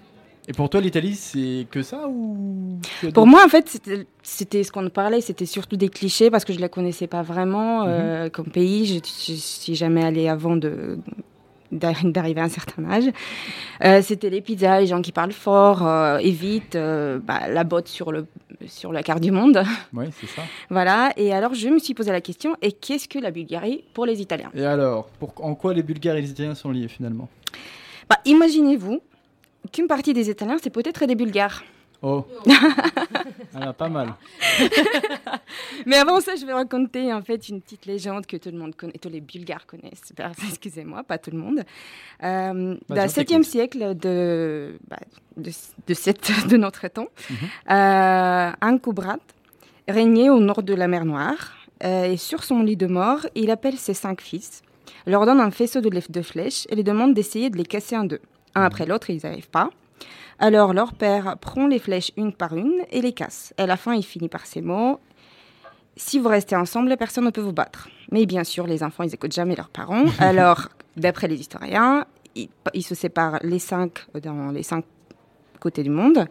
Et 0.48 0.52
pour 0.52 0.70
toi, 0.70 0.80
l'Italie, 0.80 1.16
c'est 1.16 1.66
que 1.72 1.82
ça 1.82 2.06
ou 2.08 2.78
Pour 3.12 3.26
moi, 3.26 3.44
en 3.44 3.48
fait, 3.48 3.80
c'était- 4.22 4.62
ce 4.62 4.70
qu'on 4.70 4.88
parlait, 4.90 5.20
c'était 5.20 5.44
surtout 5.44 5.76
des 5.76 5.88
clichés 5.88 6.30
parce 6.30 6.44
que 6.44 6.52
je 6.52 6.58
ne 6.58 6.62
la 6.62 6.68
connaissais 6.68 7.08
pas 7.08 7.22
vraiment 7.22 7.82
euh, 7.84 8.28
comme 8.28 8.46
pays. 8.46 8.86
Je 8.86 8.94
ne 9.32 9.36
suis 9.38 9.74
jamais 9.74 10.04
allée 10.04 10.28
avant 10.28 10.54
de, 10.56 10.98
d'arriver 11.72 12.40
à 12.40 12.44
un 12.44 12.48
certain 12.48 12.84
âge. 12.90 13.04
Euh, 13.84 14.02
c'était 14.02 14.30
les 14.30 14.40
pizzas, 14.40 14.80
les 14.80 14.86
gens 14.86 15.02
qui 15.02 15.12
parlent 15.12 15.32
fort, 15.32 15.86
euh, 15.86 16.18
évitent 16.18 16.76
euh, 16.76 17.18
bah, 17.18 17.48
la 17.48 17.64
botte 17.64 17.88
sur, 17.88 18.12
le, 18.12 18.26
sur 18.66 18.92
la 18.92 19.02
carte 19.02 19.22
du 19.22 19.30
monde. 19.30 19.62
Oui, 19.92 20.06
c'est 20.18 20.28
ça. 20.28 20.42
voilà, 20.70 21.12
et 21.16 21.32
alors 21.32 21.54
je 21.54 21.68
me 21.68 21.78
suis 21.78 21.94
posé 21.94 22.12
la 22.12 22.20
question, 22.20 22.56
et 22.62 22.72
qu'est-ce 22.72 23.08
que 23.08 23.18
la 23.18 23.30
Bulgarie 23.30 23.84
pour 23.94 24.06
les 24.06 24.20
Italiens? 24.20 24.50
Et 24.54 24.64
alors, 24.64 25.06
pour, 25.18 25.32
en 25.42 25.54
quoi 25.54 25.74
les 25.74 25.82
Bulgares 25.82 26.16
et 26.16 26.22
les 26.22 26.30
Italiens 26.30 26.54
sont 26.54 26.70
liés 26.70 26.88
finalement? 26.88 27.28
Bah, 28.08 28.18
Imaginez-vous 28.24 29.00
qu'une 29.72 29.86
partie 29.86 30.12
des 30.12 30.30
Italiens, 30.30 30.56
c'est 30.62 30.70
peut-être 30.70 31.06
des 31.06 31.14
Bulgares. 31.14 31.62
Oh, 32.02 32.26
ah, 33.54 33.72
pas 33.72 33.88
mal. 33.88 34.14
Mais 35.86 35.96
avant 35.96 36.20
ça, 36.20 36.34
je 36.36 36.44
vais 36.44 36.52
raconter 36.52 37.12
en 37.12 37.22
fait 37.22 37.48
une 37.48 37.60
petite 37.60 37.86
légende 37.86 38.26
que 38.26 38.36
tout 38.36 38.50
le 38.50 38.58
monde 38.58 38.76
connaît, 38.76 38.98
tous 39.00 39.08
les 39.08 39.20
Bulgares 39.20 39.66
connaissent. 39.66 40.12
Excusez-moi, 40.48 41.02
pas 41.04 41.18
tout 41.18 41.30
le 41.30 41.38
monde. 41.38 41.62
Euh, 42.22 42.76
dans 42.88 42.94
le 42.94 43.08
7e 43.08 43.42
siècle 43.42 43.96
de, 43.96 44.78
bah, 44.88 44.98
de, 45.36 45.50
de, 45.50 46.48
de, 46.48 46.56
notre 46.56 46.88
temps, 46.88 47.08
euh, 47.70 48.50
un 48.60 48.78
Koubrat 48.78 49.18
régnait 49.88 50.28
au 50.28 50.40
nord 50.40 50.62
de 50.62 50.74
la 50.74 50.88
mer 50.88 51.04
Noire. 51.04 51.52
Euh, 51.84 52.04
et 52.04 52.16
sur 52.16 52.42
son 52.44 52.62
lit 52.62 52.76
de 52.76 52.86
mort, 52.86 53.26
il 53.34 53.50
appelle 53.50 53.76
ses 53.76 53.92
cinq 53.92 54.22
fils, 54.22 54.62
leur 55.06 55.26
donne 55.26 55.40
un 55.40 55.50
faisceau 55.50 55.82
de, 55.82 55.90
de 55.90 56.22
flèches 56.22 56.66
et 56.70 56.74
les 56.74 56.82
demande 56.82 57.12
d'essayer 57.12 57.50
de 57.50 57.58
les 57.58 57.64
casser 57.66 57.96
en 57.96 58.04
deux. 58.04 58.20
Un 58.54 58.60
mhm. 58.60 58.66
après 58.66 58.86
l'autre, 58.86 59.10
ils 59.10 59.20
n'arrivent 59.22 59.50
pas. 59.50 59.70
Alors 60.38 60.74
leur 60.74 60.92
père 60.92 61.36
prend 61.38 61.66
les 61.66 61.78
flèches 61.78 62.12
une 62.16 62.32
par 62.32 62.56
une 62.56 62.82
et 62.90 63.00
les 63.00 63.12
casse. 63.12 63.54
Et 63.58 63.62
à 63.62 63.66
la 63.66 63.76
fin, 63.76 63.94
il 63.94 64.02
finit 64.02 64.28
par 64.28 64.46
ces 64.46 64.60
mots 64.60 65.00
Si 65.96 66.18
vous 66.18 66.28
restez 66.28 66.56
ensemble, 66.56 66.94
personne 66.96 67.24
ne 67.24 67.30
peut 67.30 67.40
vous 67.40 67.52
battre. 67.52 67.88
Mais 68.12 68.26
bien 68.26 68.44
sûr, 68.44 68.66
les 68.66 68.82
enfants, 68.82 69.02
ils 69.02 69.10
n'écoutent 69.10 69.32
jamais 69.32 69.56
leurs 69.56 69.70
parents. 69.70 70.04
Alors, 70.18 70.68
d'après 70.96 71.28
les 71.28 71.40
historiens, 71.40 72.06
ils, 72.34 72.82
se 72.82 72.94
séparent 72.94 73.38
les 73.42 73.58
cinq 73.58 74.04
dans 74.22 74.50
les 74.50 74.62
cinq 74.62 74.84
côtés 75.58 75.82
du 75.82 75.90
monde. 75.90 76.26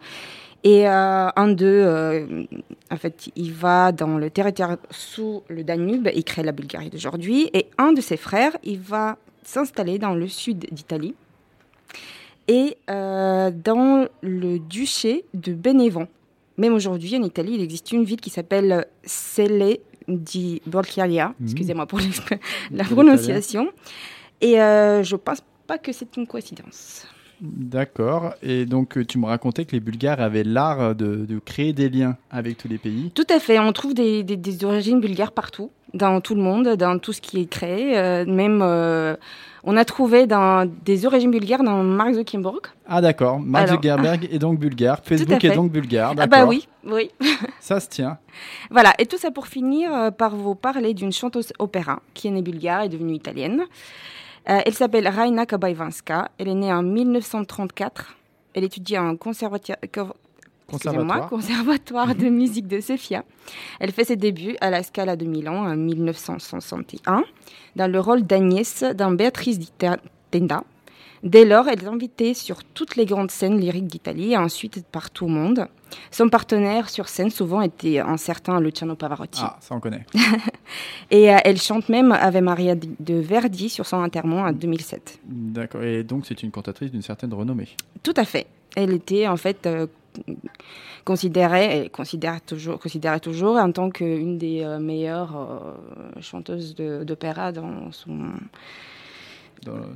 Et 0.62 0.88
euh, 0.88 1.28
un 1.36 1.48
d'eux, 1.48 1.66
euh, 1.66 2.44
en 2.90 2.96
fait, 2.96 3.28
il 3.36 3.52
va 3.52 3.92
dans 3.92 4.18
le 4.18 4.30
territoire 4.30 4.76
sous 4.90 5.42
le 5.48 5.62
Danube, 5.62 6.08
il 6.14 6.24
crée 6.24 6.42
la 6.42 6.52
Bulgarie 6.52 6.90
d'aujourd'hui. 6.90 7.50
Et 7.52 7.68
un 7.78 7.92
de 7.92 8.00
ses 8.00 8.16
frères, 8.16 8.56
il 8.64 8.80
va 8.80 9.16
s'installer 9.42 9.98
dans 9.98 10.14
le 10.14 10.26
sud 10.26 10.66
d'Italie 10.72 11.14
et 12.48 12.76
euh, 12.90 13.50
dans 13.50 14.06
le 14.22 14.58
duché 14.58 15.24
de 15.34 15.52
Bénévent. 15.52 16.06
Même 16.58 16.74
aujourd'hui, 16.74 17.16
en 17.16 17.22
Italie, 17.22 17.52
il 17.54 17.60
existe 17.60 17.92
une 17.92 18.04
ville 18.04 18.20
qui 18.20 18.30
s'appelle 18.30 18.86
Celle 19.02 19.78
di 20.08 20.62
Borchialia. 20.66 21.28
Mmh. 21.28 21.44
Excusez-moi 21.44 21.86
pour 21.86 22.00
la 22.70 22.84
prononciation. 22.84 23.68
Et 24.40 24.60
euh, 24.60 25.02
je 25.02 25.14
ne 25.14 25.20
pense 25.20 25.42
pas 25.66 25.78
que 25.78 25.92
c'est 25.92 26.16
une 26.16 26.26
coïncidence. 26.26 27.06
D'accord. 27.40 28.34
Et 28.42 28.64
donc, 28.64 28.96
euh, 28.96 29.04
tu 29.04 29.18
me 29.18 29.26
racontais 29.26 29.66
que 29.66 29.72
les 29.72 29.80
Bulgares 29.80 30.20
avaient 30.20 30.44
l'art 30.44 30.94
de, 30.94 31.26
créer 31.44 31.74
des 31.74 31.90
liens 31.90 32.16
avec 32.30 32.56
tous 32.56 32.68
les 32.68 32.78
pays. 32.78 33.10
Tout 33.14 33.26
à 33.28 33.40
fait. 33.40 33.58
On 33.58 33.72
trouve 33.72 33.92
des, 33.92 34.64
origines 34.64 35.00
bulgares 35.00 35.32
partout, 35.32 35.70
dans 35.92 36.22
tout 36.22 36.34
le 36.34 36.40
monde, 36.40 36.68
dans 36.76 36.98
tout 36.98 37.12
ce 37.12 37.20
qui 37.20 37.40
est 37.40 37.46
créé. 37.46 38.24
même 38.24 38.62
on 39.68 39.76
a 39.76 39.84
trouvé 39.84 40.28
dans, 40.28 40.64
des 40.84 41.04
origines 41.06 41.32
bulgares 41.32 41.64
dans 41.64 41.82
Mark 41.82 42.14
Zuckerberg. 42.14 42.68
Ah 42.86 43.00
d'accord, 43.00 43.40
Mark 43.40 43.68
Zuckerberg 43.68 44.28
est 44.30 44.38
donc 44.38 44.60
bulgare, 44.60 45.00
Facebook 45.04 45.44
est 45.44 45.54
donc 45.54 45.72
bulgare, 45.72 46.14
Ah 46.16 46.26
bah 46.28 46.46
oui, 46.46 46.68
oui. 46.84 47.10
ça 47.60 47.80
se 47.80 47.88
tient. 47.88 48.16
Voilà, 48.70 48.94
et 48.98 49.06
tout 49.06 49.18
ça 49.18 49.32
pour 49.32 49.48
finir 49.48 49.92
euh, 49.92 50.10
par 50.12 50.36
vous 50.36 50.54
parler 50.54 50.94
d'une 50.94 51.12
chanteuse 51.12 51.52
opéra 51.58 52.00
qui 52.14 52.28
est 52.28 52.30
née 52.30 52.42
bulgare 52.42 52.84
et 52.84 52.88
devenue 52.88 53.14
italienne. 53.14 53.64
Euh, 54.48 54.60
elle 54.64 54.74
s'appelle 54.74 55.08
Raina 55.08 55.44
Kabaivanska, 55.44 56.30
elle 56.38 56.48
est 56.48 56.54
née 56.54 56.72
en 56.72 56.84
1934. 56.84 58.14
Elle 58.54 58.64
étudie 58.64 58.96
en 58.96 59.16
conservatoire, 59.16 59.78
Conservatoire. 60.68 61.28
Conservatoire 61.28 62.14
de 62.14 62.28
musique 62.28 62.66
de 62.66 62.80
Sofia. 62.80 63.24
Elle 63.78 63.92
fait 63.92 64.04
ses 64.04 64.16
débuts 64.16 64.56
à 64.60 64.70
la 64.70 64.82
Scala 64.82 65.16
de 65.16 65.24
Milan 65.24 65.64
en 65.64 65.76
1961 65.76 67.24
dans 67.76 67.90
le 67.90 68.00
rôle 68.00 68.22
d'Agnès 68.22 68.82
dans 68.96 69.12
Béatrice 69.12 69.58
di 69.58 69.70
Tenda. 70.30 70.64
Dès 71.22 71.44
lors, 71.44 71.68
elle 71.68 71.82
est 71.82 71.88
invitée 71.88 72.34
sur 72.34 72.62
toutes 72.62 72.96
les 72.96 73.06
grandes 73.06 73.30
scènes 73.30 73.58
lyriques 73.58 73.86
d'Italie 73.86 74.32
et 74.32 74.36
ensuite 74.36 74.84
par 74.86 75.10
tout 75.10 75.26
le 75.26 75.32
monde. 75.32 75.66
Son 76.10 76.28
partenaire 76.28 76.90
sur 76.90 77.08
scène 77.08 77.30
souvent 77.30 77.62
était 77.62 78.00
un 78.00 78.16
certain 78.16 78.60
Luciano 78.60 78.96
Pavarotti. 78.96 79.40
Ah, 79.42 79.56
ça 79.60 79.74
on 79.74 79.80
connaît. 79.80 80.04
et 81.10 81.32
euh, 81.32 81.38
elle 81.44 81.60
chante 81.60 81.88
même 81.88 82.12
Ave 82.12 82.40
Maria 82.40 82.74
de 82.74 83.14
Verdi 83.14 83.68
sur 83.68 83.86
son 83.86 83.96
enterrement 83.98 84.42
en 84.42 84.52
2007. 84.52 85.20
D'accord, 85.24 85.82
et 85.82 86.02
donc 86.02 86.26
c'est 86.26 86.42
une 86.42 86.50
cantatrice 86.50 86.90
d'une 86.90 87.02
certaine 87.02 87.32
renommée. 87.32 87.68
Tout 88.02 88.14
à 88.16 88.24
fait. 88.24 88.46
Elle 88.76 88.92
était 88.92 89.26
en 89.26 89.36
fait 89.36 89.66
euh, 89.66 89.86
considérée, 91.04 91.84
et 91.84 91.88
considère 91.88 92.40
toujours, 92.40 92.78
considérée 92.78 93.20
toujours 93.20 93.56
en 93.56 93.70
tant 93.72 93.90
qu'une 93.90 94.38
des 94.38 94.62
euh, 94.62 94.78
meilleures 94.78 95.36
euh, 95.36 96.20
chanteuses 96.20 96.74
d'opéra 96.74 97.52
dans 97.52 97.92
son... 97.92 98.18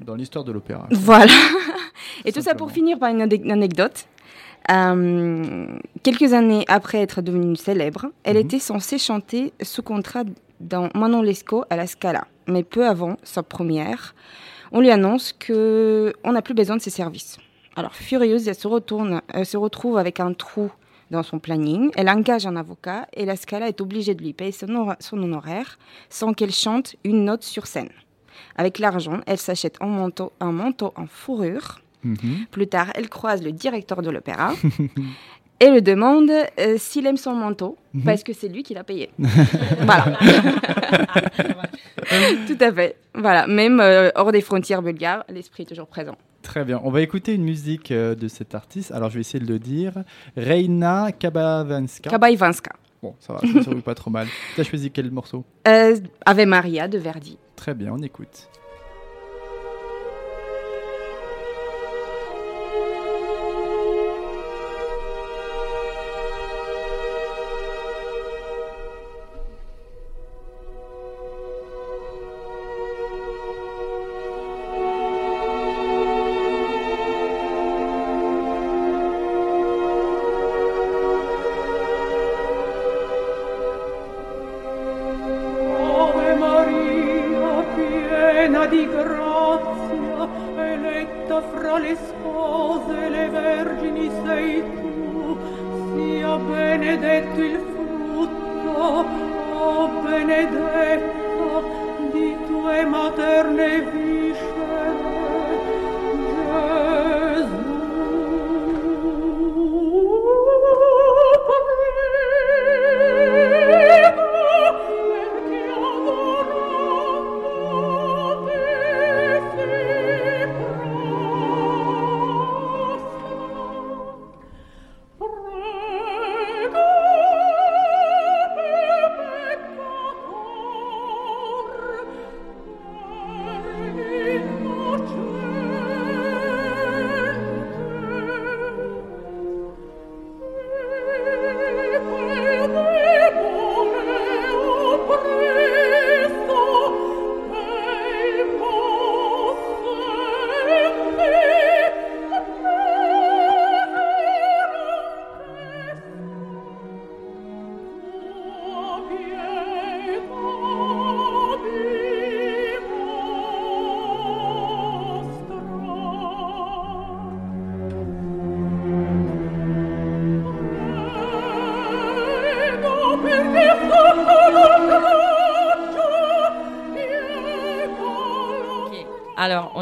Dans, 0.04 0.14
l'histoire 0.14 0.44
de 0.44 0.50
l'opéra. 0.50 0.88
Voilà. 0.90 1.32
et 2.24 2.32
tout 2.32 2.40
ça 2.40 2.54
pour 2.54 2.72
finir 2.72 2.98
par 2.98 3.10
une, 3.10 3.20
anecdote. 3.22 4.06
Euh, 4.70 5.66
quelques 6.02 6.32
années 6.32 6.64
après 6.66 6.98
être 6.98 7.20
devenue 7.20 7.56
célèbre, 7.56 8.06
elle 8.24 8.36
mhm. 8.36 8.44
était 8.44 8.58
censée 8.58 8.98
chanter 8.98 9.52
sous 9.62 9.82
contrat 9.82 10.24
dans 10.60 10.88
Manon 10.94 11.22
Lescaut 11.22 11.64
à 11.70 11.76
la 11.76 11.86
Scala. 11.86 12.26
Mais 12.46 12.64
peu 12.64 12.86
avant 12.86 13.16
sa 13.22 13.42
première, 13.42 14.14
on 14.72 14.80
lui 14.80 14.90
annonce 14.90 15.32
qu'on 15.32 16.32
n'a 16.32 16.42
plus 16.42 16.54
besoin 16.54 16.76
de 16.76 16.82
ses 16.82 16.90
services. 16.90 17.38
Alors, 17.80 17.94
furieuse, 17.94 18.46
elle 18.46 18.54
se, 18.54 18.68
retourne, 18.68 19.22
elle 19.32 19.46
se 19.46 19.56
retrouve 19.56 19.96
avec 19.96 20.20
un 20.20 20.34
trou 20.34 20.70
dans 21.10 21.22
son 21.22 21.38
planning. 21.38 21.90
Elle 21.96 22.10
engage 22.10 22.44
un 22.44 22.56
avocat 22.56 23.06
et 23.14 23.24
la 23.24 23.36
Scala 23.36 23.68
est 23.68 23.80
obligée 23.80 24.14
de 24.14 24.22
lui 24.22 24.34
payer 24.34 24.52
son, 24.52 24.96
honoraire 25.12 25.78
sans 26.10 26.34
qu'elle 26.34 26.52
chante 26.52 26.96
une 27.04 27.24
note 27.24 27.42
sur 27.42 27.66
scène. 27.66 27.88
Avec 28.54 28.80
l'argent, 28.80 29.20
elle 29.26 29.38
s'achète 29.38 29.78
un 29.80 29.86
manteau, 29.86 30.30
un 30.40 30.52
manteau 30.52 30.92
en 30.94 31.06
fourrure. 31.06 31.80
Mhm. 32.04 32.44
Plus 32.50 32.66
tard, 32.66 32.90
elle 32.94 33.08
croise 33.08 33.42
le 33.42 33.50
directeur 33.50 34.02
de 34.02 34.10
l'opéra 34.10 34.52
et 35.60 35.70
le 35.70 35.80
demande 35.80 36.30
euh, 36.30 36.76
s'il 36.76 37.06
aime 37.06 37.16
son 37.16 37.32
manteau, 37.32 37.78
mhm. 37.94 38.02
parce 38.04 38.22
que 38.22 38.34
c'est 38.34 38.48
lui 38.48 38.62
qui 38.62 38.74
l'a 38.74 38.84
payé. 38.84 39.08
voilà. 39.18 40.18
Tout 42.46 42.58
à 42.60 42.72
fait. 42.74 42.96
Voilà. 43.14 43.46
Même 43.46 43.80
euh, 43.80 44.10
hors 44.16 44.32
des 44.32 44.42
frontières 44.42 44.82
bulgares, 44.82 45.24
l'esprit 45.30 45.62
est 45.62 45.66
toujours 45.66 45.86
présent. 45.86 46.18
Très 46.42 46.64
bien. 46.64 46.80
On 46.84 46.90
va 46.90 47.02
écouter 47.02 47.34
une 47.34 47.44
musique 47.44 47.90
euh, 47.90 48.14
de 48.14 48.28
cet 48.28 48.54
artiste. 48.54 48.92
Alors, 48.92 49.10
je 49.10 49.14
vais 49.14 49.20
essayer 49.20 49.44
de 49.44 49.50
le 49.50 49.58
dire. 49.58 50.04
Reina 50.36 51.12
Kabavanska. 51.12 52.10
Kabaivanska. 52.10 52.72
Bon, 53.02 53.14
ça 53.18 53.34
va, 53.34 53.40
ça 53.40 53.70
ne 53.70 53.80
pas 53.80 53.94
trop 53.94 54.10
mal. 54.10 54.26
Tu 54.54 54.60
as 54.60 54.64
choisi 54.64 54.90
quel 54.90 55.10
morceau? 55.10 55.44
Euh, 55.66 55.96
Ave 56.26 56.44
Maria 56.46 56.88
de 56.88 56.98
Verdi. 56.98 57.38
Très 57.56 57.74
bien, 57.74 57.92
on 57.92 58.02
écoute. 58.02 58.48
vergini 93.30 94.10
sei 94.24 94.62
tu, 94.80 95.38
sia 95.94 96.36
benedetto 96.36 97.40
il 97.40 97.60
frutto, 97.72 99.06
o 99.58 99.88
benedetta 100.02 101.62
di 102.12 102.36
tue 102.46 102.84
materne 102.84 103.80
viscere. 103.80 104.59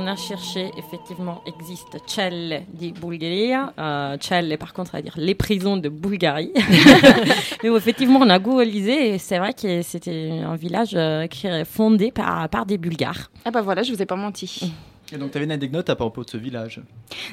A 0.09 0.17
cherché, 0.17 0.71
effectivement, 0.77 1.43
existe 1.47 1.99
Celle 2.07 2.65
di 2.73 2.93
Bulgaria. 2.93 3.73
Euh, 3.79 4.17
Celle, 4.21 4.59
par 4.59 4.73
contre, 4.73 4.95
à 4.97 5.03
dire 5.03 5.15
les 5.17 5.35
prisons 5.37 5.77
de 5.77 5.89
Bulgarie. 5.89 6.53
Mais 7.63 7.69
effectivement, 7.71 8.19
on 8.21 8.29
a 8.31 8.39
googlisé 8.39 9.15
et 9.15 9.19
c'est 9.19 9.39
vrai 9.39 9.55
que 9.55 9.83
c'était 9.83 10.41
un 10.45 10.57
village 10.57 10.91
euh, 10.95 11.27
qui 11.29 11.47
est 11.47 11.65
fondé 11.65 12.11
par, 12.11 12.49
par 12.49 12.67
des 12.67 12.79
Bulgares. 12.79 13.31
Ah 13.45 13.51
bah 13.53 13.63
voilà, 13.63 13.83
je 13.83 13.93
vous 13.93 14.03
ai 14.03 14.07
pas 14.07 14.17
menti. 14.17 14.73
Et 15.11 15.17
donc, 15.17 15.31
tu 15.31 15.39
avais 15.39 15.47
une 15.47 15.53
anecdote 15.53 15.89
à 15.89 15.97
propos 15.97 16.23
de 16.23 16.29
ce 16.29 16.37
village? 16.37 16.83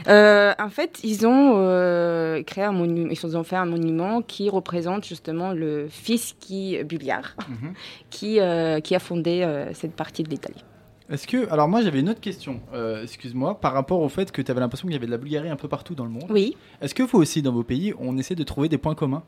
Euh, 0.07 0.53
en 0.57 0.69
fait, 0.69 1.01
ils 1.03 1.27
ont 1.27 1.55
euh, 1.57 2.41
créé 2.43 2.63
un 2.63 2.71
monument, 2.71 3.09
ils 3.11 3.37
ont 3.37 3.43
fait 3.43 3.57
un 3.57 3.65
monument 3.65 4.21
qui 4.21 4.49
représente 4.49 5.03
justement 5.05 5.51
le 5.51 5.87
fils 5.89 6.35
qui 6.39 6.81
bulgare, 6.85 7.35
Mhm. 7.49 7.73
qui 8.09 8.39
euh, 8.39 8.79
qui 8.79 8.95
a 8.95 8.99
fondé 8.99 9.41
euh, 9.43 9.73
cette 9.73 9.93
partie 9.93 10.23
de 10.23 10.29
l'Italie. 10.29 10.63
Est-ce 11.09 11.27
que. 11.27 11.49
Alors, 11.51 11.67
moi, 11.67 11.81
j'avais 11.81 11.99
une 11.99 12.09
autre 12.09 12.19
question, 12.19 12.61
euh, 12.73 13.03
excuse-moi, 13.03 13.59
par 13.59 13.73
rapport 13.73 14.01
au 14.01 14.09
fait 14.09 14.31
que 14.31 14.41
tu 14.41 14.49
avais 14.49 14.59
l'impression 14.59 14.87
qu'il 14.87 14.93
y 14.93 14.97
avait 14.97 15.05
de 15.05 15.11
la 15.11 15.17
Bulgarie 15.17 15.49
un 15.49 15.55
peu 15.55 15.67
partout 15.67 15.95
dans 15.95 16.05
le 16.05 16.11
monde. 16.11 16.25
Oui. 16.29 16.55
Est-ce 16.81 16.95
que 16.95 17.03
vous 17.03 17.19
aussi, 17.19 17.41
dans 17.41 17.51
vos 17.51 17.63
pays, 17.63 17.93
on 17.99 18.17
essaie 18.17 18.35
de 18.35 18.43
trouver 18.43 18.69
des 18.69 18.77
points 18.77 18.95
communs? 18.95 19.23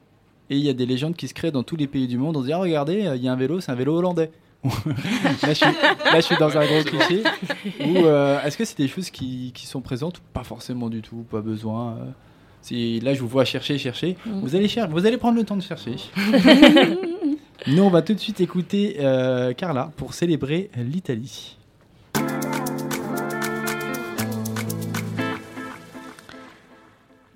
Et 0.49 0.57
il 0.57 0.63
y 0.65 0.69
a 0.69 0.73
des 0.73 0.85
légendes 0.85 1.15
qui 1.15 1.27
se 1.27 1.33
créent 1.33 1.51
dans 1.51 1.63
tous 1.63 1.75
les 1.75 1.87
pays 1.87 2.07
du 2.07 2.17
monde. 2.17 2.37
On 2.37 2.41
se 2.41 2.47
dit, 2.47 2.53
ah, 2.53 2.59
regardez, 2.59 3.11
il 3.15 3.21
y 3.21 3.27
a 3.27 3.33
un 3.33 3.35
vélo, 3.35 3.59
c'est 3.59 3.71
un 3.71 3.75
vélo 3.75 3.97
hollandais. 3.97 4.31
là, 4.63 4.69
je 5.49 5.53
suis, 5.53 5.65
là, 5.65 6.15
je 6.15 6.21
suis 6.21 6.37
dans 6.37 6.57
un 6.57 6.65
gros 6.65 6.83
cliché. 6.83 7.23
Ou 7.81 7.97
euh, 7.97 8.41
est-ce 8.43 8.57
que 8.57 8.65
c'est 8.65 8.77
des 8.77 8.87
choses 8.87 9.09
qui, 9.09 9.51
qui 9.53 9.67
sont 9.67 9.81
présentes 9.81 10.17
ou 10.17 10.21
Pas 10.33 10.43
forcément 10.43 10.89
du 10.89 11.01
tout, 11.01 11.25
pas 11.29 11.41
besoin. 11.41 11.97
euh? 11.97 12.05
Si 12.61 12.99
là, 13.01 13.13
je 13.13 13.21
vous 13.21 13.27
vois 13.27 13.45
chercher, 13.45 13.77
chercher. 13.77 14.17
Mm. 14.25 14.39
Vous 14.41 14.55
allez 14.55 14.67
chercher, 14.67 14.91
vous 14.91 15.05
allez 15.05 15.17
prendre 15.17 15.37
le 15.37 15.43
temps 15.43 15.55
de 15.57 15.61
chercher. 15.61 15.95
Nous, 17.67 17.83
on 17.83 17.89
va 17.89 18.01
tout 18.01 18.13
de 18.13 18.19
suite 18.19 18.41
écouter 18.41 18.97
euh, 18.99 19.53
Carla 19.53 19.91
pour 19.95 20.13
célébrer 20.13 20.69
l'Italie. 20.75 21.56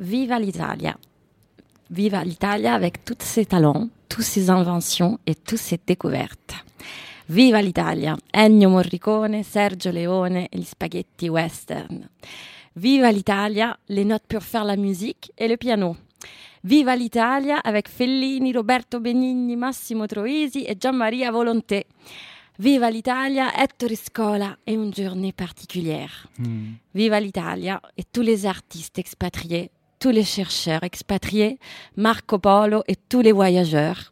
Viva 0.02 0.40
l'Italia. 0.40 0.98
Viva 1.92 2.24
l'Italia 2.24 2.74
avec 2.74 3.06
tous 3.06 3.18
ses 3.20 3.46
talents, 3.46 3.88
toutes 4.10 4.24
ses 4.24 4.50
inventions 4.50 5.20
et 5.28 5.36
toutes 5.36 5.60
ses 5.60 5.80
découvertes. 5.86 6.56
Viva 7.30 7.62
l'Italia, 7.62 8.18
Ennio 8.34 8.70
Morricone, 8.70 9.44
Sergio 9.44 9.92
Leone 9.92 10.48
et 10.52 10.58
les 10.58 10.64
spaghetti 10.64 11.30
western. 11.30 12.10
Viva 12.76 13.12
l'Italia, 13.12 13.78
les 13.90 14.04
notes 14.04 14.26
pour 14.28 14.42
faire 14.42 14.64
la 14.64 14.76
musique 14.76 15.32
et 15.38 15.48
le 15.48 15.56
piano. 15.56 15.96
Viva 16.64 16.96
l'Italia 16.96 17.60
avec 17.64 17.88
Fellini, 17.88 18.54
Roberto 18.54 19.00
Benigni, 19.00 19.56
Massimo 19.56 20.08
Troisi 20.08 20.66
et 20.68 20.78
Gianmaria 20.80 21.30
Volonté. 21.30 21.86
Viva 22.58 22.90
l'Italia, 22.90 23.52
Ettore 23.56 23.96
Scola 23.96 24.58
et 24.66 24.74
une 24.74 24.96
journée 24.96 25.32
particulière. 25.32 26.28
Viva 26.96 27.20
l'Italia 27.20 27.80
et 27.96 28.04
tous 28.04 28.22
les 28.22 28.48
artistes 28.48 28.98
expatriés, 28.98 29.70
tous 30.02 30.10
les 30.10 30.24
chercheurs 30.24 30.84
expatriés, 30.84 31.60
Marco 31.96 32.40
Polo 32.40 32.82
et 32.88 32.96
tous 33.08 33.22
les 33.22 33.32
voyageurs. 33.32 34.12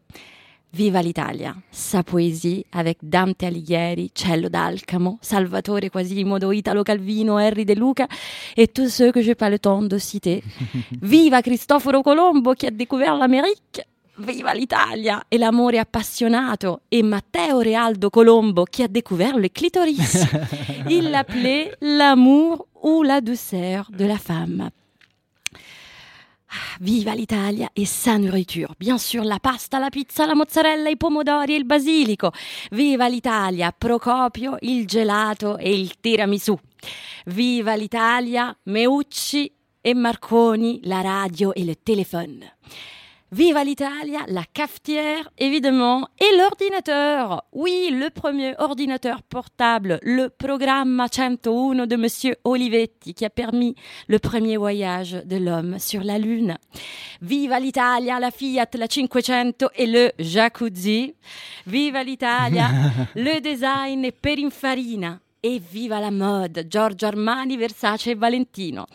Viva 0.71 1.01
l'Italia, 1.01 1.55
sa 1.71 2.03
poésie 2.03 2.63
avec 2.71 2.99
Dante 3.01 3.41
Alighieri, 3.41 4.11
Cello 4.13 4.49
d'Alcamo, 4.49 5.17
Salvatore 5.19 5.89
Quasimodo, 5.89 6.51
Italo 6.51 6.83
Calvino, 6.83 7.39
Henri 7.39 7.65
De 7.65 7.73
Luca 7.73 8.07
et 8.55 8.67
tous 8.67 8.89
ceux 8.89 9.11
que 9.11 9.23
je 9.23 9.29
n'ai 9.29 9.35
pas 9.35 9.49
le 9.49 9.57
temps 9.57 9.81
de 9.81 9.97
citer. 9.97 10.43
Viva 11.01 11.41
Cristoforo 11.41 12.03
Colombo 12.03 12.53
qui 12.53 12.67
a 12.67 12.71
découvert 12.71 13.17
l'Amérique. 13.17 13.81
Viva 14.19 14.53
l'Italia 14.53 15.23
et 15.31 15.39
l'amore 15.39 15.79
appassionato 15.79 16.81
et 16.91 17.01
Matteo 17.01 17.57
Realdo 17.57 18.11
Colombo 18.11 18.65
qui 18.65 18.83
a 18.83 18.87
découvert 18.87 19.39
le 19.39 19.47
clitoris. 19.47 20.23
Il 20.89 21.09
l'appelait 21.09 21.71
l'amour 21.81 22.67
ou 22.83 23.01
la 23.01 23.21
douceur 23.21 23.89
de 23.91 24.05
la 24.05 24.19
femme. 24.19 24.69
Ah, 26.51 26.77
Viva 26.81 27.13
l'Italia 27.13 27.69
et 27.75 27.85
sa 27.85 28.17
nourriture. 28.17 28.73
Bien 28.79 28.97
sûr, 28.97 29.23
la 29.23 29.39
pasta, 29.39 29.77
la 29.77 29.89
pizza, 29.89 30.25
la 30.25 30.33
mozzarella, 30.33 30.89
i 30.89 30.97
pomodori 30.97 31.53
e 31.53 31.57
il 31.57 31.65
basilico. 31.65 32.31
Viva 32.71 33.07
l'Italia, 33.07 33.71
Procopio, 33.71 34.57
il 34.61 34.87
gelato 34.87 35.57
e 35.57 35.71
il 35.71 35.99
tiramisù. 35.99 36.57
Viva 37.27 37.75
l'Italia, 37.75 38.55
Meucci 38.63 39.51
et 39.81 39.93
Marconi, 39.93 40.79
la 40.83 41.01
radio 41.01 41.53
et 41.53 41.63
le 41.63 41.75
téléphone. 41.75 42.43
Viva 43.31 43.63
l'Italia, 43.63 44.21
la 44.27 44.43
cafetière, 44.43 45.29
évidemment, 45.37 46.07
et 46.19 46.35
l'ordinateur. 46.35 47.43
Oui, 47.51 47.91
le 47.91 48.09
premier 48.09 48.55
ordinateur 48.57 49.21
portable, 49.21 49.99
le 50.01 50.29
programme 50.29 51.05
101 51.11 51.85
de 51.85 51.95
Monsieur 51.95 52.37
Olivetti, 52.43 53.13
qui 53.13 53.25
a 53.25 53.29
permis 53.29 53.75
le 54.07 54.17
premier 54.17 54.57
voyage 54.57 55.11
de 55.25 55.37
l'homme 55.37 55.77
sur 55.77 56.03
la 56.03 56.17
Lune. 56.17 56.57
Viva 57.21 57.59
l'Italia, 57.59 58.19
la 58.19 58.31
Fiat, 58.31 58.69
la 58.73 58.87
500 58.87 59.67
et 59.75 59.85
le 59.85 60.11
jacuzzi. 60.17 61.13
Viva 61.67 62.01
l'Italia, 62.03 62.71
le 63.15 63.39
design 63.41 64.05
e 64.05 64.11
Perinfarina. 64.11 65.19
Et 65.41 65.59
viva 65.59 66.01
la 66.01 66.11
mode, 66.11 66.65
Giorgio 66.67 67.07
Armani, 67.07 67.55
Versace 67.55 68.07
et 68.07 68.15
Valentino. 68.15 68.85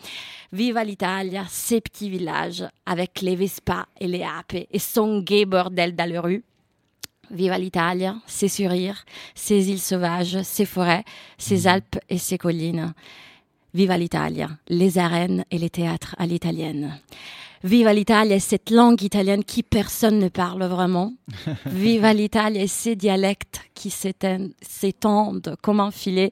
Viva 0.55 0.85
l'Italia, 0.85 1.43
ces 1.49 1.81
petits 1.81 2.09
villages 2.09 2.63
avec 2.85 3.19
les 3.19 3.35
Vespa 3.35 3.87
et 3.99 4.07
les 4.07 4.23
Ape 4.23 4.53
et 4.71 4.79
son 4.79 5.19
gay 5.19 5.43
bordel 5.43 5.97
dans 5.97 6.09
les 6.09 6.17
rues. 6.17 6.45
Viva 7.29 7.57
l'Italia, 7.57 8.15
ses 8.25 8.47
sourires, 8.47 9.03
ses 9.33 9.69
îles 9.69 9.81
sauvages, 9.81 10.41
ses 10.43 10.65
forêts, 10.65 11.03
ses 11.37 11.67
Alpes 11.67 11.99
et 12.07 12.17
ses 12.17 12.37
collines. 12.37 12.93
Viva 13.73 13.97
l'Italia, 13.97 14.49
les 14.69 14.97
arènes 14.97 15.43
et 15.51 15.57
les 15.57 15.69
théâtres 15.69 16.15
à 16.17 16.25
l'italienne. 16.25 17.01
Viva 17.65 17.91
l'Italia 17.91 18.37
et 18.37 18.39
cette 18.39 18.69
langue 18.69 19.01
italienne 19.01 19.43
qui 19.43 19.61
personne 19.61 20.19
ne 20.19 20.29
parle 20.29 20.63
vraiment. 20.63 21.11
Viva 21.65 22.13
l'Italia 22.13 22.63
et 22.63 22.67
ces 22.67 22.95
dialectes 22.95 23.59
qui 23.73 23.89
s'étendent 23.89 25.57
comme 25.61 25.81
un 25.81 25.91
filet 25.91 26.31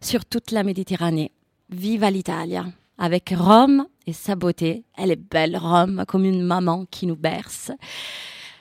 sur 0.00 0.24
toute 0.24 0.52
la 0.52 0.62
Méditerranée. 0.62 1.32
Viva 1.68 2.10
l'Italia 2.10 2.64
avec 2.98 3.32
Rome 3.36 3.86
et 4.06 4.12
sa 4.12 4.34
beauté. 4.34 4.84
Elle 4.96 5.10
est 5.10 5.16
belle, 5.16 5.56
Rome, 5.56 6.04
comme 6.06 6.24
une 6.24 6.42
maman 6.42 6.84
qui 6.90 7.06
nous 7.06 7.16
berce. 7.16 7.70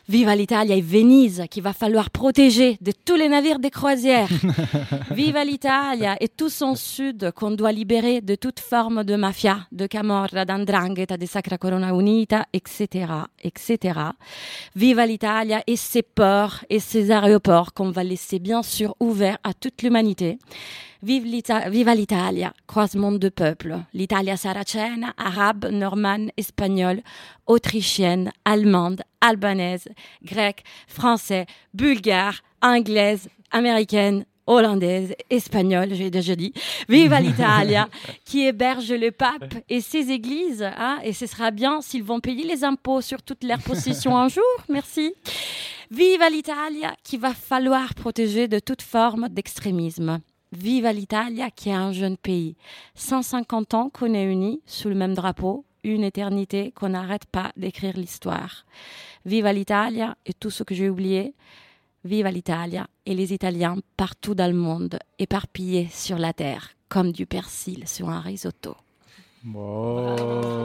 Viva 0.09 0.37
l'Italia 0.37 0.77
et 0.77 0.81
Venise, 0.81 1.43
qu'il 1.51 1.63
va 1.63 1.73
falloir 1.73 2.09
protéger 2.09 2.77
de 2.79 2.93
tous 2.93 3.15
les 3.15 3.27
navires 3.27 3.59
des 3.59 3.69
croisières. 3.69 4.29
Viva 5.11 5.43
l'Italia 5.43 6.15
et 6.21 6.29
tout 6.29 6.47
son 6.47 6.75
sud 6.75 7.31
qu'on 7.31 7.51
doit 7.51 7.73
libérer 7.73 8.21
de 8.21 8.35
toute 8.35 8.61
forme 8.61 9.03
de 9.03 9.17
mafia, 9.17 9.67
de 9.73 9.85
camorra, 9.85 10.45
d'andrangheta, 10.45 11.17
de 11.17 11.25
Sacra 11.25 11.57
Corona 11.57 11.89
Unita, 11.89 12.45
etc., 12.53 13.05
etc. 13.43 13.99
Viva 14.77 15.05
l'Italia 15.05 15.61
et 15.67 15.75
ses 15.75 16.03
ports 16.03 16.63
et 16.69 16.79
ses 16.79 17.11
aéroports 17.11 17.73
qu'on 17.73 17.91
va 17.91 18.05
laisser 18.05 18.39
bien 18.39 18.63
sûr 18.63 18.95
ouverts 19.01 19.39
à 19.43 19.53
toute 19.53 19.81
l'humanité. 19.81 20.39
Vive 21.07 21.23
l'Ita- 21.25 21.69
Viva 21.69 21.95
l'Italia, 21.95 22.51
croisement 22.67 23.13
de 23.13 23.29
peuples. 23.29 23.77
L'Italia 23.93 24.35
saracène, 24.35 25.13
arabe, 25.17 25.67
normande, 25.71 26.31
espagnole, 26.35 27.01
autrichienne, 27.45 28.31
allemande, 28.43 29.03
albanaise, 29.21 29.87
grecque, 30.23 30.63
français, 30.87 31.45
bulgare, 31.73 32.41
anglaise, 32.61 33.29
américaine, 33.51 34.25
hollandaise, 34.47 35.13
espagnole, 35.29 35.93
j'ai 35.93 36.09
déjà 36.11 36.35
dit. 36.35 36.51
Viva 36.89 37.21
l'Italia, 37.21 37.87
qui 38.25 38.41
héberge 38.45 38.91
le 38.91 39.11
pape 39.11 39.55
et 39.69 39.79
ses 39.79 40.11
églises. 40.11 40.63
hein, 40.77 40.99
et 41.05 41.13
ce 41.13 41.25
sera 41.25 41.51
bien 41.51 41.79
s'ils 41.81 42.03
vont 42.03 42.19
payer 42.19 42.43
les 42.45 42.65
impôts 42.65 42.99
sur 42.99 43.21
toutes 43.23 43.45
leurs 43.45 43.61
possessions 43.61 44.17
un 44.17 44.27
jour. 44.27 44.43
Merci. 44.67 45.13
Viva 45.89 46.29
l'Italia, 46.29 46.93
qu'il 47.05 47.21
va 47.21 47.33
falloir 47.33 47.93
protéger 47.95 48.49
de 48.49 48.59
toute 48.59 48.81
forme 48.81 49.29
d'extrémisme. 49.29 50.19
Viva 50.51 50.93
l'Italia, 50.93 51.51
qui 51.51 51.69
est 51.69 51.73
un 51.73 51.91
jeune 51.91 52.17
pays. 52.17 52.55
150 52.95 53.73
ans 53.73 53.89
qu'on 53.89 54.13
est 54.13 54.31
unis 54.31 54.61
sous 54.65 54.89
le 54.89 54.95
même 54.95 55.13
drapeau, 55.13 55.65
une 55.83 56.03
éternité 56.03 56.71
qu'on 56.71 56.89
n'arrête 56.89 57.25
pas 57.25 57.51
d'écrire 57.57 57.97
l'histoire. 57.97 58.65
Viva 59.25 59.51
l'Italia 59.51 60.15
et 60.25 60.33
tout 60.33 60.49
ce 60.49 60.63
que 60.63 60.73
j'ai 60.73 60.89
oublié. 60.89 61.33
Viva 62.03 62.31
l'Italia 62.31 62.87
et 63.05 63.13
les 63.13 63.33
Italiens 63.33 63.77
partout 63.97 64.35
dans 64.35 64.49
le 64.49 64.57
monde, 64.57 64.99
éparpillés 65.19 65.89
sur 65.91 66.17
la 66.17 66.31
terre, 66.31 66.71
comme 66.87 67.11
du 67.11 67.25
persil 67.25 67.87
sur 67.87 68.09
un 68.09 68.21
risotto. 68.21 68.75
Bon. 69.43 70.63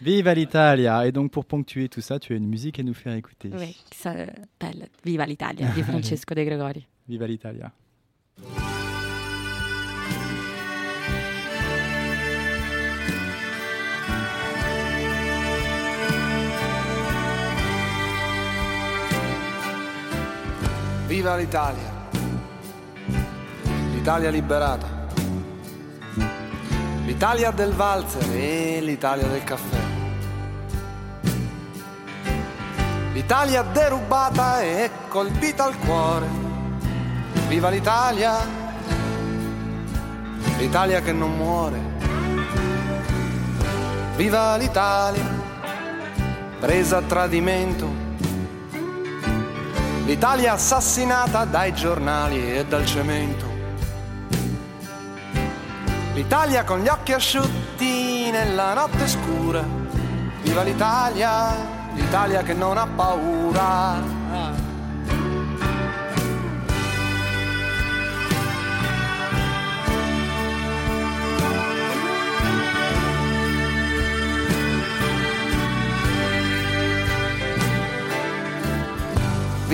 Viva 0.00 0.32
l'Italia 0.32 1.06
Et 1.06 1.12
donc 1.12 1.30
pour 1.30 1.44
ponctuer 1.44 1.88
tout 1.88 2.00
ça, 2.00 2.18
tu 2.18 2.32
as 2.32 2.36
une 2.36 2.46
musique 2.46 2.78
à 2.78 2.82
nous 2.82 2.94
faire 2.94 3.14
écouter. 3.14 3.50
Oui, 3.52 3.76
qui 3.90 3.98
s'appelle 3.98 4.88
Viva 5.04 5.26
l'Italia 5.26 5.68
di 5.74 5.82
Francesco 5.82 6.34
De 6.34 6.42
Gregori. 6.44 6.86
Viva 7.08 7.26
l'Italia. 7.26 7.70
Viva 21.10 21.34
l'Italia! 21.34 21.90
L'Italia 23.90 24.30
liberata, 24.30 24.86
l'Italia 27.04 27.50
del 27.50 27.72
valzer 27.72 28.30
e 28.30 28.80
l'Italia 28.80 29.26
del 29.26 29.42
caffè. 29.42 29.78
L'Italia 33.12 33.62
derubata 33.62 34.60
e 34.60 34.88
colpita 35.08 35.64
al 35.64 35.76
cuore. 35.78 36.28
Viva 37.48 37.70
l'Italia, 37.70 38.36
l'Italia 40.58 41.00
che 41.00 41.12
non 41.12 41.36
muore. 41.36 41.80
Viva 44.14 44.56
l'Italia, 44.56 45.28
presa 46.60 46.98
a 46.98 47.02
tradimento. 47.02 48.09
L'Italia 50.04 50.52
assassinata 50.52 51.44
dai 51.44 51.72
giornali 51.72 52.56
e 52.56 52.66
dal 52.66 52.84
cemento. 52.84 53.46
L'Italia 56.14 56.64
con 56.64 56.80
gli 56.80 56.88
occhi 56.88 57.12
asciutti 57.12 58.30
nella 58.30 58.74
notte 58.74 59.06
scura. 59.06 59.64
Viva 60.42 60.62
l'Italia, 60.62 61.54
l'Italia 61.94 62.42
che 62.42 62.54
non 62.54 62.76
ha 62.76 62.86
paura. 62.86 64.02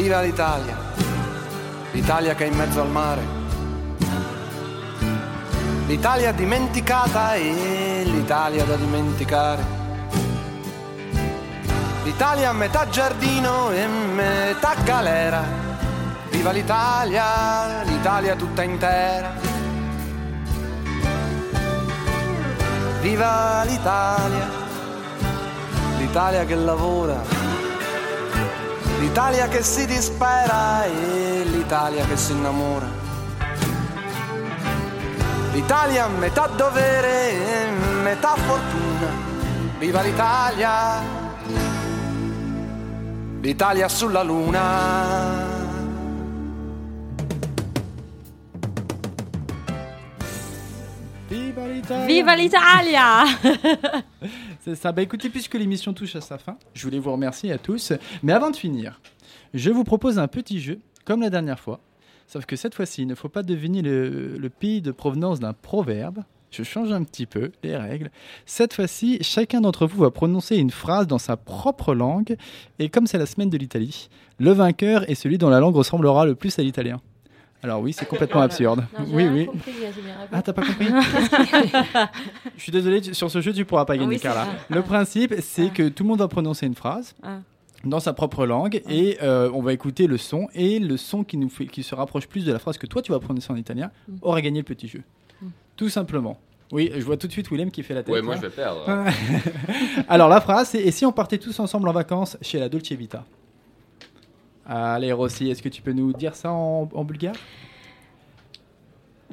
Viva 0.06 0.20
l'Italia, 0.20 0.76
l'Italia 1.90 2.36
che 2.36 2.44
è 2.44 2.46
in 2.46 2.54
mezzo 2.54 2.80
al 2.80 2.88
mare, 2.88 3.22
l'Italia 5.88 6.30
dimenticata 6.30 7.34
e 7.34 8.02
l'Italia 8.04 8.62
da 8.62 8.76
dimenticare, 8.76 9.64
l'Italia 12.04 12.52
metà 12.52 12.88
giardino 12.88 13.72
e 13.72 13.84
metà 13.88 14.76
galera, 14.84 15.42
viva 16.30 16.52
l'Italia, 16.52 17.82
l'Italia 17.82 18.36
tutta 18.36 18.62
intera, 18.62 19.32
viva 23.00 23.64
l'Italia, 23.64 24.48
l'Italia 25.98 26.44
che 26.44 26.54
lavora 26.54 27.35
l'Italia 28.98 29.48
che 29.48 29.62
si 29.62 29.86
dispera 29.86 30.84
e 30.84 31.44
l'Italia 31.44 32.04
che 32.04 32.16
si 32.16 32.32
innamora. 32.32 32.86
L'Italia 35.52 36.06
metà 36.06 36.46
dovere 36.48 37.30
e 37.30 37.70
metà 38.02 38.34
fortuna. 38.36 39.24
Viva 39.78 40.00
l'Italia, 40.02 41.02
l'Italia 43.40 43.88
sulla 43.88 44.22
luna. 44.22 45.54
Viva 51.28 51.66
l'Italia 51.66 52.04
Viva 52.04 52.34
l'Italia 52.34 53.24
C'est 54.66 54.74
ça. 54.74 54.90
Bah 54.90 55.02
écoutez, 55.02 55.30
puisque 55.30 55.54
l'émission 55.54 55.92
touche 55.92 56.16
à 56.16 56.20
sa 56.20 56.38
fin, 56.38 56.58
je 56.74 56.82
voulais 56.82 56.98
vous 56.98 57.12
remercier 57.12 57.52
à 57.52 57.58
tous. 57.58 57.92
Mais 58.24 58.32
avant 58.32 58.50
de 58.50 58.56
finir, 58.56 59.00
je 59.54 59.70
vous 59.70 59.84
propose 59.84 60.18
un 60.18 60.26
petit 60.26 60.58
jeu, 60.58 60.80
comme 61.04 61.20
la 61.20 61.30
dernière 61.30 61.60
fois. 61.60 61.78
Sauf 62.26 62.46
que 62.46 62.56
cette 62.56 62.74
fois-ci, 62.74 63.02
il 63.02 63.06
ne 63.06 63.14
faut 63.14 63.28
pas 63.28 63.44
deviner 63.44 63.80
le, 63.80 64.36
le 64.36 64.50
pays 64.50 64.82
de 64.82 64.90
provenance 64.90 65.38
d'un 65.38 65.52
proverbe. 65.52 66.24
Je 66.50 66.64
change 66.64 66.90
un 66.90 67.04
petit 67.04 67.26
peu 67.26 67.52
les 67.62 67.76
règles. 67.76 68.10
Cette 68.44 68.74
fois-ci, 68.74 69.18
chacun 69.20 69.60
d'entre 69.60 69.86
vous 69.86 70.02
va 70.02 70.10
prononcer 70.10 70.56
une 70.56 70.72
phrase 70.72 71.06
dans 71.06 71.18
sa 71.18 71.36
propre 71.36 71.94
langue. 71.94 72.36
Et 72.80 72.88
comme 72.88 73.06
c'est 73.06 73.18
la 73.18 73.26
semaine 73.26 73.50
de 73.50 73.58
l'Italie, 73.58 74.08
le 74.40 74.50
vainqueur 74.50 75.08
est 75.08 75.14
celui 75.14 75.38
dont 75.38 75.48
la 75.48 75.60
langue 75.60 75.76
ressemblera 75.76 76.26
le 76.26 76.34
plus 76.34 76.58
à 76.58 76.62
l'italien. 76.62 77.00
Alors 77.62 77.80
oui, 77.80 77.92
c'est 77.92 78.06
complètement 78.06 78.42
absurde. 78.42 78.84
Non, 78.98 79.06
oui, 79.12 79.26
oui. 79.28 79.46
compris. 79.46 79.72
Ah, 80.32 80.42
t'as 80.42 80.52
pas 80.52 80.62
compris 80.62 80.86
Je 82.56 82.62
suis 82.62 82.72
désolé, 82.72 83.02
sur 83.14 83.30
ce 83.30 83.40
jeu, 83.40 83.52
tu 83.52 83.64
pourras 83.64 83.84
pas 83.84 83.96
gagner, 83.96 84.08
oui, 84.16 84.20
Carla. 84.20 84.46
Le 84.68 84.82
principe, 84.82 85.34
c'est 85.40 85.70
que 85.72 85.88
tout 85.88 86.02
le 86.04 86.08
monde 86.10 86.18
va 86.18 86.28
prononcer 86.28 86.66
une 86.66 86.74
phrase 86.74 87.14
Ah. 87.22 87.38
dans 87.84 88.00
sa 88.00 88.12
propre 88.12 88.46
langue 88.46 88.82
et 88.88 89.18
euh, 89.22 89.50
on 89.54 89.62
va 89.62 89.72
écouter 89.72 90.06
le 90.06 90.16
son 90.18 90.48
et 90.54 90.78
le 90.78 90.96
son 90.96 91.24
qui 91.24 91.36
nous 91.36 91.48
fait, 91.48 91.66
qui 91.66 91.82
se 91.82 91.94
rapproche 91.94 92.26
plus 92.26 92.44
de 92.44 92.52
la 92.52 92.58
phrase 92.58 92.78
que 92.78 92.86
toi 92.86 93.02
tu 93.02 93.12
vas 93.12 93.18
prononcer 93.20 93.52
en 93.52 93.56
italien 93.56 93.90
Mm. 94.08 94.16
aura 94.22 94.40
gagné 94.42 94.60
le 94.60 94.64
petit 94.64 94.88
jeu. 94.88 95.02
Tout 95.76 95.88
simplement. 95.88 96.38
Oui, 96.72 96.90
je 96.96 97.04
vois 97.04 97.16
tout 97.16 97.26
de 97.26 97.32
suite 97.32 97.48
Willem 97.50 97.70
qui 97.70 97.82
fait 97.82 97.94
la 97.94 98.02
tête. 98.02 98.12
Ouais, 98.14 98.22
moi 98.22 98.34
là. 98.34 98.40
je 98.40 98.46
vais 98.46 98.52
perdre. 98.52 98.84
Alors 100.08 100.28
la 100.28 100.40
phrase, 100.40 100.70
c'est 100.70 100.80
et 100.82 100.90
si 100.90 101.04
on 101.06 101.12
partait 101.12 101.38
tous 101.38 101.58
ensemble 101.60 101.88
en 101.88 101.92
vacances 101.92 102.36
chez 102.42 102.58
la 102.58 102.68
Dolce 102.68 102.90
Vita? 102.92 103.24
Allez 104.65 105.11
Rossi, 105.11 105.49
est-ce 105.49 105.61
que 105.61 105.69
tu 105.69 105.81
peux 105.81 105.93
nous 105.93 106.13
dire 106.13 106.35
ça 106.35 106.51
en, 106.51 106.87
en 106.93 107.03
bulgare 107.03 107.35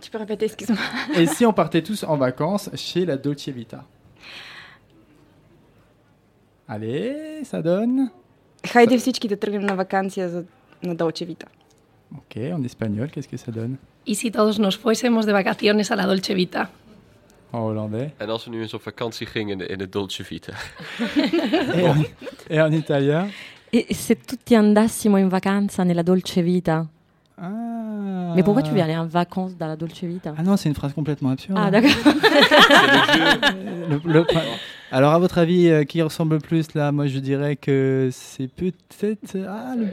Tu 0.01 0.11
peux 0.11 0.19
répéter, 0.19 0.47
excuse-moi. 0.47 0.79
Et 1.17 1.27
si 1.27 1.45
on 1.45 1.53
partait 1.53 1.83
tous 1.83 2.03
en 2.05 2.17
vacances 2.17 2.71
chez 2.75 3.05
la 3.05 3.17
Dolce 3.17 3.49
Vita 3.49 3.85
Allez, 6.69 7.45
ça 7.45 7.63
donne. 7.63 8.11
Хайде 8.67 8.99
всички 8.99 9.29
да 9.29 9.37
тръгнем 9.37 9.63
на 9.63 9.75
вакансия 9.75 10.29
за, 10.29 10.45
на 10.83 10.95
Долче 10.95 11.25
Вита. 11.25 11.47
Ok, 12.17 12.37
en 12.37 12.65
espagnol, 12.65 13.11
qu'est-ce 13.11 13.29
que 13.29 13.37
ça 13.37 13.53
donne 13.53 13.77
¿Y 14.07 14.15
si 14.15 14.31
todos 14.31 14.59
nos 14.59 14.77
fuésemos 14.83 15.27
de 15.27 15.33
vacaciones 15.33 15.91
a 15.91 15.97
la 15.97 16.07
Dolce 16.07 16.35
Vita? 16.35 16.71
En 17.53 17.61
hollandais. 17.61 18.11
En 18.21 18.31
als 18.31 18.45
we 18.45 18.51
nu 18.51 18.61
eens 18.61 18.75
op 18.75 18.83
vakantie 18.83 19.27
gingen 19.27 19.53
in 19.53 19.59
de, 19.59 19.67
in 19.67 19.79
de 19.79 19.89
Dolce 19.89 20.23
Vita. 20.25 20.53
Et 21.75 21.85
en, 21.91 22.05
et 22.49 22.61
en 22.61 22.73
italien 22.73 23.31
E 23.76 23.88
se 23.92 24.18
tutti 24.24 24.54
andassimo 24.54 25.18
in 25.18 25.28
vacanza 25.30 25.82
nella 25.84 26.04
dolce 26.04 26.44
vita? 26.44 26.86
Ah. 27.42 28.34
Mais 28.36 28.44
pourquoi 28.44 28.62
tu 28.62 28.70
veux 28.72 28.80
aller 28.82 28.96
en 28.96 29.08
vacances 29.08 29.56
dans 29.58 29.66
la 29.68 29.76
dolce 29.76 30.04
vita? 30.06 30.36
Ah 30.38 30.44
non, 30.44 30.58
c'est 30.58 30.70
une 30.70 30.76
phrase 30.76 30.94
complètement 30.94 31.30
absurde. 31.32 31.58
Ah, 31.60 31.72
d'accord. 31.72 31.90
Le- 33.90 34.00
le- 34.06 34.26
Alors, 34.92 35.12
à 35.14 35.18
votre 35.20 35.40
avis, 35.40 35.70
euh, 35.70 35.84
qui 35.86 36.02
ressemble 36.04 36.36
le 36.36 36.40
plus 36.40 36.74
là? 36.76 36.92
Moi, 36.92 37.08
je 37.08 37.18
dirais 37.18 37.56
que 37.56 38.10
c'est 38.12 38.48
peut-être. 38.48 39.36
Ah, 39.48 39.74
le- 39.76 39.88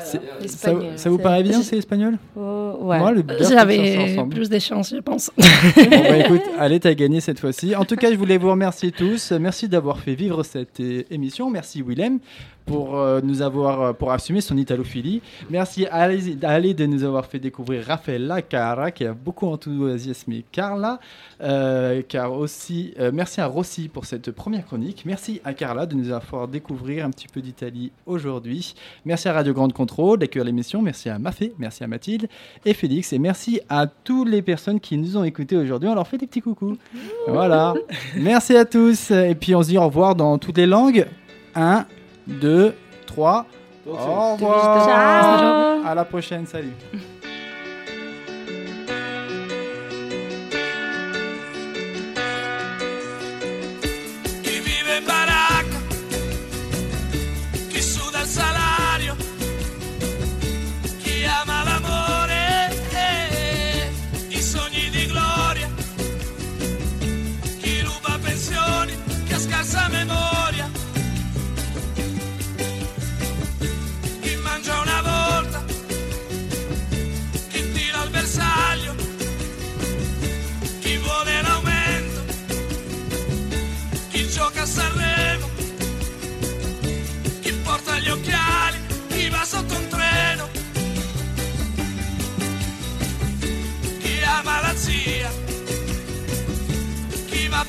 c'est- 0.00 0.18
ça, 0.18 0.22
L'espagnol. 0.40 0.84
ça 0.96 1.10
vous 1.10 1.18
paraît 1.18 1.42
bien, 1.42 1.60
c'est 1.62 1.76
espagnol? 1.78 2.16
Oh, 2.36 2.76
ouais. 2.82 2.98
Moi, 2.98 3.10
le 3.12 3.24
J'avais 3.40 4.16
plus 4.30 4.48
de 4.48 4.58
chance, 4.60 4.90
je 4.94 5.00
pense. 5.00 5.32
Bon, 5.36 5.42
bah, 5.90 6.18
écoute, 6.18 6.42
allez, 6.60 6.78
t'as 6.78 6.94
gagné 6.94 7.20
cette 7.20 7.40
fois-ci. 7.40 7.74
En 7.74 7.84
tout 7.84 7.96
cas, 7.96 8.10
je 8.12 8.16
voulais 8.16 8.38
vous 8.38 8.50
remercier 8.50 8.92
tous. 8.92 9.32
Merci 9.32 9.68
d'avoir 9.68 9.98
fait 9.98 10.14
vivre 10.14 10.44
cette 10.44 10.78
euh, 10.78 11.02
émission. 11.10 11.50
Merci 11.50 11.82
Willem 11.82 12.20
pour 12.70 12.96
euh, 12.96 13.20
nous 13.24 13.42
avoir 13.42 13.82
euh, 13.82 13.92
pour 13.92 14.12
assumer 14.12 14.40
son 14.40 14.56
italophilie. 14.56 15.22
Merci 15.50 15.86
à 15.86 16.02
Ali 16.02 16.38
à 16.40 16.50
Ali 16.50 16.72
de 16.72 16.86
nous 16.86 17.02
avoir 17.02 17.26
fait 17.26 17.40
découvrir 17.40 17.84
Raffaella 17.84 18.42
Cara 18.42 18.92
qui 18.92 19.04
a 19.04 19.12
beaucoup 19.12 19.48
enthousiasmé 19.48 20.44
Carla. 20.52 21.00
Euh, 21.42 22.02
car 22.06 22.32
aussi, 22.32 22.94
euh, 23.00 23.10
merci 23.12 23.40
à 23.40 23.46
Rossi 23.46 23.88
pour 23.88 24.04
cette 24.04 24.30
première 24.30 24.64
chronique. 24.64 25.02
Merci 25.04 25.40
à 25.44 25.52
Carla 25.52 25.84
de 25.86 25.96
nous 25.96 26.12
avoir 26.12 26.22
fait 26.22 26.52
découvrir 26.52 27.04
un 27.04 27.10
petit 27.10 27.26
peu 27.26 27.40
d'Italie 27.40 27.90
aujourd'hui. 28.06 28.74
Merci 29.04 29.28
à 29.28 29.32
Radio 29.32 29.52
Grande 29.52 29.72
Contrôle 29.72 30.20
d'accueillir 30.20 30.44
l'émission. 30.44 30.80
Merci 30.80 31.08
à 31.08 31.18
Mafé, 31.18 31.52
merci 31.58 31.82
à 31.82 31.88
Mathilde 31.88 32.28
et 32.64 32.72
Félix. 32.72 33.12
Et 33.12 33.18
merci 33.18 33.60
à 33.68 33.88
toutes 33.88 34.28
les 34.28 34.42
personnes 34.42 34.78
qui 34.78 34.96
nous 34.96 35.16
ont 35.16 35.24
écoutés 35.24 35.56
aujourd'hui. 35.56 35.88
On 35.88 35.94
leur 35.96 36.06
fait 36.06 36.18
des 36.18 36.28
petits 36.28 36.42
coucous. 36.42 36.76
Voilà. 37.26 37.74
merci 38.16 38.56
à 38.56 38.64
tous. 38.64 39.10
Et 39.10 39.34
puis 39.34 39.56
on 39.56 39.62
se 39.64 39.70
dit 39.70 39.78
au 39.78 39.86
revoir 39.86 40.14
dans 40.14 40.38
toutes 40.38 40.58
les 40.58 40.66
langues. 40.66 41.06
1, 41.56 41.84
2, 42.30 42.74
3. 43.06 43.46
Au 43.86 43.92
revoir. 43.92 45.86
À 45.86 45.94
la 45.94 46.04
prochaine. 46.04 46.46
Salut. 46.46 46.72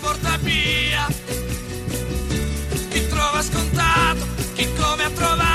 Porta 0.02 0.38
via. 0.38 1.08
Chi 2.90 3.08
trova 3.08 3.42
scontato, 3.42 4.26
chi 4.56 4.68
come 4.74 5.04
ha 5.04 5.10
trovato, 5.12 5.51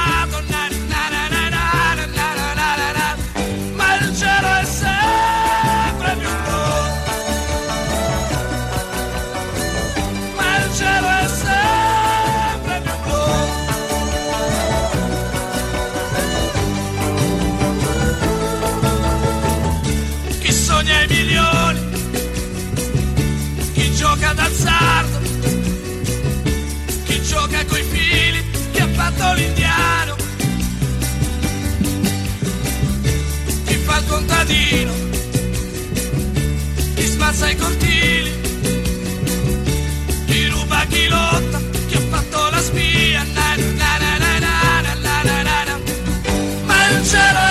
na, 42.57 43.57
na, 43.57 44.19
na, 44.19 44.33
na, 44.41 44.81
na, 44.81 44.95
na, 45.05 45.17
na, 45.25 45.65
na, 45.65 45.77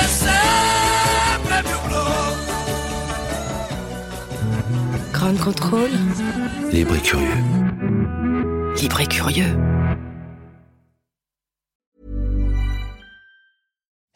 è 0.01 0.07
sempre 0.07 1.57
più 1.63 1.77
blu. 1.85 2.05
Grand 5.11 5.39
contrôle. 5.39 5.91
Libre 6.71 6.95
et 6.95 7.01
curieux. 7.01 7.41
Libre 8.81 9.01
et 9.01 9.07
curieux. 9.07 9.55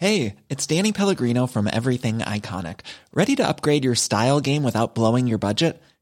Hey, 0.02 0.36
it's 0.50 0.66
Danny 0.66 0.94
Pellegrino 0.94 1.46
from 1.46 1.68
Everything 1.68 2.20
Iconic. 2.20 2.82
Ready 3.14 3.36
to 3.36 3.48
upgrade 3.48 3.84
your 3.84 3.96
style 3.96 4.40
game 4.40 4.64
without 4.64 4.96
blowing 4.96 5.28
your 5.28 5.40
budget? 5.40 5.82